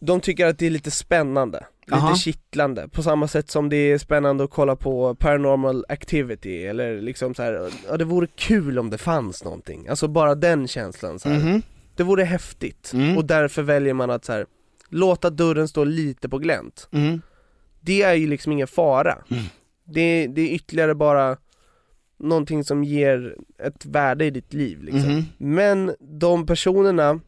de 0.00 0.20
tycker 0.20 0.46
att 0.46 0.58
det 0.58 0.66
är 0.66 0.70
lite 0.70 0.90
spännande, 0.90 1.66
Aha. 1.92 2.08
lite 2.08 2.20
kittlande, 2.20 2.88
på 2.88 3.02
samma 3.02 3.28
sätt 3.28 3.50
som 3.50 3.68
det 3.68 3.76
är 3.76 3.98
spännande 3.98 4.44
att 4.44 4.50
kolla 4.50 4.76
på 4.76 5.14
paranormal 5.14 5.84
activity, 5.88 6.64
eller 6.66 7.00
liksom 7.00 7.34
så 7.34 7.42
här, 7.42 7.70
ja 7.88 7.96
det 7.96 8.04
vore 8.04 8.26
kul 8.26 8.78
om 8.78 8.90
det 8.90 8.98
fanns 8.98 9.44
någonting, 9.44 9.88
alltså 9.88 10.08
bara 10.08 10.34
den 10.34 10.68
känslan 10.68 11.18
så 11.18 11.28
här. 11.28 11.38
Mhm. 11.38 11.62
Det 12.00 12.04
vore 12.04 12.24
häftigt, 12.24 12.90
Mm. 12.94 13.16
och 13.16 13.24
därför 13.24 13.62
väljer 13.62 13.94
man 13.94 14.10
att 14.10 14.24
så 14.24 14.32
här, 14.32 14.46
låta 14.88 15.30
dörren 15.30 15.68
stå 15.68 15.84
lite 15.84 16.28
på 16.28 16.38
glänt. 16.38 16.88
Mm. 16.92 17.22
Det 17.80 18.02
är 18.02 18.14
ju 18.14 18.26
liksom 18.26 18.52
ingen 18.52 18.66
fara. 18.66 19.18
Mm. 19.30 19.42
Det, 19.84 20.26
det 20.26 20.40
är 20.42 20.54
ytterligare 20.54 20.94
bara 20.94 21.36
någonting 22.18 22.64
som 22.64 22.84
ger 22.84 23.36
ett 23.58 23.86
värde 23.86 24.24
i 24.24 24.30
ditt 24.30 24.52
liv 24.52 24.82
liksom. 24.82 25.12
Mhm. 25.12 25.24
Men 25.38 25.94
de 26.00 26.46
personerna 26.46 27.20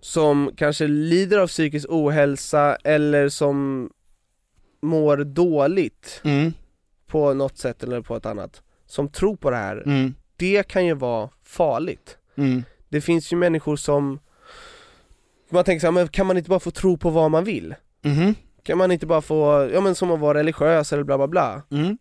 som 0.00 0.50
kanske 0.56 0.86
lider 0.86 1.38
av 1.38 1.46
psykisk 1.46 1.86
ohälsa 1.90 2.76
eller 2.84 3.28
som 3.28 3.90
mår 4.82 5.16
dåligt 5.16 6.20
Mm. 6.24 6.52
på 7.06 7.34
något 7.34 7.58
sätt 7.58 7.82
eller 7.82 8.00
på 8.00 8.16
ett 8.16 8.26
annat, 8.26 8.62
som 8.86 9.08
tror 9.08 9.36
på 9.36 9.50
det 9.50 9.56
här, 9.56 9.82
Mm. 9.86 10.14
det 10.36 10.68
kan 10.68 10.86
ju 10.86 10.94
vara 10.94 11.28
farligt. 11.42 12.18
Mm. 12.36 12.62
Det 12.88 13.00
finns 13.00 13.32
ju 13.32 13.36
människor 13.36 13.76
som 13.76 14.18
man 15.50 15.64
tänker 15.64 15.80
så 15.80 15.86
här, 15.86 15.92
men 15.92 16.08
kan 16.08 16.26
man 16.26 16.36
inte 16.36 16.50
bara 16.50 16.60
få 16.60 16.70
tro 16.70 16.96
på 16.98 17.10
vad 17.10 17.30
man 17.30 17.44
vill? 17.44 17.74
Mhm. 18.04 18.34
Kan 18.62 18.78
man 18.78 18.92
inte 18.92 19.06
bara 19.06 19.20
få, 19.20 19.70
ja 19.72 19.80
men 19.80 19.94
som 19.94 20.10
att 20.10 20.20
vara 20.20 20.38
religiös 20.38 20.92
eller 20.92 21.02
bla 21.04 21.16
bla 21.16 21.26
bla? 21.28 21.62
Mm. 21.70 21.98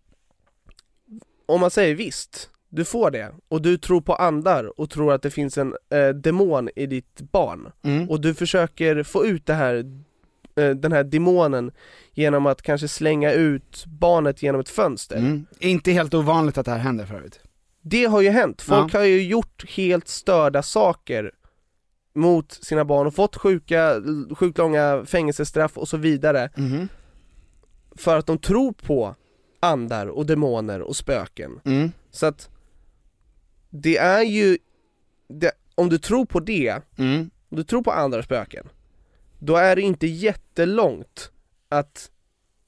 Om 1.46 1.62
man 1.62 1.72
säger 1.72 1.96
visst, 1.96 2.50
du 2.70 2.86
får 2.86 3.12
det, 3.12 3.32
och 3.48 3.62
du 3.62 3.78
tror 3.78 4.02
på 4.02 4.14
andar 4.16 4.80
och 4.80 4.90
tror 4.90 5.14
att 5.14 5.22
det 5.22 5.32
finns 5.32 5.58
en 5.58 5.76
eh, 5.90 6.08
demon 6.10 6.70
i 6.76 6.86
ditt 6.86 7.22
barn, 7.32 7.72
Mm. 7.84 8.10
och 8.10 8.22
du 8.22 8.34
försöker 8.34 9.04
få 9.04 9.26
ut 9.26 9.46
det 9.46 9.54
här, 9.54 9.76
eh, 10.56 10.70
den 10.70 10.92
här 10.92 11.04
demonen 11.04 11.72
genom 12.14 12.46
att 12.46 12.62
kanske 12.62 12.88
slänga 12.88 13.32
ut 13.32 13.86
barnet 13.86 14.44
genom 14.44 14.62
ett 14.62 14.70
fönster. 14.70 15.18
Mm. 15.18 15.46
Inte 15.60 15.92
helt 15.92 16.14
ovanligt 16.14 16.58
att 16.58 16.66
det 16.66 16.72
här 16.72 16.78
händer 16.80 17.06
förut. 17.06 17.40
Det 17.88 18.06
har 18.06 18.22
ju 18.22 18.30
hänt, 18.30 18.62
folk 18.62 18.94
Ja. 18.94 19.00
har 19.00 19.06
ju 19.06 19.24
gjort 19.24 19.66
helt 19.70 20.08
störda 20.08 20.64
saker 20.64 21.32
mot 22.14 22.52
sina 22.52 22.86
barn 22.86 23.08
och 23.08 23.16
fått 23.16 23.36
sjuka, 23.36 24.02
sjukt 24.36 24.58
långa 24.58 25.06
fängelsestraff 25.06 25.78
och 25.78 25.88
så 25.88 25.98
vidare 25.98 26.50
Mhm. 26.56 26.88
för 27.96 28.18
att 28.18 28.26
de 28.26 28.38
tror 28.38 28.72
på 28.72 29.16
andar 29.60 30.08
och 30.08 30.26
demoner 30.26 30.82
och 30.82 30.96
spöken. 30.96 31.60
Mm. 31.66 31.92
Så 32.12 32.26
att 32.26 32.50
det 33.70 33.98
är 33.98 34.22
ju, 34.24 34.58
det, 35.28 35.52
om 35.76 35.90
du 35.90 35.98
tror 35.98 36.26
på 36.26 36.40
det, 36.40 36.82
Mm. 36.98 37.30
om 37.50 37.58
du 37.58 37.64
tror 37.64 37.82
på 37.84 37.92
andra 37.92 38.24
spöken, 38.24 38.70
då 39.40 39.56
är 39.56 39.76
det 39.76 39.82
inte 39.82 40.08
jättelångt 40.08 41.32
att 41.70 42.12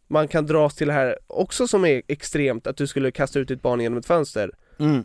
man 0.07 0.27
kan 0.27 0.45
dras 0.45 0.75
till 0.75 0.87
det 0.87 0.93
här 0.93 1.17
också 1.27 1.67
som 1.67 1.85
är 1.85 2.01
extremt, 2.07 2.67
att 2.67 2.77
du 2.77 2.87
skulle 2.87 3.11
kasta 3.11 3.39
ut 3.39 3.47
ditt 3.47 3.61
barn 3.61 3.79
genom 3.79 3.97
ett 3.97 4.05
fönster. 4.05 4.51
Mm. 4.79 5.03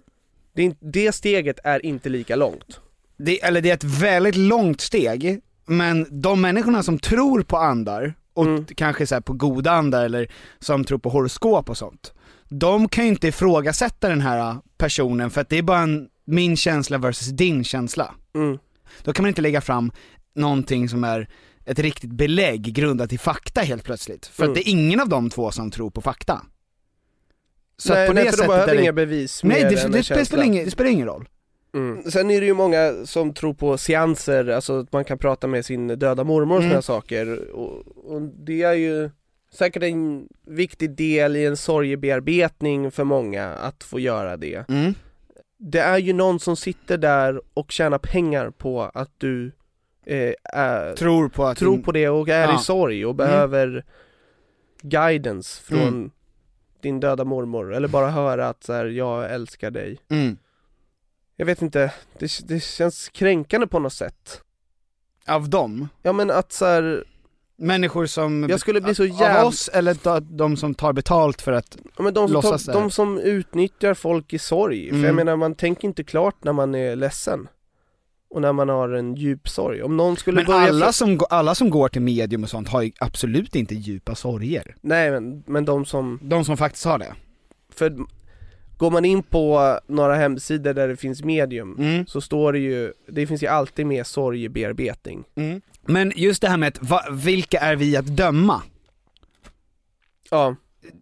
Det, 0.54 0.74
det 0.80 1.12
steget 1.12 1.58
är 1.64 1.86
inte 1.86 2.08
lika 2.08 2.36
långt. 2.36 2.80
Det, 3.16 3.42
eller 3.44 3.60
det 3.60 3.70
är 3.70 3.74
ett 3.74 3.84
väldigt 3.84 4.36
långt 4.36 4.80
steg, 4.80 5.40
men 5.66 6.06
de 6.22 6.40
människorna 6.40 6.82
som 6.82 6.98
tror 6.98 7.42
på 7.42 7.56
andar, 7.56 8.14
och 8.34 8.46
Mm. 8.46 8.64
kanske 8.64 9.06
så 9.06 9.14
här 9.14 9.20
på 9.22 9.32
goda 9.32 9.70
andar 9.70 10.04
eller 10.04 10.28
som 10.58 10.84
tror 10.84 10.98
på 10.98 11.08
horoskop 11.10 11.70
och 11.70 11.78
sånt, 11.78 12.12
de 12.48 12.88
kan 12.88 13.04
ju 13.04 13.10
inte 13.10 13.28
ifrågasätta 13.28 14.08
den 14.08 14.20
här 14.20 14.56
personen 14.78 15.30
för 15.30 15.40
att 15.40 15.48
det 15.48 15.58
är 15.58 15.62
bara 15.62 15.78
en, 15.80 16.08
min 16.24 16.56
känsla 16.56 16.98
versus 16.98 17.28
din 17.28 17.64
känsla. 17.64 18.14
Mm. 18.34 18.58
Då 19.02 19.12
kan 19.12 19.22
man 19.22 19.28
inte 19.28 19.42
lägga 19.42 19.60
fram 19.60 19.92
någonting 20.34 20.88
som 20.88 21.04
är 21.04 21.28
ett 21.64 21.78
riktigt 21.78 22.10
belägg 22.10 22.62
grundat 22.62 23.12
i 23.12 23.18
fakta 23.18 23.60
helt 23.60 23.84
plötsligt. 23.84 24.26
För 24.26 24.42
Mm. 24.42 24.50
att 24.52 24.54
det 24.54 24.68
är 24.68 24.70
ingen 24.72 25.00
av 25.00 25.08
de 25.08 25.30
två 25.30 25.50
som 25.50 25.70
tror 25.70 25.90
på 25.90 26.00
fakta. 26.00 26.42
Så 27.76 27.92
nej, 27.94 28.02
att 28.02 28.08
på 28.08 28.14
nej, 28.14 28.24
det 28.24 28.30
för 28.30 28.38
de 28.38 28.46
behöver 28.48 28.74
inga 28.80 28.92
bevis 28.92 29.44
Nej, 29.44 29.62
mer 29.64 29.70
det, 29.70 29.84
än 29.84 29.90
det, 29.90 30.08
det, 30.08 30.24
spelar 30.24 30.44
ingen, 30.44 30.64
det 30.64 30.70
spelar 30.70 30.90
ingen 30.90 31.06
roll. 31.06 31.28
Mm. 31.74 32.10
Sen 32.10 32.30
är 32.30 32.40
det 32.40 32.46
ju 32.46 32.54
många 32.54 32.92
som 33.06 33.34
tror 33.34 33.54
på 33.54 33.78
seanser, 33.78 34.48
alltså 34.48 34.78
att 34.80 34.92
man 34.92 35.04
kan 35.04 35.18
prata 35.18 35.46
med 35.46 35.64
sin 35.64 35.88
döda 35.88 36.24
mormor 36.24 36.56
och 36.56 36.60
Mm. 36.62 36.70
sådana 36.70 36.82
saker 36.82 37.50
och, 37.52 37.82
och 38.14 38.22
det 38.22 38.62
är 38.62 38.72
ju 38.74 39.10
säkert 39.52 39.82
en 39.82 40.28
viktig 40.46 40.90
del 40.96 41.36
i 41.36 41.46
en 41.46 41.56
sorgebearbetning 41.56 42.90
för 42.90 43.04
många 43.04 43.48
att 43.48 43.84
få 43.84 44.00
göra 44.00 44.36
det. 44.36 44.68
Mm. 44.68 44.94
Det 45.58 45.80
är 45.80 45.98
ju 45.98 46.12
någon 46.12 46.40
som 46.40 46.56
sitter 46.56 46.98
där 46.98 47.40
och 47.54 47.72
tjänar 47.72 47.98
pengar 47.98 48.50
på 48.50 48.82
att 48.94 49.10
du 49.18 49.52
eh, 50.06 50.32
är, 50.44 50.94
Tror 50.96 51.28
på 51.28 51.44
att... 51.44 51.58
tror 51.58 51.78
på 51.78 51.92
det 51.92 52.08
och 52.08 52.28
är 52.28 52.42
Ja. 52.48 52.54
i 52.60 52.62
sorg 52.62 53.06
och 53.06 53.10
Mm. 53.14 53.16
behöver 53.16 53.84
guidance 54.82 55.62
från 55.62 55.80
Mm. 55.80 56.10
Din 56.82 57.00
döda 57.00 57.24
mormor, 57.24 57.74
eller 57.74 57.88
bara 57.88 58.10
höra 58.10 58.48
att 58.48 58.64
så 58.64 58.72
här, 58.72 58.86
jag 58.86 59.32
älskar 59.34 59.70
dig. 59.70 59.98
Mm. 60.08 60.36
Jag 61.36 61.46
vet 61.46 61.62
inte, 61.62 61.92
det, 62.18 62.48
det 62.48 62.60
känns 62.62 63.08
kränkande 63.08 63.66
på 63.66 63.78
något 63.78 63.92
sätt. 63.92 64.42
Av 65.26 65.48
dem? 65.48 65.88
Ja 66.02 66.12
men 66.12 66.30
att 66.30 66.52
så 66.52 66.64
här, 66.64 67.04
Människor 67.56 68.06
som... 68.06 68.46
Jag 68.50 68.60
skulle 68.60 68.80
bli 68.80 68.94
så 68.94 69.02
Av 69.02 69.08
jävla- 69.08 69.44
oss 69.44 69.68
eller 69.68 69.96
de, 70.02 70.36
de 70.36 70.56
som 70.56 70.74
tar 70.74 70.92
betalt 70.92 71.42
för 71.42 71.52
att... 71.52 71.76
ja, 71.96 72.02
men 72.02 72.14
de, 72.14 72.28
som 72.28 72.34
Låtsas 72.34 72.64
tar, 72.66 72.72
de 72.72 72.90
som 72.90 73.18
utnyttjar 73.18 73.94
folk 73.94 74.32
i 74.32 74.38
sorg, 74.38 74.88
för 74.88 74.96
jag 74.96 75.04
Mm. 75.04 75.16
menar 75.16 75.36
man 75.36 75.54
tänker 75.54 75.88
inte 75.88 76.04
klart 76.04 76.44
när 76.44 76.52
man 76.52 76.74
är 76.74 76.96
ledsen. 76.96 77.48
Och 78.34 78.42
när 78.42 78.52
man 78.52 78.68
har 78.68 78.88
en 78.88 79.14
djup 79.14 79.48
sorg. 79.48 79.82
Om 79.82 79.96
någon 79.96 80.16
skulle 80.16 80.36
Men 80.36 80.44
börja 80.46 80.60
alla 80.68 80.86
för- 80.86 80.92
som, 80.92 81.20
alla 81.30 81.54
som 81.54 81.70
går 81.70 81.88
till 81.88 82.02
medium 82.02 82.42
och 82.42 82.50
sånt 82.50 82.68
har 82.68 82.82
ju 82.82 82.92
absolut 82.98 83.54
inte 83.56 83.74
djupa 83.74 84.14
sorger. 84.14 84.74
Nej 84.80 85.10
men, 85.10 85.42
men 85.46 85.64
de 85.64 85.84
som, 85.84 86.18
De 86.22 86.44
som 86.44 86.56
faktiskt 86.56 86.84
har 86.84 86.98
det. 86.98 87.14
för 87.74 87.96
går 88.76 88.90
man 88.90 89.04
in 89.04 89.22
på 89.22 89.78
några 89.86 90.14
hemsidor 90.14 90.74
där 90.74 90.88
det 90.88 90.96
finns 90.96 91.22
medium, 91.24 91.76
Mm. 91.78 92.06
så 92.06 92.20
står 92.20 92.52
det 92.52 92.58
ju, 92.58 92.92
det 93.08 93.26
finns 93.26 93.42
ju 93.42 93.46
alltid 93.46 93.86
med 93.86 94.06
sorgebearbetning. 94.06 95.24
Men 95.86 96.12
just 96.16 96.42
det 96.42 96.48
här 96.48 96.56
med 96.56 96.68
att, 96.68 96.82
va, 96.90 97.04
vilka 97.10 97.58
är 97.58 97.76
vi 97.76 97.96
att 97.96 98.06
döma? 98.06 98.62
Ja, 100.30 100.56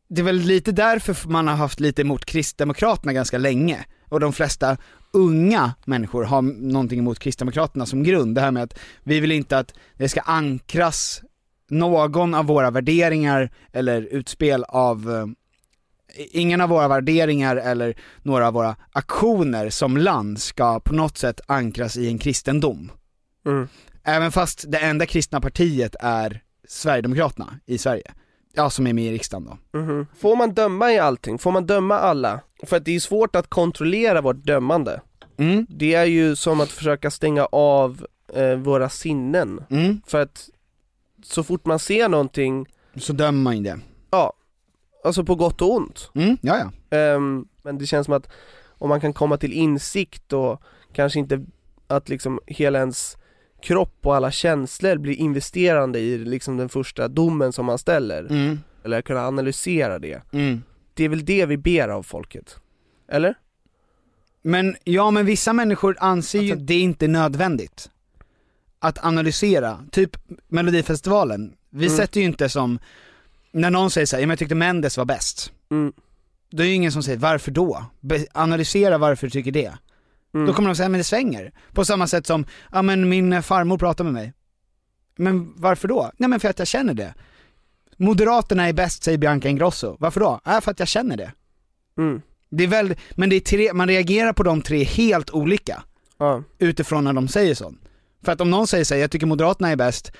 Det 0.08 0.20
är 0.20 0.24
väl 0.24 0.36
lite 0.38 0.72
därför 0.72 1.28
man 1.28 1.48
har 1.48 1.54
haft 1.56 1.80
lite 1.80 2.02
emot 2.02 2.24
Kristdemokraterna 2.24 3.12
ganska 3.12 3.38
länge, 3.38 3.84
och 4.08 4.20
de 4.20 4.32
flesta 4.32 4.76
unga 5.12 5.74
människor 5.84 6.24
har 6.24 6.42
någonting 6.42 6.98
emot 6.98 7.18
Kristdemokraterna 7.18 7.86
som 7.86 8.02
grund, 8.02 8.34
det 8.34 8.40
här 8.40 8.50
med 8.50 8.62
att 8.62 8.78
vi 9.02 9.20
vill 9.20 9.32
inte 9.32 9.58
att 9.58 9.74
det 9.96 10.08
ska 10.08 10.20
ankras 10.20 11.22
någon 11.70 12.34
av 12.34 12.46
våra 12.46 12.70
värderingar 12.70 13.50
eller 13.72 14.02
utspel 14.02 14.64
av 14.64 15.10
eh, 15.10 15.26
Ingen 16.32 16.60
av 16.60 16.68
våra 16.68 16.88
värderingar 16.88 17.56
eller 17.56 17.96
några 18.22 18.46
av 18.46 18.54
våra 18.54 18.76
aktioner 18.92 19.70
som 19.70 19.96
land 19.96 20.40
ska 20.40 20.80
på 20.80 20.94
något 20.94 21.18
sätt 21.18 21.40
ankras 21.46 21.96
i 21.96 22.08
en 22.08 22.18
kristendom. 22.18 22.92
mm. 23.46 23.68
Även 24.04 24.32
fast 24.32 24.64
det 24.68 24.78
enda 24.78 25.06
kristna 25.06 25.40
partiet 25.40 25.96
är 26.00 26.42
Sverigedemokraterna 26.68 27.60
i 27.66 27.78
Sverige. 27.78 28.12
Ja, 28.54 28.70
som 28.70 28.86
är 28.86 28.92
med 28.92 29.04
i 29.04 29.12
riksdagen 29.12 29.44
då. 29.72 29.78
Mhm. 29.78 30.06
Får 30.18 30.36
man 30.36 30.54
döma 30.54 30.92
i 30.92 30.98
allting? 30.98 31.38
Får 31.38 31.52
man 31.52 31.66
döma 31.66 31.98
alla? 31.98 32.40
För 32.62 32.76
att 32.76 32.84
det 32.84 32.96
är 32.96 33.00
svårt 33.00 33.36
att 33.36 33.46
kontrollera 33.50 34.20
vårt 34.20 34.44
dömande. 34.44 35.00
Mm, 35.36 35.66
Det 35.68 35.94
är 35.94 36.04
ju 36.04 36.36
som 36.36 36.60
att 36.60 36.68
försöka 36.68 37.10
stänga 37.10 37.44
av 37.44 38.06
eh, 38.34 38.54
våra 38.56 38.88
sinnen. 38.88 39.64
mm. 39.70 40.00
För 40.06 40.20
att 40.22 40.48
så 41.22 41.42
fort 41.42 41.66
man 41.66 41.78
ser 41.78 42.08
någonting, 42.08 42.66
Så 42.96 43.12
dömer 43.12 43.42
man 43.42 43.56
ju 43.56 43.62
det. 43.62 43.78
ja, 44.10 44.32
alltså 45.04 45.24
på 45.24 45.34
gott 45.34 45.62
och 45.62 45.72
ont. 45.74 46.10
Mm, 46.14 46.36
ja 46.42 46.58
ja. 46.90 46.96
Ehm, 46.98 47.46
men 47.62 47.78
det 47.78 47.86
känns 47.86 48.04
som 48.04 48.14
att 48.14 48.28
om 48.68 48.88
man 48.88 49.00
kan 49.00 49.12
komma 49.12 49.36
till 49.36 49.52
insikt 49.52 50.32
och 50.32 50.62
kanske 50.92 51.18
inte 51.18 51.44
att 51.86 52.08
liksom 52.08 52.40
hela 52.46 52.78
ens 52.78 53.16
kropp 53.62 53.96
och 54.02 54.16
alla 54.16 54.30
känslor 54.30 54.96
blir 54.96 55.14
investerande 55.14 55.98
i 55.98 56.18
liksom 56.18 56.56
den 56.56 56.68
första 56.68 57.08
domen 57.08 57.52
som 57.52 57.66
man 57.66 57.78
ställer. 57.78 58.20
Mm. 58.30 58.58
Eller 58.84 59.02
kunna 59.02 59.26
analysera 59.26 59.98
det. 59.98 60.22
Mm. 60.32 60.62
Det 61.00 61.04
är 61.04 61.08
väl 61.08 61.24
det 61.24 61.46
vi 61.46 61.56
ber 61.56 61.88
av 61.88 62.02
folket? 62.02 62.56
Eller? 63.08 63.34
Men, 64.42 64.76
ja 64.84 65.10
men 65.10 65.26
vissa 65.26 65.52
människor 65.52 65.96
anser 66.00 66.38
Alltså- 66.38 66.54
ju 66.56 66.60
det 66.64 66.74
är 66.74 66.80
inte 66.82 67.08
nödvändigt. 67.08 67.90
Att 68.78 69.04
analysera, 69.04 69.84
typ 69.92 70.16
melodifestivalen, 70.48 71.52
vi 71.70 71.86
Mm. 71.86 71.96
sätter 71.98 72.20
ju 72.20 72.26
inte 72.26 72.48
som, 72.48 72.78
när 73.52 73.70
någon 73.70 73.90
säger 73.90 74.06
såhär, 74.06 74.26
jag 74.26 74.38
tyckte 74.38 74.54
Mendes 74.54 74.96
var 74.98 75.04
bäst. 75.04 75.52
Mm. 75.70 75.92
Då 76.50 76.62
är 76.62 76.66
ju 76.66 76.74
ingen 76.74 76.92
som 76.92 77.02
säger, 77.02 77.18
varför 77.18 77.50
då? 77.50 77.84
Be- 78.00 78.26
analysera 78.32 78.98
varför 78.98 79.26
du 79.26 79.30
tycker 79.30 79.52
det. 79.52 79.72
Mm. 80.34 80.46
Då 80.46 80.52
kommer 80.52 80.68
de 80.68 80.74
säga, 80.76 80.88
men 80.88 80.98
det 80.98 81.04
svänger. 81.04 81.52
På 81.72 81.84
samma 81.84 82.06
sätt 82.06 82.26
som, 82.26 82.46
ja 82.72 82.82
men 82.82 83.08
min 83.08 83.42
farmor 83.42 83.78
pratar 83.78 84.04
med 84.04 84.12
mig. 84.12 84.32
Men 85.16 85.52
varför 85.56 85.88
då? 85.88 86.10
Nej 86.16 86.28
men 86.30 86.40
för 86.40 86.48
att 86.48 86.58
jag 86.58 86.68
känner 86.68 86.94
det. 86.94 87.14
Moderaterna 88.00 88.68
är 88.68 88.72
bäst 88.72 89.02
säger 89.02 89.18
Bianca 89.18 89.48
Ingrosso. 89.48 89.96
Varför 89.98 90.20
då? 90.20 90.40
Ja, 90.44 90.60
för 90.60 90.70
att 90.70 90.78
jag 90.78 90.88
känner 90.88 91.16
det. 91.16 91.32
Mm. 91.98 92.22
Det 92.50 92.64
är 92.64 92.68
väl, 92.68 92.94
men 93.10 93.30
det 93.30 93.36
är 93.36 93.40
tre, 93.40 93.72
man 93.72 93.88
reagerar 93.88 94.32
på 94.32 94.42
de 94.42 94.62
tre 94.62 94.84
helt 94.84 95.30
olika. 95.30 95.82
Ja. 96.18 96.42
Utifrån 96.58 97.04
när 97.04 97.12
de 97.12 97.28
säger 97.28 97.54
så. 97.54 97.74
För 98.24 98.32
att 98.32 98.40
om 98.40 98.50
någon 98.50 98.66
säger 98.66 98.84
så 98.84 98.94
här, 98.94 99.00
jag 99.00 99.10
tycker 99.10 99.26
Moderaterna 99.26 99.68
är 99.68 99.76
bäst, 99.76 100.12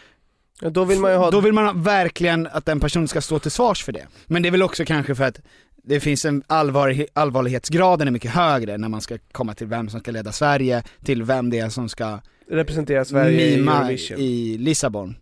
ja 0.61 0.71
då 0.71 0.85
vill 0.85 0.99
man 0.99 1.11
ju 1.11 1.17
ha... 1.17 1.31
då 1.31 1.41
vill 1.41 1.53
man 1.53 1.83
verkligen 1.83 2.47
att 2.47 2.67
den 2.67 2.81
personen 2.81 3.09
ska 3.09 3.21
stå 3.21 3.39
till 3.39 3.51
svars 3.51 3.85
för 3.85 3.93
det. 3.93 4.07
Men 4.27 4.43
det 4.43 4.49
är 4.49 4.51
väl 4.51 4.63
också 4.63 4.85
kanske 4.85 5.15
för 5.15 5.25
att 5.25 5.41
det 5.77 6.01
finns 6.01 6.25
en 6.25 6.43
allvar, 6.47 7.07
allvarlighetsgraden 7.13 8.09
är 8.09 8.13
mycket 8.13 8.31
högre 8.31 8.79
när 8.79 8.89
man 8.89 9.01
ska 9.01 9.19
komma 9.33 9.55
till 9.55 9.67
vem 9.67 9.89
som 9.89 10.01
ska 10.01 10.11
leda 10.11 10.33
Sverige, 10.33 10.83
till 11.05 11.23
vem 11.23 11.51
det 11.51 11.59
är 11.59 11.69
som 11.69 11.89
ska 11.89 12.21
Representera 12.51 13.05
Sverige 13.05 13.47
i 13.47 13.57
mima 13.57 13.81
Eurovision. 13.81 14.19
i 14.19 14.59
Lissabon 14.59 15.17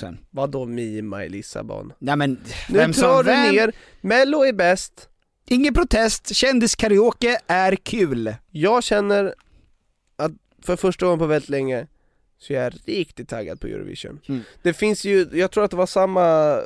sen. 0.00 0.18
Vadå 0.30 0.66
mima 0.66 1.24
i 1.24 1.28
Lissabon? 1.28 1.92
Nej 1.98 2.16
men, 2.16 2.30
Nu 2.68 2.78
vem 2.78 2.92
som, 2.92 3.16
du 3.16 3.22
vem? 3.22 3.54
ner, 3.54 3.72
mello 4.00 4.42
är 4.44 4.52
bäst 4.52 5.08
Ingen 5.48 5.74
protest, 5.74 6.34
kändiskaraoke 6.36 7.38
är 7.46 7.76
kul. 7.76 8.34
Jag 8.50 8.82
känner 8.84 9.34
att 10.16 10.32
för 10.62 10.76
första 10.76 11.06
gången 11.06 11.18
på 11.18 11.26
väldigt 11.26 11.48
länge 11.50 11.86
så 12.38 12.52
jag 12.52 12.64
är 12.64 12.74
riktigt 12.86 13.28
taggad 13.28 13.60
på 13.60 13.66
Eurovision. 13.66 14.20
Mm. 14.28 14.40
Det 14.62 14.72
finns 14.72 15.04
ju, 15.04 15.28
jag 15.32 15.50
tror 15.50 15.64
att 15.64 15.70
det 15.70 15.76
var 15.76 15.86
samma, 15.86 16.58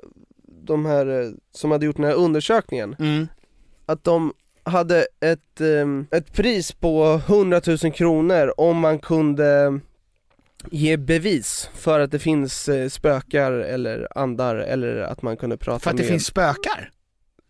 de 0.62 0.86
här 0.86 1.06
eh, 1.22 1.30
som 1.52 1.70
hade 1.70 1.86
gjort 1.86 1.96
den 1.96 2.04
här 2.04 2.14
undersökningen, 2.14 2.96
Mm. 2.98 3.26
att 3.86 4.04
de 4.04 4.32
hade 4.62 5.06
ett, 5.20 5.60
ehm, 5.60 6.06
ett 6.10 6.32
pris 6.32 6.72
på 6.72 7.20
100 7.26 7.60
000 7.66 7.78
kronor 7.92 8.54
om 8.56 8.76
man 8.78 8.98
kunde 8.98 9.80
ge 10.70 10.96
bevis 10.96 11.70
för 11.74 12.00
att 12.00 12.10
det 12.10 12.18
finns 12.18 12.68
eh, 12.68 12.88
spökar 12.88 13.52
eller 13.52 14.18
andar 14.18 14.56
eller 14.56 14.96
att 14.96 15.22
man 15.22 15.36
kunde 15.36 15.56
prata 15.56 15.78
För 15.78 15.90
att 15.90 15.96
det 15.96 16.02
med 16.02 16.10
finns 16.10 16.26
spökar? 16.26 16.90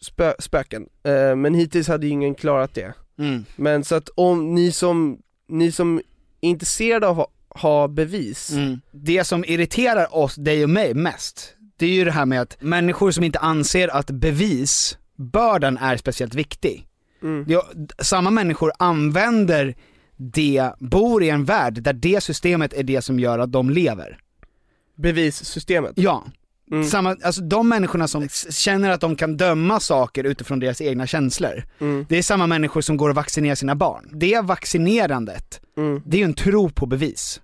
spö, 0.01 0.35
spöken. 0.39 0.87
Eh, 1.03 1.37
men 1.37 1.55
hittills 1.55 1.89
hade 1.89 2.07
ju 2.07 2.13
ingen 2.13 2.35
klarat 2.35 2.75
det. 2.75 2.93
Mm. 3.19 3.45
Men 3.57 3.85
så 3.85 3.95
att 3.95 4.09
om 4.15 4.55
ni 4.55 4.73
som, 4.73 5.19
ni 5.49 5.73
som 5.73 5.97
är 5.97 6.03
intresserade 6.41 7.07
av 7.09 7.21
att 7.21 7.31
ha, 7.49 7.61
ha 7.61 7.89
bevis, 7.89 8.51
Mm. 8.51 8.81
Det 8.91 9.25
som 9.25 9.45
irriterar 9.45 10.17
oss, 10.17 10.35
dig 10.35 10.65
och 10.65 10.71
mig 10.71 10.95
mest, 10.95 11.55
det 11.77 11.87
är 11.87 11.91
ju 11.91 12.05
det 12.05 12.11
här 12.11 12.27
med 12.27 12.41
att 12.41 12.57
människor 12.61 13.11
som 13.11 13.25
inte 13.25 13.39
anser 13.39 13.89
att 13.89 14.11
bevisbördan 14.11 15.79
är 15.79 15.97
speciellt 15.97 16.35
viktig. 16.35 16.87
Mm. 17.23 17.45
Det, 17.49 17.63
samma 18.05 18.31
människor 18.31 18.73
använder 18.79 19.75
det, 20.19 20.71
bor 20.79 21.23
i 21.23 21.29
en 21.31 21.45
värld 21.45 21.83
där 21.83 21.93
det 21.93 22.21
systemet 22.21 22.73
är 22.73 22.83
det 22.83 23.03
som 23.03 23.19
gör 23.21 23.39
att 23.39 23.53
de 23.53 23.71
lever. 23.71 24.19
bevissystemet. 24.97 25.93
Ja. 25.97 26.25
Mm. 26.71 26.85
Samma, 26.85 27.16
alltså 27.23 27.43
de 27.43 27.69
människorna 27.69 28.09
som 28.09 28.29
känner 28.51 28.91
att 28.91 29.01
de 29.01 29.16
kan 29.16 29.37
döma 29.37 29.81
saker 29.81 30.25
utifrån 30.25 30.59
deras 30.61 30.81
egna 30.81 31.07
känslor, 31.07 31.64
Mm. 31.81 32.07
det 32.09 32.19
är 32.19 32.23
samma 32.23 32.47
människor 32.47 32.81
som 32.81 32.97
går 32.97 33.09
och 33.09 33.14
vaccinerar 33.14 33.55
sina 33.55 33.75
barn. 33.75 34.11
Det 34.12 34.41
vaccinerandet, 34.41 35.61
Mm. 35.77 36.03
det 36.07 36.16
är 36.16 36.19
ju 36.19 36.25
en 36.25 36.35
tro 36.35 36.71
på 36.71 36.87
bevis. 36.87 37.41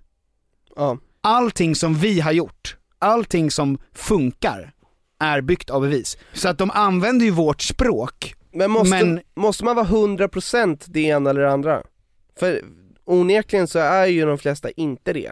Ja. 0.75 0.97
Allting 1.21 1.75
som 1.75 1.93
vi 1.95 2.19
har 2.19 2.31
gjort, 2.31 2.77
allting 2.99 3.51
som 3.51 3.77
funkar, 3.93 4.71
är 5.19 5.41
byggt 5.41 5.69
av 5.69 5.81
bevis. 5.81 6.17
Så 6.33 6.49
att 6.49 6.57
de 6.57 6.71
använder 6.71 7.25
ju 7.25 7.31
vårt 7.31 7.61
språk, 7.61 8.35
Men 8.53 8.71
måste, 8.71 9.05
Men- 9.05 9.19
måste 9.35 9.63
man 9.65 9.75
vara 9.75 9.85
100% 9.85 10.85
det 10.87 10.99
ena 11.01 11.29
eller 11.29 11.41
det 11.41 11.51
andra? 11.51 11.81
För 12.39 12.61
onekligen 13.05 13.67
så 13.67 13.79
är 13.79 14.05
ju 14.05 14.25
de 14.25 14.37
flesta 14.37 14.69
inte 14.69 15.13
det. 15.13 15.31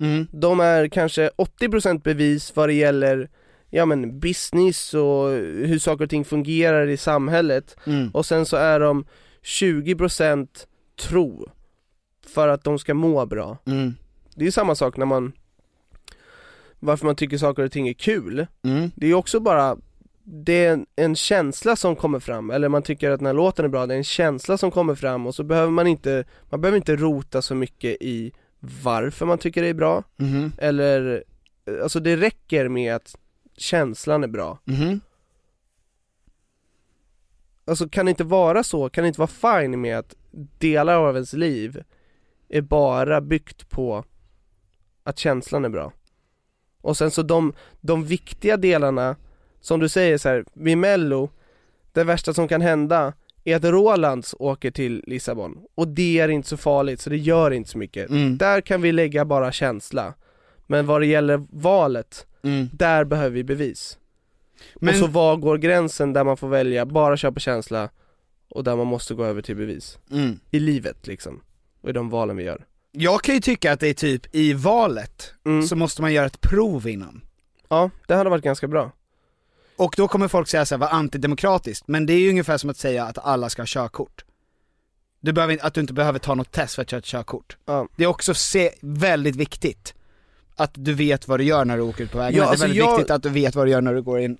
mm. 0.00 0.26
De 0.32 0.60
är 0.60 0.88
kanske 0.88 1.30
80% 1.60 2.02
bevis 2.02 2.56
vad 2.56 2.68
det 2.68 2.72
gäller 2.74 3.28
ja 3.70 3.86
men 3.86 4.20
business 4.20 4.94
och 4.94 5.28
hur 5.66 5.78
saker 5.78 6.04
och 6.04 6.10
ting 6.10 6.24
fungerar 6.24 6.86
i 6.88 6.96
samhället 6.96 7.76
Mm. 7.86 8.10
och 8.10 8.26
sen 8.26 8.46
så 8.46 8.56
är 8.56 8.80
de 8.80 9.04
20% 9.42 10.48
tro 11.08 11.48
för 12.26 12.48
att 12.48 12.64
de 12.64 12.78
ska 12.78 12.94
må 12.94 13.26
bra. 13.26 13.58
Mm. 13.66 13.94
Det 14.34 14.46
är 14.46 14.50
samma 14.50 14.74
sak 14.74 14.96
när 14.96 15.06
man 15.06 15.32
varför 16.80 17.06
man 17.06 17.16
tycker 17.16 17.38
saker 17.38 17.62
och 17.64 17.72
ting 17.72 17.88
är 17.88 17.92
kul. 17.92 18.46
Mm. 18.64 18.90
Det 18.96 19.06
är 19.06 19.14
också 19.14 19.40
bara 19.40 19.76
det 20.26 20.64
är 20.64 20.72
en, 20.72 20.86
en 20.96 21.16
känsla 21.16 21.76
som 21.76 21.96
kommer 21.96 22.20
fram, 22.20 22.50
eller 22.50 22.68
man 22.68 22.82
tycker 22.82 23.10
att 23.10 23.20
den 23.20 23.26
här 23.26 23.32
låten 23.34 23.64
är 23.64 23.68
bra, 23.68 23.86
det 23.86 23.94
är 23.94 23.98
en 23.98 24.04
känsla 24.04 24.58
som 24.58 24.70
kommer 24.70 24.94
fram 24.94 25.26
och 25.26 25.34
så 25.34 25.42
behöver 25.44 25.70
man 25.70 25.86
inte, 25.86 26.24
man 26.50 26.60
behöver 26.60 26.76
inte 26.76 26.96
rota 26.96 27.42
så 27.42 27.54
mycket 27.54 27.96
i 28.02 28.32
varför 28.82 29.26
man 29.26 29.38
tycker 29.38 29.62
det 29.62 29.68
är 29.68 29.74
bra, 29.74 30.02
Mhm. 30.16 30.52
eller, 30.58 31.24
alltså 31.82 32.00
det 32.00 32.16
räcker 32.16 32.68
med 32.68 32.94
att 32.94 33.16
känslan 33.56 34.24
är 34.24 34.28
bra. 34.28 34.58
Mhm. 34.64 35.00
Alltså 37.64 37.88
kan 37.88 38.06
det 38.06 38.10
inte 38.10 38.24
vara 38.24 38.62
så, 38.62 38.88
kan 38.90 39.04
det 39.04 39.08
inte 39.08 39.20
vara 39.20 39.60
fine 39.62 39.80
med 39.80 39.98
att 39.98 40.14
delar 40.58 40.96
av 40.96 41.14
ens 41.14 41.32
liv 41.32 41.82
är 42.48 42.60
bara 42.62 43.20
byggt 43.20 43.70
på 43.70 44.04
att 45.04 45.18
känslan 45.18 45.64
är 45.64 45.68
bra? 45.68 45.92
Och 46.80 46.96
sen 46.96 47.10
så 47.10 47.22
de, 47.22 47.52
de 47.80 48.04
viktiga 48.04 48.56
delarna, 48.56 49.16
som 49.64 49.80
du 49.80 49.88
säger 49.88 50.18
så 50.18 50.28
här, 50.28 50.44
vid 50.52 50.78
mello, 50.78 51.30
det 51.92 52.04
värsta 52.04 52.34
som 52.34 52.48
kan 52.48 52.60
hända 52.60 53.12
är 53.44 53.56
att 53.56 53.64
Rolands 53.64 54.34
åker 54.38 54.70
till 54.70 55.04
Lissabon, 55.06 55.58
och 55.74 55.88
det 55.88 56.18
är 56.18 56.28
inte 56.28 56.48
så 56.48 56.56
farligt 56.56 57.00
så 57.00 57.10
det 57.10 57.16
gör 57.16 57.50
inte 57.50 57.70
så 57.70 57.78
mycket. 57.78 58.10
Mm. 58.10 58.38
Där 58.38 58.60
kan 58.60 58.82
vi 58.82 58.92
lägga 58.92 59.24
bara 59.24 59.52
känsla. 59.52 60.14
Men 60.66 60.86
vad 60.86 61.00
det 61.00 61.06
gäller 61.06 61.46
valet, 61.50 62.26
Mm. 62.42 62.68
där 62.72 63.04
behöver 63.04 63.30
vi 63.30 63.44
bevis. 63.44 63.98
Men, 64.76 64.94
Och 64.94 65.00
så 65.00 65.06
var 65.06 65.36
går 65.36 65.58
gränsen 65.58 66.12
där 66.12 66.24
man 66.24 66.36
får 66.36 66.48
välja, 66.48 66.86
bara 66.86 67.16
köpa 67.16 67.40
känsla 67.40 67.88
och 68.48 68.64
där 68.64 68.76
man 68.76 68.86
måste 68.86 69.14
gå 69.14 69.24
över 69.24 69.42
till 69.42 69.56
bevis. 69.56 69.98
mm. 70.10 70.38
I 70.50 70.58
livet 70.60 71.06
liksom, 71.06 71.40
och 71.80 71.88
i 71.88 71.92
de 71.92 72.10
valen 72.10 72.36
vi 72.36 72.42
gör. 72.44 72.64
Jag 72.92 73.22
kan 73.22 73.34
ju 73.34 73.40
tycka 73.40 73.72
att 73.72 73.80
det 73.80 73.88
är 73.88 73.94
typ, 73.94 74.34
i 74.34 74.52
valet, 74.52 75.34
Mm. 75.46 75.62
så 75.66 75.76
måste 75.76 76.02
man 76.02 76.12
göra 76.12 76.26
ett 76.26 76.40
prov 76.40 76.88
innan. 76.88 77.24
Ja, 77.68 77.90
det 78.08 78.14
hade 78.14 78.30
varit 78.30 78.44
ganska 78.44 78.68
bra. 78.68 78.92
Och 79.76 79.94
då 79.96 80.08
kommer 80.08 80.28
folk 80.28 80.48
säga 80.48 80.66
såhär, 80.66 80.80
vad 80.80 80.88
antidemokratiskt, 80.90 81.88
men 81.88 82.06
det 82.06 82.12
är 82.12 82.18
ju 82.18 82.30
ungefär 82.30 82.58
som 82.58 82.70
att 82.70 82.76
säga 82.76 83.04
att 83.04 83.18
alla 83.18 83.48
ska 83.50 83.62
ha 83.62 83.66
körkort. 83.68 84.24
Du 85.20 85.32
behöver, 85.32 85.58
att 85.62 85.74
du 85.74 85.80
inte 85.80 85.92
behöver 85.92 86.18
ta 86.18 86.34
något 86.34 86.52
test 86.52 86.74
för 86.74 86.82
att 86.82 86.90
köra 86.90 86.98
ett 86.98 87.04
körkort. 87.04 87.56
Ja. 87.66 87.88
Det 87.96 88.04
är 88.04 88.08
också 88.08 88.34
se, 88.34 88.70
väldigt 88.80 89.36
viktigt 89.36 89.94
att 90.56 90.70
du 90.74 90.94
vet 90.94 91.28
vad 91.28 91.40
du 91.40 91.44
gör 91.44 91.64
när 91.64 91.76
du 91.76 91.82
åker 91.82 92.04
ut 92.04 92.12
på 92.12 92.18
vägen. 92.18 92.36
Ja, 92.38 92.42
det 92.42 92.46
är 92.46 92.50
alltså 92.50 92.64
väldigt 92.64 92.78
jag- 92.78 92.96
viktigt 92.96 93.10
att 93.10 93.22
du 93.22 93.28
vet 93.28 93.54
vad 93.54 93.66
du 93.66 93.70
gör 93.70 93.80
när 93.80 93.94
du 93.94 94.02
går 94.02 94.20
in, 94.20 94.38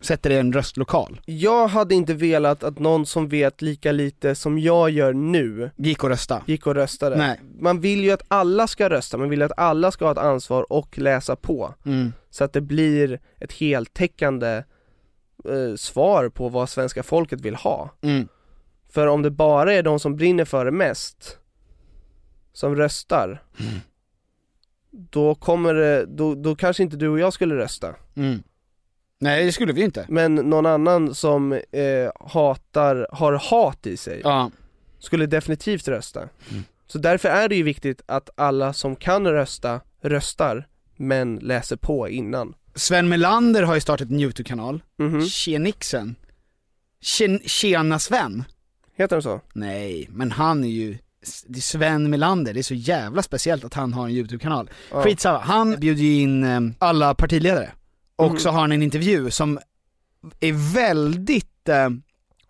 sätter 0.00 0.30
dig 0.30 0.36
i 0.36 0.40
en 0.40 0.52
röstlokal. 0.52 1.20
Jag 1.26 1.68
hade 1.68 1.94
inte 1.94 2.14
velat 2.14 2.64
att 2.64 2.78
någon 2.78 3.06
som 3.06 3.28
vet 3.28 3.62
lika 3.62 3.92
lite 3.92 4.34
som 4.34 4.58
jag 4.58 4.90
gör 4.90 5.12
nu 5.12 5.70
Gick 5.76 6.04
och 6.04 6.10
rösta. 6.10 6.42
gick 6.46 6.66
och 6.66 6.74
röstade. 6.74 7.16
Nej. 7.16 7.40
Man 7.60 7.80
vill 7.80 8.04
ju 8.04 8.10
att 8.10 8.22
alla 8.28 8.66
ska 8.66 8.90
rösta, 8.90 9.16
man 9.18 9.28
vill 9.30 9.42
att 9.42 9.52
alla 9.58 9.90
ska 9.90 10.04
ha 10.04 10.12
ett 10.12 10.18
ansvar 10.18 10.72
och 10.72 10.98
läsa 10.98 11.36
på. 11.36 11.74
Mm. 11.84 12.12
Så 12.30 12.44
att 12.44 12.52
det 12.52 12.60
blir 12.60 13.20
ett 13.40 13.52
heltäckande 13.52 14.62
eh, 15.44 15.74
svar 15.76 16.28
på 16.28 16.48
vad 16.48 16.68
svenska 16.68 17.02
folket 17.02 17.40
vill 17.40 17.54
ha. 17.54 17.90
Mm. 18.02 18.28
För 18.90 19.06
om 19.06 19.22
det 19.22 19.30
bara 19.30 19.72
är 19.72 19.82
de 19.82 20.00
som 20.00 20.16
brinner 20.16 20.44
för 20.44 20.64
det 20.64 20.70
mest 20.70 21.38
som 22.52 22.76
röstar 22.76 23.42
Mm. 23.60 23.80
Då 24.90 25.34
kommer 25.34 25.74
det, 25.74 26.06
då, 26.06 26.34
då 26.34 26.56
kanske 26.56 26.82
inte 26.82 26.96
du 26.96 27.08
och 27.08 27.18
jag 27.18 27.32
skulle 27.32 27.56
rösta 27.56 27.94
Mm. 28.16 28.42
Nej 29.18 29.44
det 29.44 29.52
skulle 29.52 29.72
vi 29.72 29.82
inte. 29.82 30.06
Men 30.08 30.34
någon 30.34 30.66
annan 30.66 31.14
som 31.14 31.52
eh, 31.52 32.10
hatar, 32.20 33.06
har 33.12 33.32
hat 33.32 33.86
i 33.86 33.96
sig 33.96 34.20
Ja. 34.24 34.50
skulle 34.98 35.26
definitivt 35.26 35.88
rösta 35.88 36.20
Mm. 36.50 36.62
Så 36.86 36.98
därför 36.98 37.28
är 37.28 37.48
det 37.48 37.56
ju 37.56 37.62
viktigt 37.62 38.02
att 38.06 38.30
alla 38.34 38.72
som 38.72 38.96
kan 38.96 39.26
rösta, 39.26 39.80
röstar 40.00 40.68
Men 40.96 41.36
läser 41.36 41.76
på 41.76 42.08
innan 42.08 42.54
Sven 42.74 43.08
Melander 43.08 43.62
har 43.62 43.74
ju 43.74 43.80
startat 43.80 44.08
en 44.10 44.20
YouTube-kanal, 44.20 44.82
Mhm. 44.98 45.26
Tjenixen. 45.26 46.14
Tjen- 47.00 47.40
Tjena 47.48 47.98
Sven. 47.98 48.44
Heter 48.96 49.16
den 49.16 49.22
så? 49.22 49.40
Nej, 49.54 50.06
men 50.10 50.30
han 50.32 50.64
är 50.64 50.68
ju 50.68 50.98
det 51.46 51.58
är 51.58 51.62
Sven 51.62 52.10
Melander, 52.10 52.54
det 52.54 52.60
är 52.60 52.62
så 52.62 52.74
jävla 52.74 53.22
speciellt 53.22 53.64
att 53.64 53.74
han 53.74 53.92
har 53.92 54.04
en 54.04 54.10
YouTube-kanal. 54.10 54.70
Ja. 54.90 55.02
Skitsamma, 55.02 55.38
han 55.38 55.76
bjuder 55.80 56.02
ju 56.02 56.20
in 56.20 56.44
eh, 56.44 56.60
alla 56.78 57.14
partiledare. 57.14 57.72
Och 58.16 58.30
Mhm. 58.30 58.38
så 58.38 58.50
har 58.50 58.60
han 58.60 58.72
en 58.72 58.82
intervju 58.82 59.30
som 59.30 59.58
är 60.40 60.74
väldigt, 60.74 61.68
eh, 61.68 61.88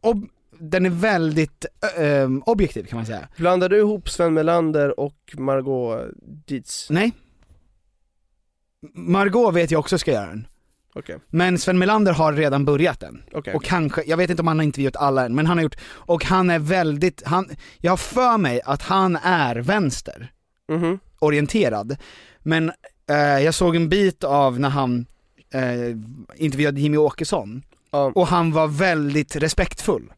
ob- 0.03 0.29
den 0.59 0.87
är 0.87 0.91
väldigt 0.91 1.64
eh, 1.99 2.05
eh, 2.05 2.29
objektiv 2.47 2.85
kan 2.87 2.97
man 2.97 3.07
säga. 3.07 3.29
Blandar 3.37 3.68
du 3.68 3.79
ihop 3.79 4.09
Sven 4.11 4.35
Melander 4.35 5.01
och 5.01 5.35
Margot 5.39 6.11
Dietz? 6.47 6.87
Nej. 6.91 7.12
Margot 8.95 9.55
vet 9.55 9.70
jag 9.70 9.78
också 9.78 9.99
ska 9.99 10.12
göra 10.12 10.26
den. 10.26 10.47
Okej. 10.95 11.16
Men 11.28 11.59
Sven 11.59 11.78
Melander 11.78 12.12
har 12.12 12.33
redan 12.33 12.64
börjat 12.64 13.01
den. 13.01 13.22
Okej. 13.33 13.55
Och 13.55 13.64
kanske, 13.64 14.03
jag 14.07 14.16
vet 14.16 14.30
inte 14.30 14.43
om 14.43 14.47
han 14.49 14.59
har 14.59 14.64
intervjuat 14.64 14.97
alla 14.97 15.24
än, 15.26 15.35
men 15.35 15.47
han 15.47 15.57
har 15.59 15.62
gjort, 15.62 15.76
och 15.85 16.24
han 16.24 16.51
är 16.51 16.59
väldigt, 16.59 17.22
han, 17.26 17.49
jag 17.78 17.93
har 17.93 17.97
för 17.97 18.39
mig 18.39 18.61
att 18.64 18.83
han 18.83 19.16
är 19.22 19.57
vänster 19.57 20.33
Mhm. 20.68 20.99
orienterad. 21.18 21.97
Men 22.39 22.72
eh, 23.11 23.16
jag 23.16 23.55
såg 23.55 23.76
en 23.76 23.89
bit 23.89 24.24
av 24.24 24.61
när 24.61 24.68
han 24.70 25.07
eh, 25.55 25.97
intervjuade 26.37 26.80
Jimmy 26.80 26.97
Åkesson, 26.97 27.62
Ja. 27.91 28.12
och 28.14 28.26
han 28.26 28.53
var 28.53 28.66
väldigt 28.68 29.37
respektfull. 29.37 30.12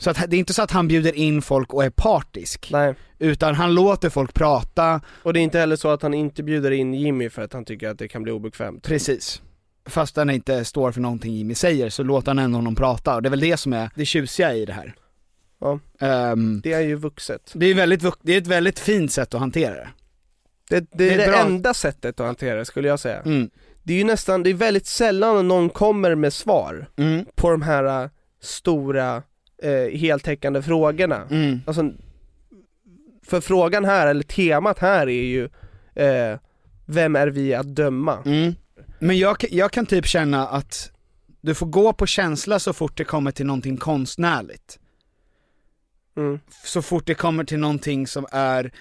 Så 0.00 0.10
att, 0.10 0.24
det 0.30 0.36
är 0.36 0.38
inte 0.38 0.54
så 0.54 0.62
att 0.62 0.70
han 0.70 0.88
bjuder 0.88 1.12
in 1.16 1.42
folk 1.42 1.74
och 1.74 1.84
är 1.84 1.90
partisk, 1.90 2.68
Nej. 2.72 2.94
utan 3.18 3.54
han 3.54 3.74
låter 3.74 4.10
folk 4.10 4.34
prata, 4.34 5.00
Och 5.22 5.32
det 5.32 5.40
är 5.40 5.42
inte 5.42 5.58
heller 5.58 5.76
så 5.76 5.88
att 5.88 6.02
han 6.02 6.14
inte 6.14 6.42
bjuder 6.42 6.70
in 6.70 6.94
Jimmy 6.94 7.30
för 7.30 7.42
att 7.42 7.52
han 7.52 7.64
tycker 7.64 7.88
att 7.88 7.98
det 7.98 8.08
kan 8.08 8.22
bli 8.22 8.32
obekvämt. 8.32 8.82
precis. 8.84 9.42
Fast 9.86 10.16
han 10.16 10.30
inte 10.30 10.64
står 10.64 10.92
för 10.92 11.00
någonting 11.00 11.34
Jimmy 11.34 11.54
säger 11.54 11.90
så 11.90 12.02
låter 12.02 12.28
han 12.28 12.38
ändå 12.38 12.58
honom 12.58 12.74
prata, 12.74 13.14
och 13.14 13.22
det 13.22 13.28
är 13.28 13.30
väl 13.30 13.40
det 13.40 13.56
som 13.56 13.72
är 13.72 13.90
det 13.94 14.04
tjusiga 14.06 14.54
i 14.54 14.64
det 14.64 14.72
här. 14.72 14.94
Ja. 15.60 15.78
Ehm, 16.00 16.60
Det 16.60 16.72
är 16.72 16.80
ju 16.80 16.94
vuxet. 16.94 17.52
det, 17.54 17.66
är 17.66 17.74
väldigt, 17.74 18.04
det 18.22 18.32
är 18.34 18.38
ett 18.38 18.46
väldigt 18.46 18.78
fint 18.78 19.12
sätt 19.12 19.34
att 19.34 19.40
hantera 19.40 19.74
det. 19.74 19.88
Det, 20.70 20.86
det 20.92 21.04
är 21.04 21.10
Det 21.10 21.16
det, 21.16 21.24
är 21.24 21.30
bra. 21.32 21.40
enda 21.40 21.74
sättet 21.74 22.20
att 22.20 22.26
hantera 22.26 22.58
det 22.58 22.64
skulle 22.64 22.88
jag 22.88 23.00
säga. 23.00 23.20
Mm. 23.22 23.50
Det 23.82 23.92
är 23.94 23.98
ju 23.98 24.04
nästan, 24.04 24.42
det 24.42 24.50
är 24.50 24.54
väldigt 24.54 24.86
sällan 24.86 25.48
någon 25.48 25.68
kommer 25.70 26.14
med 26.14 26.32
svar 26.32 26.86
Mm. 26.96 27.24
på 27.34 27.50
de 27.50 27.62
här 27.62 28.02
äh, 28.04 28.10
stora, 28.42 29.22
eh, 29.62 29.98
heltäckande 29.98 30.62
frågorna. 30.62 31.26
Mm. 31.30 31.60
Alltså, 31.66 31.92
för 33.22 33.40
frågan 33.40 33.84
här, 33.84 34.06
eller 34.06 34.22
temat 34.22 34.78
här 34.78 35.08
är 35.08 35.22
ju, 35.22 35.44
eh, 35.94 36.38
vem 36.86 37.16
är 37.16 37.26
vi 37.26 37.54
att 37.54 37.66
döma? 37.66 38.22
Mm. 38.26 38.54
Men 38.98 39.18
jag, 39.18 39.36
jag 39.50 39.72
kan 39.72 39.86
typ 39.86 40.06
känna 40.06 40.48
att 40.48 40.90
du 41.40 41.54
får 41.54 41.66
gå 41.66 41.92
på 41.92 42.06
känsla 42.06 42.58
så 42.58 42.72
fort 42.72 42.96
det 42.96 43.04
kommer 43.04 43.30
till 43.30 43.46
någonting 43.46 43.76
konstnärligt. 43.76 44.78
Mm. 46.16 46.40
Så 46.64 46.82
fort 46.82 47.06
det 47.06 47.14
kommer 47.14 47.44
till 47.44 47.58
någonting 47.58 48.06
som 48.06 48.26
är, 48.32 48.72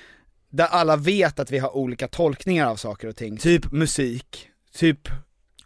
där 0.49 0.65
alla 0.65 0.95
vet 0.95 1.39
att 1.39 1.51
vi 1.51 1.57
har 1.57 1.75
olika 1.75 2.07
tolkningar 2.07 2.67
av 2.67 2.75
saker 2.75 3.07
och 3.07 3.15
ting. 3.15 3.37
Typ 3.37 3.71
musik, 3.71 4.49
typ 4.73 5.09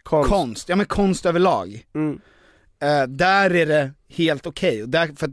Konst. 0.02 0.30
konst, 0.30 0.68
ja 0.68 0.76
men 0.76 0.86
konst 0.86 1.26
överlag. 1.26 1.84
Mm. 1.94 2.20
Eh, 2.80 3.06
där 3.08 3.54
är 3.54 3.66
det 3.66 3.92
helt 4.14 4.46
okej, 4.46 4.82
och 4.82 4.88
där, 4.88 5.10
för 5.16 5.30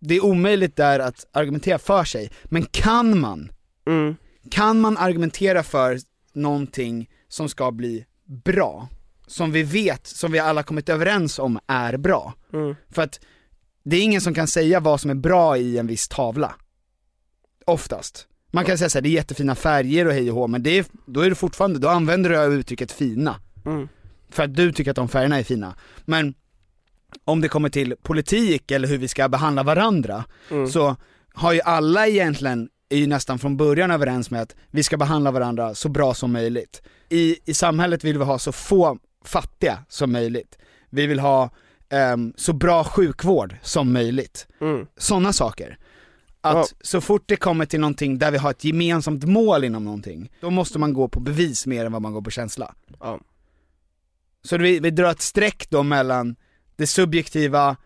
det 0.00 0.14
är 0.14 0.24
omöjligt 0.24 0.76
där 0.76 0.98
att 0.98 1.26
argumentera 1.32 1.78
för 1.78 2.04
sig. 2.04 2.30
Men 2.44 2.64
kan 2.64 3.18
man, 3.20 3.52
Mm. 3.86 4.16
kan 4.50 4.80
man 4.80 4.96
argumentera 4.96 5.62
för 5.62 5.98
någonting 6.32 7.10
som 7.28 7.48
ska 7.48 7.70
bli 7.70 8.04
bra, 8.44 8.88
som 9.26 9.52
vi 9.52 9.62
vet, 9.62 10.06
som 10.06 10.32
vi 10.32 10.38
alla 10.38 10.62
kommit 10.62 10.88
överens 10.88 11.38
om 11.38 11.58
är 11.66 11.96
bra. 11.96 12.34
Mm. 12.52 12.74
För 12.90 13.02
att 13.02 13.20
det 13.84 13.96
är 13.96 14.02
ingen 14.02 14.20
som 14.20 14.34
kan 14.34 14.46
säga 14.46 14.80
vad 14.80 15.00
som 15.00 15.10
är 15.10 15.14
bra 15.14 15.56
i 15.56 15.78
en 15.78 15.86
viss 15.86 16.08
tavla. 16.08 16.54
Oftast. 17.64 18.26
Man 18.50 18.64
kan 18.64 18.78
säga 18.78 18.88
såhär, 18.88 19.02
det 19.02 19.08
är 19.08 19.10
jättefina 19.10 19.54
färger 19.54 20.06
och 20.06 20.12
hej 20.12 20.30
och 20.30 20.36
hå, 20.36 20.46
men 20.46 20.62
det 20.62 20.78
är, 20.78 20.84
då 21.06 21.20
är 21.20 21.28
det 21.30 21.36
fortfarande, 21.36 21.78
då 21.78 21.88
använder 21.88 22.30
du 22.48 22.54
uttrycket 22.54 22.92
fina. 22.92 23.40
Mm. 23.66 23.88
För 24.30 24.42
att 24.42 24.54
du 24.54 24.72
tycker 24.72 24.90
att 24.90 24.96
de 24.96 25.08
färgerna 25.08 25.38
är 25.38 25.42
fina. 25.42 25.74
Men 26.04 26.34
om 27.24 27.40
det 27.40 27.48
kommer 27.48 27.68
till 27.68 27.94
politik 28.02 28.70
eller 28.70 28.88
hur 28.88 28.98
vi 28.98 29.08
ska 29.08 29.28
behandla 29.28 29.62
varandra, 29.62 30.24
Mm. 30.50 30.68
så 30.68 30.96
har 31.34 31.52
ju 31.52 31.60
alla 31.60 32.06
egentligen, 32.06 32.68
är 32.88 32.96
ju 32.96 33.06
nästan 33.06 33.38
från 33.38 33.56
början 33.56 33.90
överens 33.90 34.30
med 34.30 34.42
att 34.42 34.54
vi 34.70 34.82
ska 34.82 34.96
behandla 34.96 35.30
varandra 35.30 35.74
så 35.74 35.88
bra 35.88 36.14
som 36.14 36.32
möjligt. 36.32 36.82
I, 37.08 37.36
i 37.44 37.54
samhället 37.54 38.04
vill 38.04 38.18
vi 38.18 38.24
ha 38.24 38.38
så 38.38 38.52
få 38.52 38.98
fattiga 39.24 39.78
som 39.88 40.12
möjligt. 40.12 40.58
Vi 40.90 41.06
vill 41.06 41.18
ha 41.20 41.50
ehm, 41.88 42.32
så 42.36 42.52
bra 42.52 42.84
sjukvård 42.84 43.56
som 43.62 43.92
möjligt. 43.92 44.46
Mm. 44.60 44.86
Sådana 44.96 45.32
saker. 45.32 45.78
Att 46.40 46.54
Ja. 46.56 46.66
så 46.80 47.00
fort 47.00 47.22
det 47.26 47.36
kommer 47.36 47.66
till 47.66 47.80
någonting 47.80 48.18
där 48.18 48.30
vi 48.30 48.38
har 48.38 48.50
ett 48.50 48.64
gemensamt 48.64 49.24
mål 49.24 49.64
inom 49.64 49.84
någonting, 49.84 50.30
då 50.40 50.50
måste 50.50 50.78
man 50.78 50.92
gå 50.92 51.08
på 51.08 51.20
bevis 51.20 51.66
mer 51.66 51.86
än 51.86 51.92
vad 51.92 52.02
man 52.02 52.12
går 52.12 52.22
på 52.22 52.30
känsla. 52.30 52.74
Ja. 53.00 53.20
Så 54.44 54.58
vi, 54.58 54.80
vi 54.80 54.90
drar 54.90 55.10
ett 55.10 55.20
streck 55.20 55.66
då 55.70 55.82
mellan 55.82 56.36
det 56.76 56.86
subjektiva 56.86 57.76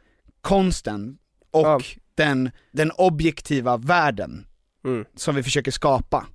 konsten 0.40 1.18
och 1.50 1.66
Ja. 1.66 1.80
den, 2.14 2.50
den 2.72 2.90
objektiva 2.90 3.76
världen 3.76 4.46
Mm. 4.84 5.04
som 5.16 5.34
vi 5.34 5.42
försöker 5.42 5.70
skapa. 5.70 6.26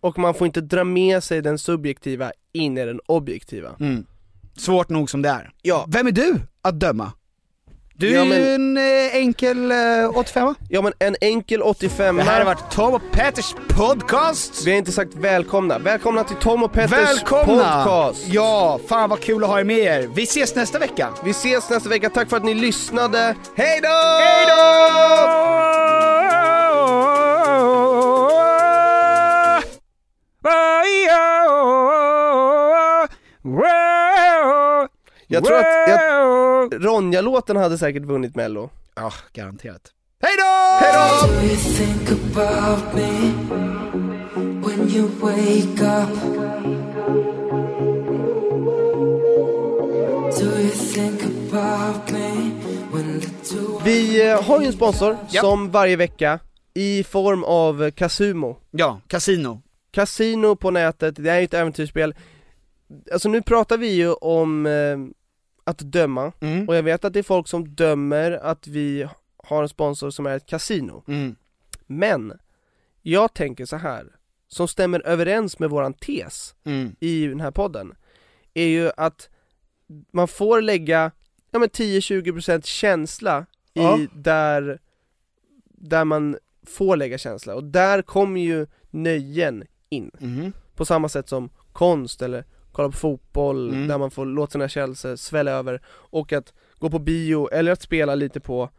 Och 0.00 0.18
man 0.18 0.34
får 0.34 0.46
inte 0.46 0.60
dra 0.60 0.84
med 0.84 1.24
sig 1.24 1.42
den 1.42 1.58
subjektiva 1.58 2.32
in 2.52 2.78
i 2.78 2.84
den 2.84 3.00
objektiva. 3.06 3.76
Mm. 3.80 4.06
Svårt 4.56 4.88
nog 4.88 5.10
som 5.10 5.22
det 5.22 5.28
är. 5.28 5.52
Ja. 5.62 5.84
Vem 5.88 6.06
är 6.06 6.12
du 6.12 6.40
att 6.62 6.80
döma? 6.80 7.12
Du 8.00 8.10
Ja, 8.10 8.20
är 8.20 8.24
men- 8.24 8.38
ju 8.42 8.54
en 8.54 8.76
eh, 8.76 9.14
enkel 9.16 9.70
eh, 9.70 9.76
85 10.18 10.54
Ja 10.68 10.82
men 10.82 10.92
en 10.98 11.16
enkel 11.20 11.62
85 11.62 12.16
Det 12.16 12.22
här 12.22 12.38
har 12.38 12.44
varit 12.44 12.70
Tom 12.70 12.94
och 12.94 13.02
Petters 13.12 13.54
podcast! 13.68 14.66
Vi 14.66 14.70
har 14.70 14.78
inte 14.78 14.92
sagt 14.92 15.14
välkomna. 15.14 15.78
Välkomna 15.78 16.24
till 16.24 16.36
Tom 16.36 16.62
och 16.62 16.72
Petters 16.72 16.92
Välkomna! 16.92 17.84
podcast! 17.84 18.24
Ja, 18.28 18.80
fan 18.88 19.10
vad 19.10 19.20
kul 19.20 19.44
att 19.44 19.50
ha 19.50 19.60
er 19.60 19.64
med 19.64 19.78
er. 19.78 20.10
Vi 20.14 20.22
ses 20.22 20.54
nästa 20.54 20.78
vecka! 20.78 21.08
Vi 21.24 21.30
ses 21.30 21.70
nästa 21.70 21.88
vecka, 21.88 22.10
tack 22.10 22.28
för 22.30 22.36
att 22.36 22.44
ni 22.44 22.54
lyssnade. 22.54 23.34
Hej 23.56 23.80
då! 23.82 23.88
Hej 23.88 24.46
Jag 35.32 35.44
tror 35.44 35.56
att 35.58 35.88
jag, 35.88 36.84
Ronja-låten 36.84 37.56
hade 37.56 37.78
säkert 37.78 38.02
vunnit 38.02 38.36
mello. 38.36 38.70
Ja, 38.94 39.12
garanterat. 39.32 39.92
Hej 40.22 40.32
då! 40.38 40.44
Hej 40.80 40.92
då! 40.94 41.26
Vi 53.84 54.30
eh, 54.30 54.42
har 54.42 54.60
ju 54.60 54.66
en 54.66 54.72
sponsor 54.72 55.16
som 55.28 55.70
varje 55.70 55.96
vecka 55.96 56.38
i 56.74 57.04
form 57.04 57.44
av 57.44 57.90
Casumo. 57.90 58.56
Ja, 58.70 59.00
Casino. 59.06 59.62
Casino 59.90 60.56
på 60.56 60.70
nätet, 60.70 61.14
det 61.18 61.30
är 61.30 61.38
ju 61.38 61.44
ett 61.44 61.54
äventyrsspel. 61.54 62.14
Alltså 63.12 63.28
nu 63.28 63.42
pratar 63.42 63.78
vi 63.78 63.92
ju 63.92 64.12
om 64.12 64.66
eh, 64.66 64.98
att 65.70 65.78
döma, 65.78 66.32
Mm. 66.40 66.68
och 66.68 66.76
jag 66.76 66.82
vet 66.82 67.04
att 67.04 67.12
det 67.12 67.18
är 67.18 67.22
folk 67.22 67.48
som 67.48 67.74
dömer 67.74 68.32
att 68.32 68.66
vi 68.66 69.08
har 69.36 69.62
en 69.62 69.68
sponsor 69.68 70.10
som 70.10 70.26
är 70.26 70.36
ett 70.36 70.46
kasino. 70.46 71.04
Mm. 71.08 71.36
Men, 71.86 72.32
jag 73.02 73.34
tänker 73.34 73.64
så 73.66 73.76
här 73.76 74.06
som 74.48 74.68
stämmer 74.68 75.06
överens 75.06 75.58
med 75.58 75.70
våran 75.70 75.94
tes 75.94 76.54
Mm. 76.64 76.96
i 77.00 77.26
den 77.26 77.40
här 77.40 77.50
podden, 77.50 77.94
är 78.54 78.66
ju 78.66 78.90
att 78.96 79.28
man 80.12 80.28
får 80.28 80.60
lägga 80.60 81.10
ja, 81.50 81.58
men 81.58 81.68
10-20% 81.68 82.64
känsla 82.66 83.46
i 83.74 83.80
Ja. 83.82 83.98
där, 84.14 84.80
där 85.64 86.04
man 86.04 86.36
får 86.66 86.96
lägga 86.96 87.18
känsla, 87.18 87.54
och 87.54 87.64
där 87.64 88.02
kommer 88.02 88.40
ju 88.40 88.66
nöjen 88.90 89.64
in. 89.88 90.10
Mhm. 90.18 90.52
På 90.74 90.84
samma 90.84 91.08
sätt 91.08 91.28
som 91.28 91.50
konst 91.72 92.22
eller 92.22 92.44
kolla 92.80 92.90
på 92.92 92.96
fotboll, 92.98 93.68
Mm. 93.68 93.88
där 93.88 93.98
man 93.98 94.10
får 94.10 94.26
låta 94.26 94.50
sina 94.52 94.68
känslor 94.68 95.16
svälla 95.16 95.50
över, 95.50 95.80
och 95.88 96.32
att 96.32 96.52
gå 96.78 96.90
på 96.90 96.98
bio 96.98 97.48
eller 97.52 97.72
att 97.72 97.82
spela 97.82 98.14
lite 98.14 98.40
på 98.40 98.70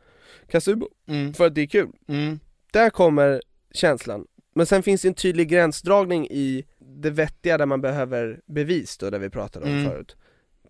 Kasubo, 0.51 0.87
Mm. 1.07 1.33
för 1.33 1.45
att 1.47 1.55
det 1.55 1.61
är 1.61 1.65
kul. 1.67 1.89
Mm. 2.07 2.39
Där 2.73 2.89
kommer 2.89 3.41
känslan. 3.73 4.25
Men 4.55 4.65
sen 4.65 4.83
finns 4.83 5.01
det 5.01 5.07
en 5.07 5.13
tydlig 5.13 5.49
gränsdragning 5.49 6.27
i 6.31 6.65
det 6.79 7.09
vettiga 7.09 7.57
där 7.57 7.65
man 7.65 7.81
behöver 7.81 8.39
bevis 8.45 8.97
då, 8.97 9.09
där 9.09 9.19
vi 9.19 9.29
pratade 9.29 9.65
om 9.65 9.71
Mm. 9.71 9.85
förut. 9.91 10.15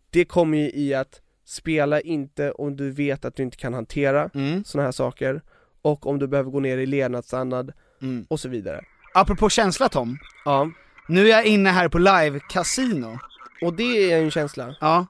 Det 0.09 0.25
kommer 0.25 0.57
ju 0.57 0.71
i 0.71 0.93
att 0.93 1.21
spela 1.45 2.01
inte 2.01 2.51
om 2.51 2.75
du 2.75 2.91
vet 2.91 3.25
att 3.25 3.35
du 3.35 3.43
inte 3.43 3.57
kan 3.57 3.73
hantera 3.73 4.29
Mm. 4.33 4.63
sådana 4.63 4.87
här 4.87 4.91
saker, 4.91 5.41
och 5.81 6.07
om 6.07 6.19
du 6.19 6.27
behöver 6.27 6.51
gå 6.51 6.59
ner 6.59 6.77
i 6.77 6.85
levnadsstandard, 6.85 7.73
Mm. 8.01 8.25
och 8.29 8.39
så 8.39 8.49
vidare. 8.49 8.81
Apropå 9.13 9.49
känsla 9.49 9.89
Tom, 9.89 10.17
Ja, 10.45 10.71
nu 11.11 11.25
är 11.25 11.29
jag 11.29 11.45
inne 11.45 11.69
här 11.69 11.87
på 11.87 11.97
live 11.97 12.39
casino. 12.39 13.19
och 13.61 13.73
det 13.73 13.83
är 13.83 14.17
ju 14.17 14.23
en 14.23 14.31
känsla. 14.31 14.75
Ja. 14.79 15.05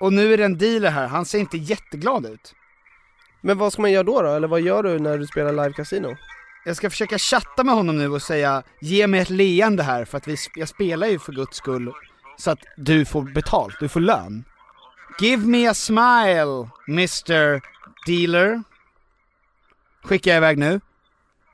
Och 0.00 0.12
nu 0.12 0.32
är 0.32 0.36
det 0.36 0.44
en 0.44 0.58
dealer 0.58 0.90
här, 0.90 1.06
han 1.06 1.24
ser 1.24 1.38
inte 1.38 1.56
jätteglad 1.56 2.26
ut. 2.26 2.54
Men 3.40 3.58
vad 3.58 3.72
ska 3.72 3.82
man 3.82 3.92
göra 3.92 4.02
då 4.02 4.22
då? 4.22 4.28
Eller 4.28 4.48
vad 4.48 4.60
gör 4.60 4.82
du 4.82 4.98
när 4.98 5.18
du 5.18 5.26
spelar 5.26 5.52
live 5.52 5.72
casino? 5.72 6.16
Jag 6.64 6.76
ska 6.76 6.90
försöka 6.90 7.18
chatta 7.18 7.64
med 7.64 7.74
honom 7.74 7.98
nu 7.98 8.08
och 8.08 8.22
säga, 8.22 8.62
ge 8.80 9.06
mig 9.06 9.20
ett 9.20 9.30
leende 9.30 9.82
här 9.82 10.04
för 10.04 10.18
att 10.18 10.28
vi, 10.28 10.36
jag 10.54 10.68
spelar 10.68 11.06
ju 11.06 11.18
för 11.18 11.32
guds 11.32 11.56
skull 11.56 11.92
så 12.38 12.50
att 12.50 12.64
du 12.76 13.04
får 13.04 13.22
betalt, 13.22 13.76
du 13.80 13.88
får 13.88 14.00
lön. 14.00 14.44
Give 15.20 15.46
me 15.46 15.68
a 15.68 15.74
smile, 15.74 16.68
Mr 16.88 17.60
Dealer. 18.06 18.62
Skickar 20.02 20.30
jag 20.30 20.38
iväg 20.38 20.58
nu. 20.58 20.80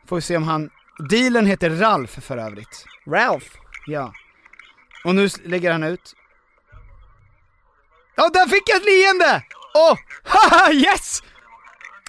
Får 0.06 0.16
vi 0.16 0.22
se 0.22 0.36
om 0.36 0.42
han, 0.42 0.70
dealern 1.08 1.46
heter 1.46 1.70
Ralf 1.70 2.10
för 2.10 2.36
övrigt. 2.36 2.84
Ralph? 3.06 3.46
Ja. 3.86 4.12
Och 5.04 5.14
nu 5.14 5.28
lägger 5.44 5.72
han 5.72 5.82
ut. 5.82 6.14
Ja, 8.16 8.30
där 8.32 8.46
fick 8.46 8.62
jag 8.66 8.76
ett 8.76 8.84
leende! 8.84 9.42
Åh, 9.74 9.92
oh, 9.92 9.98
haha 10.24 10.72
yes! 10.72 11.22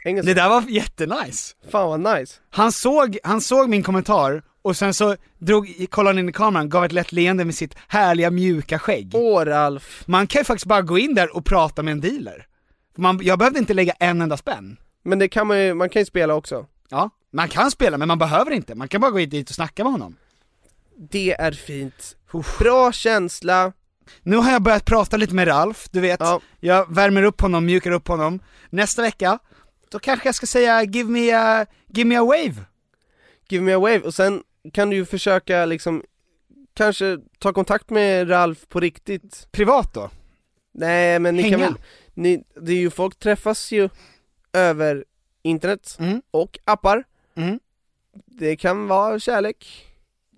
Engelska. 0.04 0.34
Det 0.34 0.42
där 0.42 0.50
var 0.50 0.62
jättenice. 0.62 1.56
Fan 1.72 2.04
vad 2.04 2.20
nice. 2.20 2.40
Han 2.50 2.72
såg, 2.72 3.18
han 3.24 3.42
såg 3.42 3.70
min 3.70 3.84
kommentar 3.84 4.44
och 4.62 4.78
sen 4.78 4.94
så 4.94 5.16
drog, 5.40 5.88
kollade 5.90 6.10
han 6.10 6.20
in 6.20 6.30
i 6.30 6.34
kameran, 6.34 6.70
gav 6.70 6.86
ett 6.86 6.92
lätt 6.92 7.12
leende 7.12 7.46
med 7.46 7.56
sitt 7.56 7.76
härliga 7.88 8.32
mjuka 8.32 8.80
skägg. 8.80 9.12
Åh 9.14 9.46
Ralf. 9.46 10.04
Man 10.06 10.28
kan 10.28 10.40
ju 10.40 10.44
faktiskt 10.44 10.66
bara 10.66 10.82
gå 10.82 10.98
in 10.98 11.16
där 11.16 11.36
och 11.36 11.46
prata 11.46 11.84
med 11.84 11.92
en 11.92 12.02
dealer. 12.02 12.46
Man, 12.98 13.20
jag 13.24 13.40
behövde 13.40 13.60
inte 13.60 13.74
lägga 13.74 13.94
en 14.00 14.22
enda 14.22 14.38
spänn. 14.38 14.78
Men 15.04 15.20
det 15.20 15.28
kan 15.28 15.48
man 15.48 15.60
ju, 15.60 15.74
man 15.74 15.90
kan 15.90 16.02
ju 16.02 16.06
spela 16.06 16.34
också. 16.34 16.66
Ja, 16.90 17.10
man 17.32 17.50
kan 17.50 17.72
spela 17.72 17.98
men 17.98 18.08
man 18.08 18.18
behöver 18.20 18.52
inte, 18.52 18.76
man 18.76 18.88
kan 18.88 19.02
bara 19.02 19.12
gå 19.12 19.18
dit 19.18 19.50
och 19.50 19.56
snacka 19.56 19.84
med 19.84 19.92
honom. 19.92 20.16
Det 21.12 21.32
är 21.34 21.52
fint. 21.52 22.18
Bra 22.60 22.92
känsla. 22.92 23.74
Nu 24.22 24.36
har 24.38 24.52
jag 24.52 24.62
börjat 24.62 24.86
prata 24.86 25.18
lite 25.18 25.34
med 25.36 25.48
Ralf, 25.48 25.88
du 25.92 26.00
vet. 26.00 26.20
Ja. 26.20 26.42
Jag 26.60 26.96
värmer 26.96 27.24
upp 27.24 27.42
honom, 27.42 27.66
mjukar 27.66 27.92
upp 27.92 28.08
honom. 28.08 28.40
Nästa 28.70 29.02
vecka, 29.02 29.40
då 29.90 30.00
kanske 30.00 30.28
jag 30.28 30.36
ska 30.36 30.46
säga 30.46 30.84
'give 30.84 31.10
me 31.10 31.32
a, 31.32 31.66
give 31.88 32.08
me 32.08 32.16
a 32.16 32.22
wave' 32.22 32.64
Give 33.50 33.64
me 33.64 33.74
a 33.74 33.80
wave, 33.80 34.00
och 34.00 34.14
sen 34.14 34.44
kan 34.74 34.90
du 34.90 34.96
ju 34.96 35.06
försöka 35.06 35.66
liksom 35.66 36.04
Kanske 36.74 37.18
ta 37.40 37.54
kontakt 37.54 37.90
med 37.90 38.30
Ralf 38.30 38.68
på 38.70 38.80
riktigt 38.80 39.48
Privat 39.52 39.94
då? 39.94 40.10
Nej 40.74 41.20
men 41.20 41.36
ni 41.36 41.44
kan 41.44 41.52
Hänga? 41.52 41.66
väl, 41.66 41.76
ni, 42.14 42.44
det 42.62 42.72
är 42.72 42.76
ju, 42.78 42.90
folk 42.90 43.20
träffas 43.20 43.72
ju 43.72 43.90
över 44.54 45.06
internet 45.44 45.96
Mm. 46.00 46.22
och 46.32 46.60
appar 46.66 47.04
Mm. 47.36 47.60
Det 48.26 48.56
kan 48.56 48.88
vara 48.88 49.20
kärlek 49.20 49.88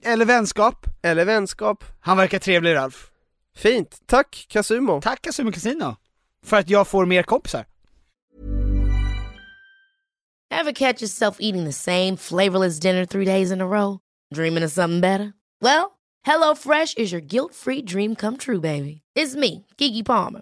Eller 0.04 0.26
vänskap 0.26 0.86
Eller 1.02 1.26
vänskap 1.26 1.84
Han 2.00 2.18
verkar 2.18 2.40
trevlig 2.40 2.76
Ralf 2.76 3.12
Fint, 3.56 4.02
tack 4.06 4.46
Kasumo 4.50 5.02
Tack 5.02 5.22
Casino 5.22 5.52
Casino 5.52 5.96
För 6.44 6.58
att 6.58 6.70
jag 6.70 6.88
får 6.88 7.06
mer 7.06 7.24
kompisar 7.24 7.66
Ever 10.52 10.72
catch 10.72 11.02
yourself 11.02 11.38
eating 11.40 11.66
the 11.66 11.74
same 11.74 12.18
flavorless 12.18 12.80
dinner 12.80 13.06
three 13.06 13.26
days 13.26 13.52
in 13.52 13.62
a 13.62 13.66
row? 13.66 14.00
Dreaming 14.36 14.64
of 14.64 14.72
something 14.72 15.02
better? 15.02 15.34
Well, 15.62 15.98
HelloFresh 16.28 16.98
is 16.98 17.12
your 17.12 17.22
guilt-free 17.22 17.82
dream 17.82 18.16
come 18.16 18.38
true, 18.38 18.60
baby. 18.60 19.02
It's 19.16 19.36
me, 19.36 19.66
Kiki 19.78 20.04
Palmer. 20.04 20.42